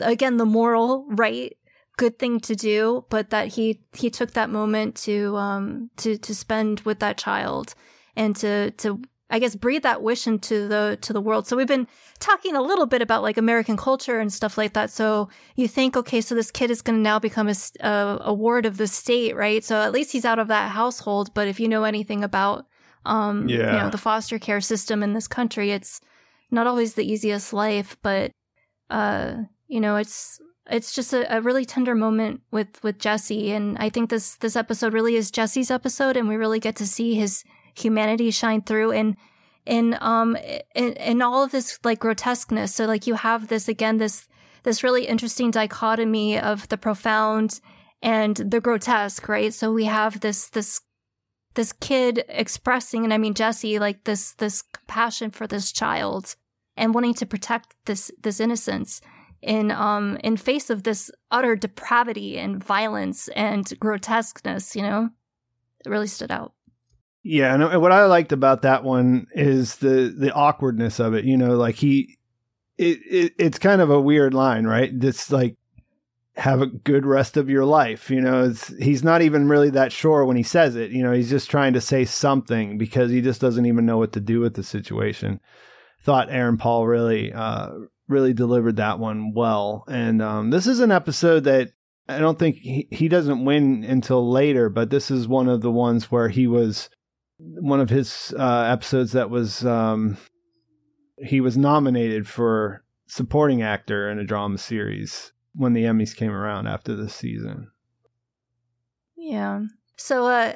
[0.00, 1.56] again the moral right
[1.96, 6.34] good thing to do, but that he he took that moment to um to to
[6.34, 7.74] spend with that child
[8.16, 11.46] and to to I guess breathe that wish into the to the world.
[11.46, 11.88] So we've been
[12.20, 14.90] talking a little bit about like American culture and stuff like that.
[14.90, 18.66] So you think, okay, so this kid is going to now become a a ward
[18.66, 19.64] of the state, right?
[19.64, 21.34] So at least he's out of that household.
[21.34, 22.66] But if you know anything about
[23.04, 23.82] um you Yeah.
[23.82, 26.00] know the foster care system in this country, it's
[26.50, 28.30] not always the easiest life, but
[28.90, 29.34] uh
[29.66, 30.40] you know it's
[30.70, 33.52] it's just a, a really tender moment with with Jesse.
[33.52, 36.86] And I think this this episode really is Jesse's episode and we really get to
[36.86, 37.44] see his
[37.74, 39.16] humanity shine through and
[39.64, 40.36] in um
[40.74, 42.74] in, in all of this like grotesqueness.
[42.74, 44.26] So like you have this again this
[44.62, 47.60] this really interesting dichotomy of the profound
[48.02, 49.54] and the grotesque right?
[49.54, 50.80] So we have this this
[51.54, 56.34] this kid expressing and I mean Jesse like this this compassion for this child
[56.76, 59.00] and wanting to protect this this innocence
[59.42, 65.08] in um in face of this utter depravity and violence and grotesqueness you know
[65.84, 66.52] it really stood out
[67.22, 71.24] Yeah, and what I liked about that one is the the awkwardness of it.
[71.24, 72.18] You know, like he,
[72.78, 74.90] it, it it's kind of a weird line, right?
[74.96, 75.56] This like
[76.36, 78.10] have a good rest of your life.
[78.10, 80.92] You know, he's not even really that sure when he says it.
[80.92, 84.12] You know, he's just trying to say something because he just doesn't even know what
[84.12, 85.40] to do with the situation.
[86.02, 87.70] Thought Aaron Paul really, uh,
[88.08, 89.84] really delivered that one well.
[89.88, 91.72] And um, this is an episode that
[92.08, 95.72] I don't think he, he doesn't win until later, but this is one of the
[95.72, 96.88] ones where he was
[97.38, 100.16] one of his uh, episodes that was um,
[101.18, 106.66] he was nominated for supporting actor in a drama series when the Emmys came around
[106.66, 107.70] after this season.
[109.16, 109.62] yeah
[109.96, 110.54] so uh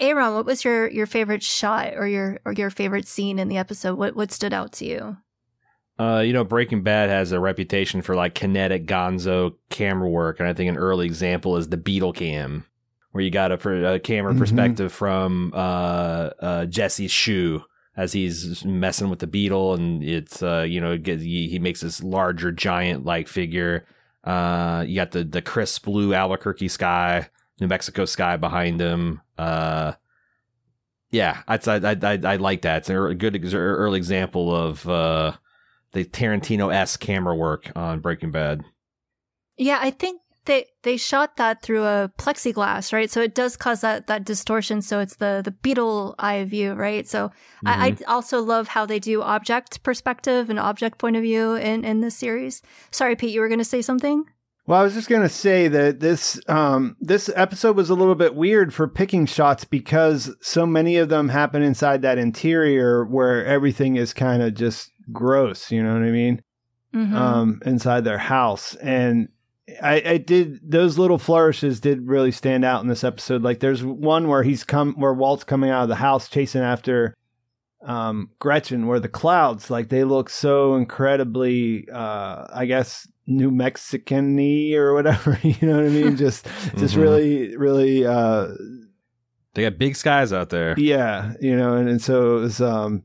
[0.00, 3.58] Aaron, what was your your favorite shot or your or your favorite scene in the
[3.58, 5.16] episode what what stood out to you
[5.98, 10.48] Uh, you know, Breaking Bad has a reputation for like kinetic gonzo camera work, and
[10.48, 12.64] I think an early example is the Beetle Cam,
[13.10, 14.38] where you got a, per- a camera Mhm.
[14.38, 17.64] perspective from uh, uh, Jesse's shoe
[17.96, 21.58] as he's messing with the beetle, and it's uh, you know, it gets, he, he
[21.58, 23.84] makes this larger giant like figure.
[24.22, 27.28] Uh, you got the the crisp blue Albuquerque sky,
[27.60, 29.20] New Mexico sky behind him.
[29.36, 29.94] Uh,
[31.10, 32.78] yeah, I I I, I, I like that.
[32.78, 34.86] It's a good ex- early example of.
[35.92, 38.62] The Tarantino esque camera work on Breaking Bad.
[39.56, 43.10] Yeah, I think they they shot that through a plexiglass, right?
[43.10, 44.82] So it does cause that that distortion.
[44.82, 47.06] So it's the the beetle eye view, right?
[47.06, 47.30] So
[47.64, 51.84] I, I also love how they do object perspective and object point of view in
[51.84, 52.62] in this series.
[52.90, 54.24] Sorry, Pete, you were going to say something.
[54.68, 58.34] Well, I was just gonna say that this um, this episode was a little bit
[58.34, 63.96] weird for picking shots because so many of them happen inside that interior where everything
[63.96, 65.70] is kind of just gross.
[65.70, 66.42] You know what I mean?
[66.94, 67.14] Mhm.
[67.14, 68.74] um, inside their house.
[68.76, 69.28] And
[69.82, 73.42] I, I did those little flourishes did really stand out in this episode.
[73.42, 77.14] Like there's one where he's come where Walt's coming out of the house chasing after
[77.82, 84.38] um, Gretchen, where the clouds like they look so incredibly, uh, I guess, New Mexican
[84.74, 85.38] or whatever.
[85.42, 86.16] you know what I mean?
[86.24, 87.02] Just, just Mhm.
[87.02, 88.48] really, really, uh,
[89.54, 90.74] They got big skies out there.
[90.78, 93.04] yeah, you know, and, and so it was, um,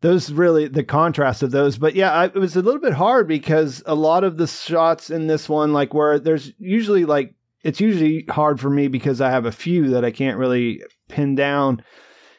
[0.00, 3.28] those really the contrast of those, but yeah, I, it was a little bit hard
[3.28, 7.80] because a lot of the shots in this one, like where there's usually like it's
[7.80, 11.82] usually hard for me because I have a few that I can't really pin down,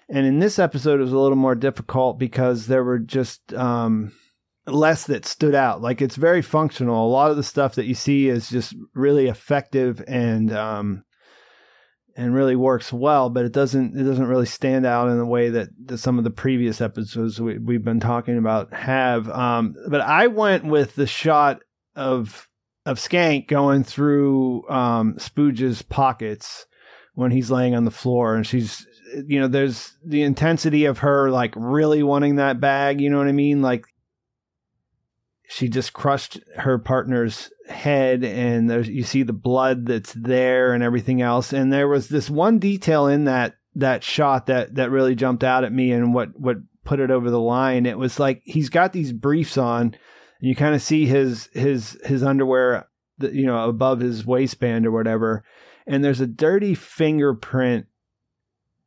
[0.10, 4.12] and in this episode it was a little more difficult because there were just um,
[4.66, 5.82] less that stood out.
[5.82, 7.06] Like it's very functional.
[7.06, 11.04] A lot of the stuff that you see is just really effective and um,
[12.16, 15.50] and really works well, but it doesn't it doesn't really stand out in the way
[15.50, 19.30] that, some of the previous episodes we, we've been talking about have.
[19.30, 21.62] Um, but I went with the shot
[21.96, 22.48] of
[22.86, 26.66] of Skank going through um, Spooge's pockets
[27.14, 28.86] when he's laying on the floor, and she's
[29.28, 33.02] you know there's the intensity of her like really wanting that bag.
[33.02, 33.62] You know what I mean?
[33.62, 33.86] Like
[35.48, 40.84] she just crushed her partner's head and there's you see the blood that's there and
[40.84, 41.54] everything else.
[41.54, 45.64] And there was this one detail in that that shot that that really jumped out
[45.64, 47.86] at me and what what put it over the line.
[47.86, 49.98] It was like he's got these briefs on and
[50.40, 52.88] you kind of see his his his underwear
[53.20, 55.44] you know above his waistband or whatever.
[55.88, 57.88] And there's a dirty fingerprint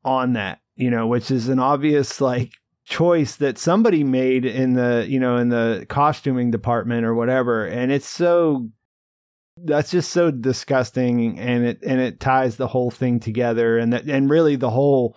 [0.04, 2.52] on that you know which is an obvious like
[2.84, 7.66] choice that somebody made in the you know in the costuming department or whatever.
[7.66, 8.68] And it's so
[9.56, 14.04] that's just so disgusting and it and it ties the whole thing together and that
[14.04, 15.16] and really the whole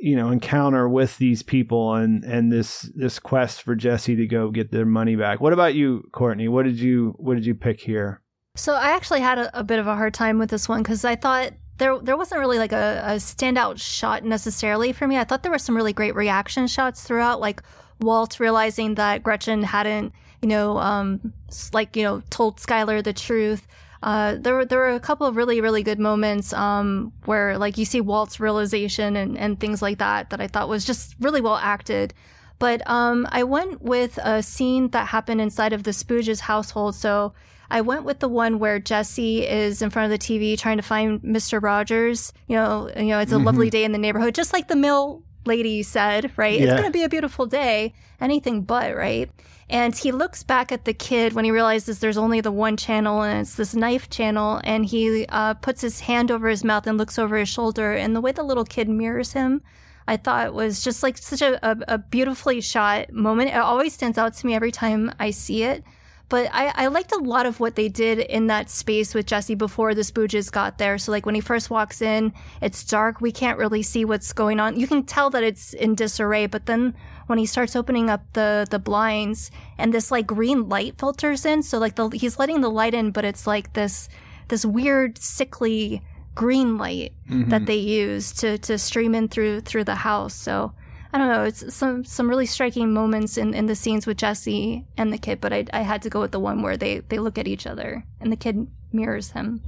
[0.00, 4.50] you know encounter with these people and and this this quest for Jesse to go
[4.50, 5.40] get their money back.
[5.40, 6.48] What about you, Courtney?
[6.48, 8.22] What did you what did you pick here?
[8.56, 11.04] So I actually had a, a bit of a hard time with this one because
[11.04, 15.18] I thought there there wasn't really like a, a standout shot necessarily for me.
[15.18, 17.62] I thought there were some really great reaction shots throughout, like
[18.00, 21.32] Walt realizing that Gretchen hadn't, you know, um,
[21.72, 23.66] like you know, told Skyler the truth.
[24.02, 27.78] Uh, there were there were a couple of really really good moments um, where like
[27.78, 31.40] you see Walt's realization and and things like that that I thought was just really
[31.40, 32.14] well acted.
[32.58, 36.94] But um, I went with a scene that happened inside of the Spooge's household.
[36.94, 37.34] So
[37.70, 40.82] I went with the one where Jesse is in front of the TV trying to
[40.82, 41.62] find Mr.
[41.62, 42.32] Rogers.
[42.46, 45.22] You know, you know, it's a lovely day in the neighborhood, just like the mill
[45.44, 46.58] lady said, right?
[46.60, 49.30] It's going to be a beautiful day, anything but, right?
[49.68, 53.22] And he looks back at the kid when he realizes there's only the one channel
[53.22, 54.60] and it's this knife channel.
[54.62, 57.92] And he uh, puts his hand over his mouth and looks over his shoulder.
[57.92, 59.62] And the way the little kid mirrors him,
[60.06, 63.50] I thought was just like such a, a, a beautifully shot moment.
[63.50, 65.82] It always stands out to me every time I see it.
[66.28, 69.54] But I, I liked a lot of what they did in that space with Jesse
[69.54, 70.98] before the Spooges got there.
[70.98, 73.20] So, like, when he first walks in, it's dark.
[73.20, 74.78] We can't really see what's going on.
[74.78, 76.46] You can tell that it's in disarray.
[76.46, 76.94] But then
[77.28, 81.62] when he starts opening up the, the blinds and this, like, green light filters in.
[81.62, 84.08] So, like, the, he's letting the light in, but it's like this,
[84.48, 86.02] this weird, sickly
[86.34, 87.64] green light that mm-hmm.
[87.66, 90.34] they use to, to stream in through, through the house.
[90.34, 90.72] So,
[91.16, 91.44] I don't know.
[91.44, 95.40] It's some some really striking moments in, in the scenes with Jesse and the kid,
[95.40, 97.66] but I I had to go with the one where they they look at each
[97.66, 99.62] other and the kid mirrors him.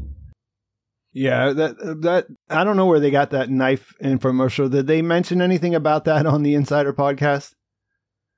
[1.15, 4.71] Yeah, that that I don't know where they got that knife infomercial.
[4.71, 7.55] Did they mention anything about that on the Insider podcast?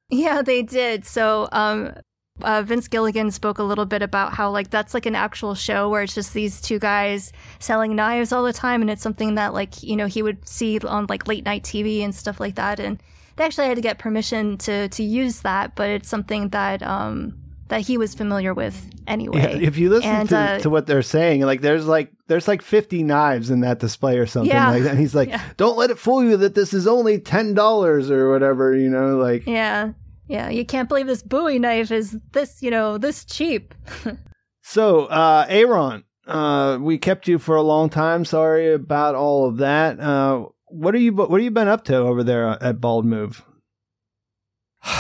[0.09, 1.05] Yeah, they did.
[1.05, 1.95] So, um,
[2.45, 5.89] uh, Vince Gilligan spoke a little bit about how like that's like an actual show
[5.89, 9.55] where it's just these two guys selling knives all the time, and it's something that
[9.55, 12.81] like you know he would see on like late night TV and stuff like that.
[12.81, 13.03] And
[13.37, 17.37] they actually had to get permission to to use that, but it's something that um
[17.69, 18.77] that he was familiar with
[19.07, 19.39] anyway.
[19.61, 22.49] Yeah, if you listen And, to, uh, to what they're saying, like there's like there's
[22.49, 24.71] like 50 knives in that display or something Yeah.
[24.71, 24.91] like that.
[24.91, 25.41] And he's like, Yeah.
[25.57, 29.17] "Don't let it fool you that this is only ten dollars or whatever." You know,
[29.19, 29.93] like Yeah.
[30.31, 30.49] Yeah.
[30.49, 33.75] You can't believe this Bowie knife is this, you know, this cheap.
[34.63, 38.25] So, uh, Aaron, uh, we kept you for a long time.
[38.25, 39.99] Sorry about all of that.
[39.99, 41.13] Uh, what are you?
[41.13, 43.43] What have you been up to over there at Bald Move?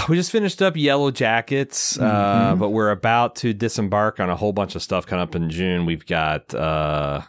[0.08, 2.58] We just finished up Yellowjackets, uh, Mhm.
[2.58, 5.86] but we're about to disembark on a whole bunch of stuff coming up in June.
[5.86, 7.20] We've got, uh,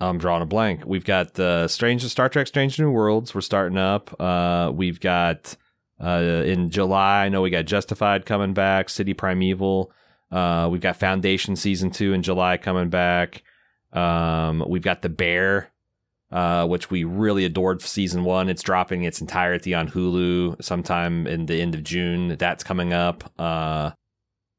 [0.00, 0.82] I'm drawing a blank.
[0.84, 3.34] We've got uh, Strange Star Trek: Strange New Worlds.
[3.34, 4.20] We're starting up.
[4.20, 5.56] Uh, we've got
[6.00, 7.24] uh, in July.
[7.24, 8.88] I know we got Justified coming back.
[8.88, 9.92] City Primeval.
[10.30, 13.42] Uh, we've got Foundation season two in July coming back.
[13.92, 15.70] Um, we've got The Bear
[16.32, 18.48] uh, which we really adored for season one.
[18.48, 22.36] It's dropping its entirety on Hulu sometime in the end of June.
[22.38, 23.32] That's coming up.
[23.38, 23.90] Uh,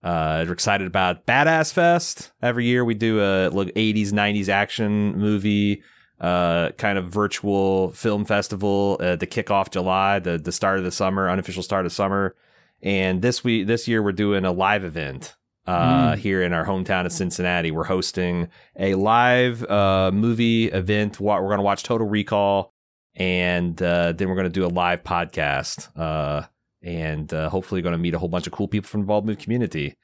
[0.03, 2.31] uh, we're excited about Badass Fest.
[2.41, 5.83] Every year we do a look 80s, 90s action movie
[6.21, 10.83] uh, kind of virtual film festival uh, to kick off July, the the start of
[10.85, 12.35] the summer, unofficial start of summer.
[12.83, 15.35] And this week, this year, we're doing a live event
[15.67, 16.17] uh, Mm.
[16.17, 17.69] here in our hometown of Cincinnati.
[17.71, 21.19] We're hosting a live uh, movie event.
[21.19, 22.73] We're going to watch Total Recall,
[23.15, 25.89] and uh, then we're going to do a live podcast.
[25.97, 26.47] Uh,
[26.83, 29.25] and uh, hopefully, going to meet a whole bunch of cool people from the Bald
[29.27, 29.95] Move community.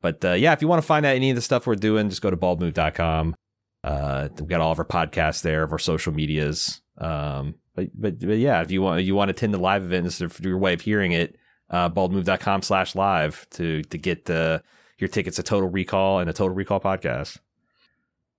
[0.00, 2.08] But uh, yeah, if you want to find out any of the stuff we're doing,
[2.08, 3.36] just go to baldmove.com.
[3.84, 6.80] Uh, we've got all of our podcasts there, of our social medias.
[6.98, 10.04] Um, but, but but yeah, if you want you want to attend the live event,
[10.04, 11.36] this is your way of hearing it.
[11.70, 14.62] Uh, baldmove.com slash live to to get the
[14.98, 17.38] your tickets to Total Recall and the Total Recall podcast.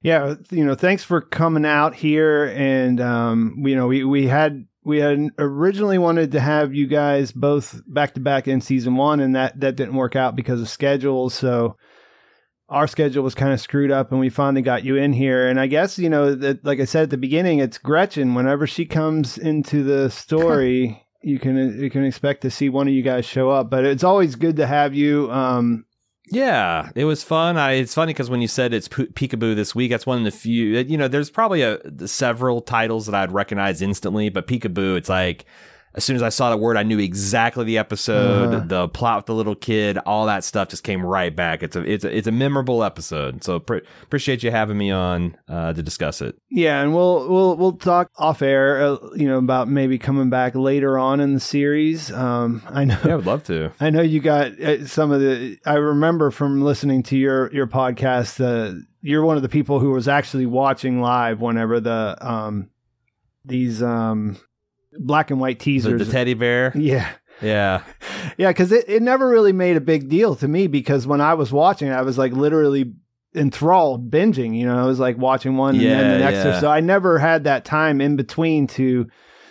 [0.01, 2.45] Yeah, you know, thanks for coming out here.
[2.55, 7.31] And um, you know, we we had we had originally wanted to have you guys
[7.31, 10.69] both back to back in season one, and that that didn't work out because of
[10.69, 11.33] schedules.
[11.33, 11.77] So
[12.73, 15.47] our schedule was kind of screwed up, and we finally got you in here.
[15.47, 18.33] And I guess you know that, like I said at the beginning, it's Gretchen.
[18.33, 20.99] Whenever she comes into the story.
[21.25, 24.03] You can you can expect to see one of you guys show up, but it's
[24.03, 25.31] always good to have you.
[25.31, 25.85] Um,
[26.29, 27.55] Yeah, it was fun.
[27.55, 30.25] I, it's funny because when you said it's P- Peekaboo this week, that's one of
[30.25, 30.77] the few.
[30.79, 31.79] You know, there's probably a
[32.09, 35.45] several titles that I'd recognize instantly, but Peekaboo, it's like
[35.95, 38.65] as soon as I saw the word, I knew exactly the episode, Uh-huh.
[38.67, 41.61] the plot with the little kid, all that stuff just came right back.
[41.63, 43.43] It's a it's a, it's a memorable episode.
[43.43, 46.35] So pre- appreciate you having me on uh, to discuss it.
[46.49, 50.55] Yeah, and we'll we'll we'll talk off air, uh, you know, about maybe coming back
[50.55, 52.11] later on in the series.
[52.11, 53.71] Um, I know, Yeah, I would love to.
[53.79, 55.57] I know you got uh, some of the.
[55.65, 59.91] I remember from listening to your your podcast, uh, you're one of the people who
[59.91, 62.69] was actually watching live whenever the um
[63.45, 64.37] these um
[64.99, 66.05] black and white The, teasers.
[66.05, 66.71] the teddy bear.
[66.75, 67.09] yeah,
[67.41, 67.83] Yeah.
[68.37, 71.33] yeah, because it, it never really made a big deal to me because when I
[71.33, 72.93] was watching, it, I was like literally
[73.35, 74.55] enthralled, binging.
[74.57, 76.45] You know, I was like watching one and then the next.
[76.45, 76.59] yeah.
[76.59, 79.07] So I never had that time in between to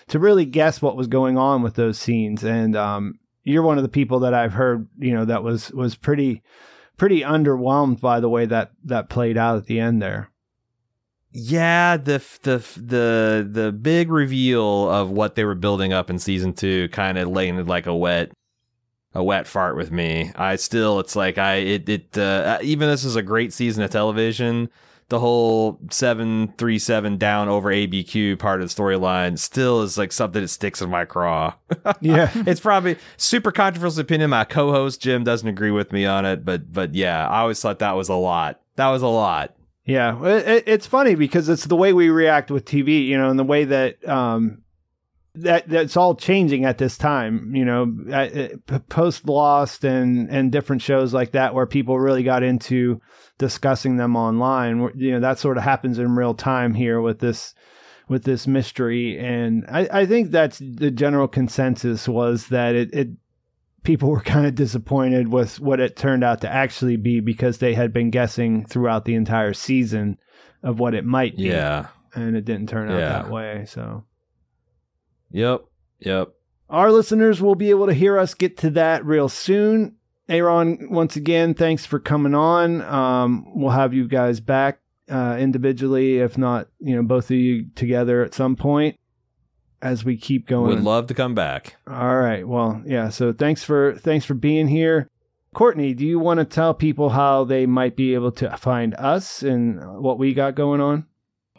[0.08, 2.44] to really guess what was going on with those scenes.
[2.44, 5.96] And um, you're one of the people that I've heard, you know, that was was
[5.96, 6.42] pretty
[6.96, 10.30] pretty underwhelmed by the way that that played out at the end there.
[11.32, 16.52] Yeah, the the the the big reveal of what they were building up in season
[16.52, 18.32] two kind of landed like a wet
[19.14, 20.32] a wet fart with me.
[20.36, 23.90] I still, it's like I it it uh, even this is a great season of
[23.90, 24.68] television.
[25.08, 30.12] The whole seven three seven down over ABQ part of the storyline still is like
[30.12, 31.54] something that sticks in my craw.
[32.00, 32.30] Yeah.
[32.34, 34.30] it's probably super controversial opinion.
[34.30, 37.78] My co-host Jim doesn't agree with me on it, but but yeah, I always thought
[37.80, 38.60] that was a lot.
[38.76, 39.54] That was a lot.
[39.84, 43.38] Yeah, it, it's funny because it's the way we react with TV, you know, and
[43.38, 44.62] the way that um,
[45.34, 47.92] that that's all changing at this time, you know,
[48.88, 53.00] post Lost and and different shows like that where people really got into
[53.38, 54.92] discussing them online.
[54.94, 57.54] You know, that sort of happens in real time here with this
[58.08, 63.08] with this mystery, and I, I think that's the general consensus was that it, it
[63.82, 67.74] people were kind of disappointed with what it turned out to actually be because they
[67.74, 70.18] had been guessing throughout the entire season
[70.62, 71.44] of what it might be.
[71.44, 71.88] Yeah.
[72.14, 73.08] And it didn't turn out Yeah.
[73.22, 73.64] that way.
[73.66, 74.04] So
[75.30, 75.62] Yep.
[76.00, 76.28] Yep.
[76.68, 79.96] our listeners will be able to hear us get to that real soon.
[80.28, 82.80] Aaron, once again, thanks for coming on.
[82.82, 84.78] Um, we'll have you guys back
[85.10, 88.96] uh, individually, if not, you know, both of you together at some point
[89.82, 90.68] as we keep going.
[90.68, 91.76] Would love to come back.
[91.86, 92.46] All right.
[92.46, 93.08] Well, yeah.
[93.10, 95.08] So thanks for thanks for being here.
[95.54, 99.42] Courtney, do you want to tell people how they might be able to find us
[99.42, 101.04] and what we got going on?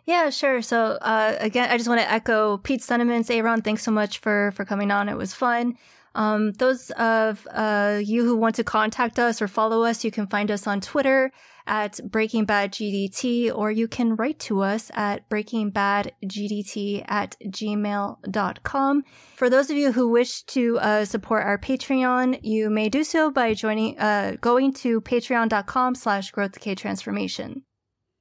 [0.06, 0.62] Yeah, sure.
[0.62, 3.30] So uh, again, I just want to echo Pete's sentiments.
[3.30, 5.10] Aaron, thanks so much for for coming on.
[5.10, 5.78] It was fun.
[6.16, 10.28] Um, those of uh, you who want to contact us or follow us, you can
[10.28, 11.32] find us on Twitter
[11.66, 19.04] at Breaking Bad GDT, or you can write to us at breakingbadgdt at gmail.com.
[19.36, 23.32] For those of you who wish to uh, support our Patreon, you may do so
[23.32, 27.64] by joining, uh, going to patreon.com slash growth decay transformation.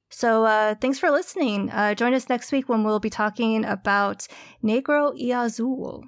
[0.09, 1.71] So uh, thanks for listening.
[1.71, 4.27] Uh, join us next week when we'll be talking about
[4.63, 6.03] Negro y Azul.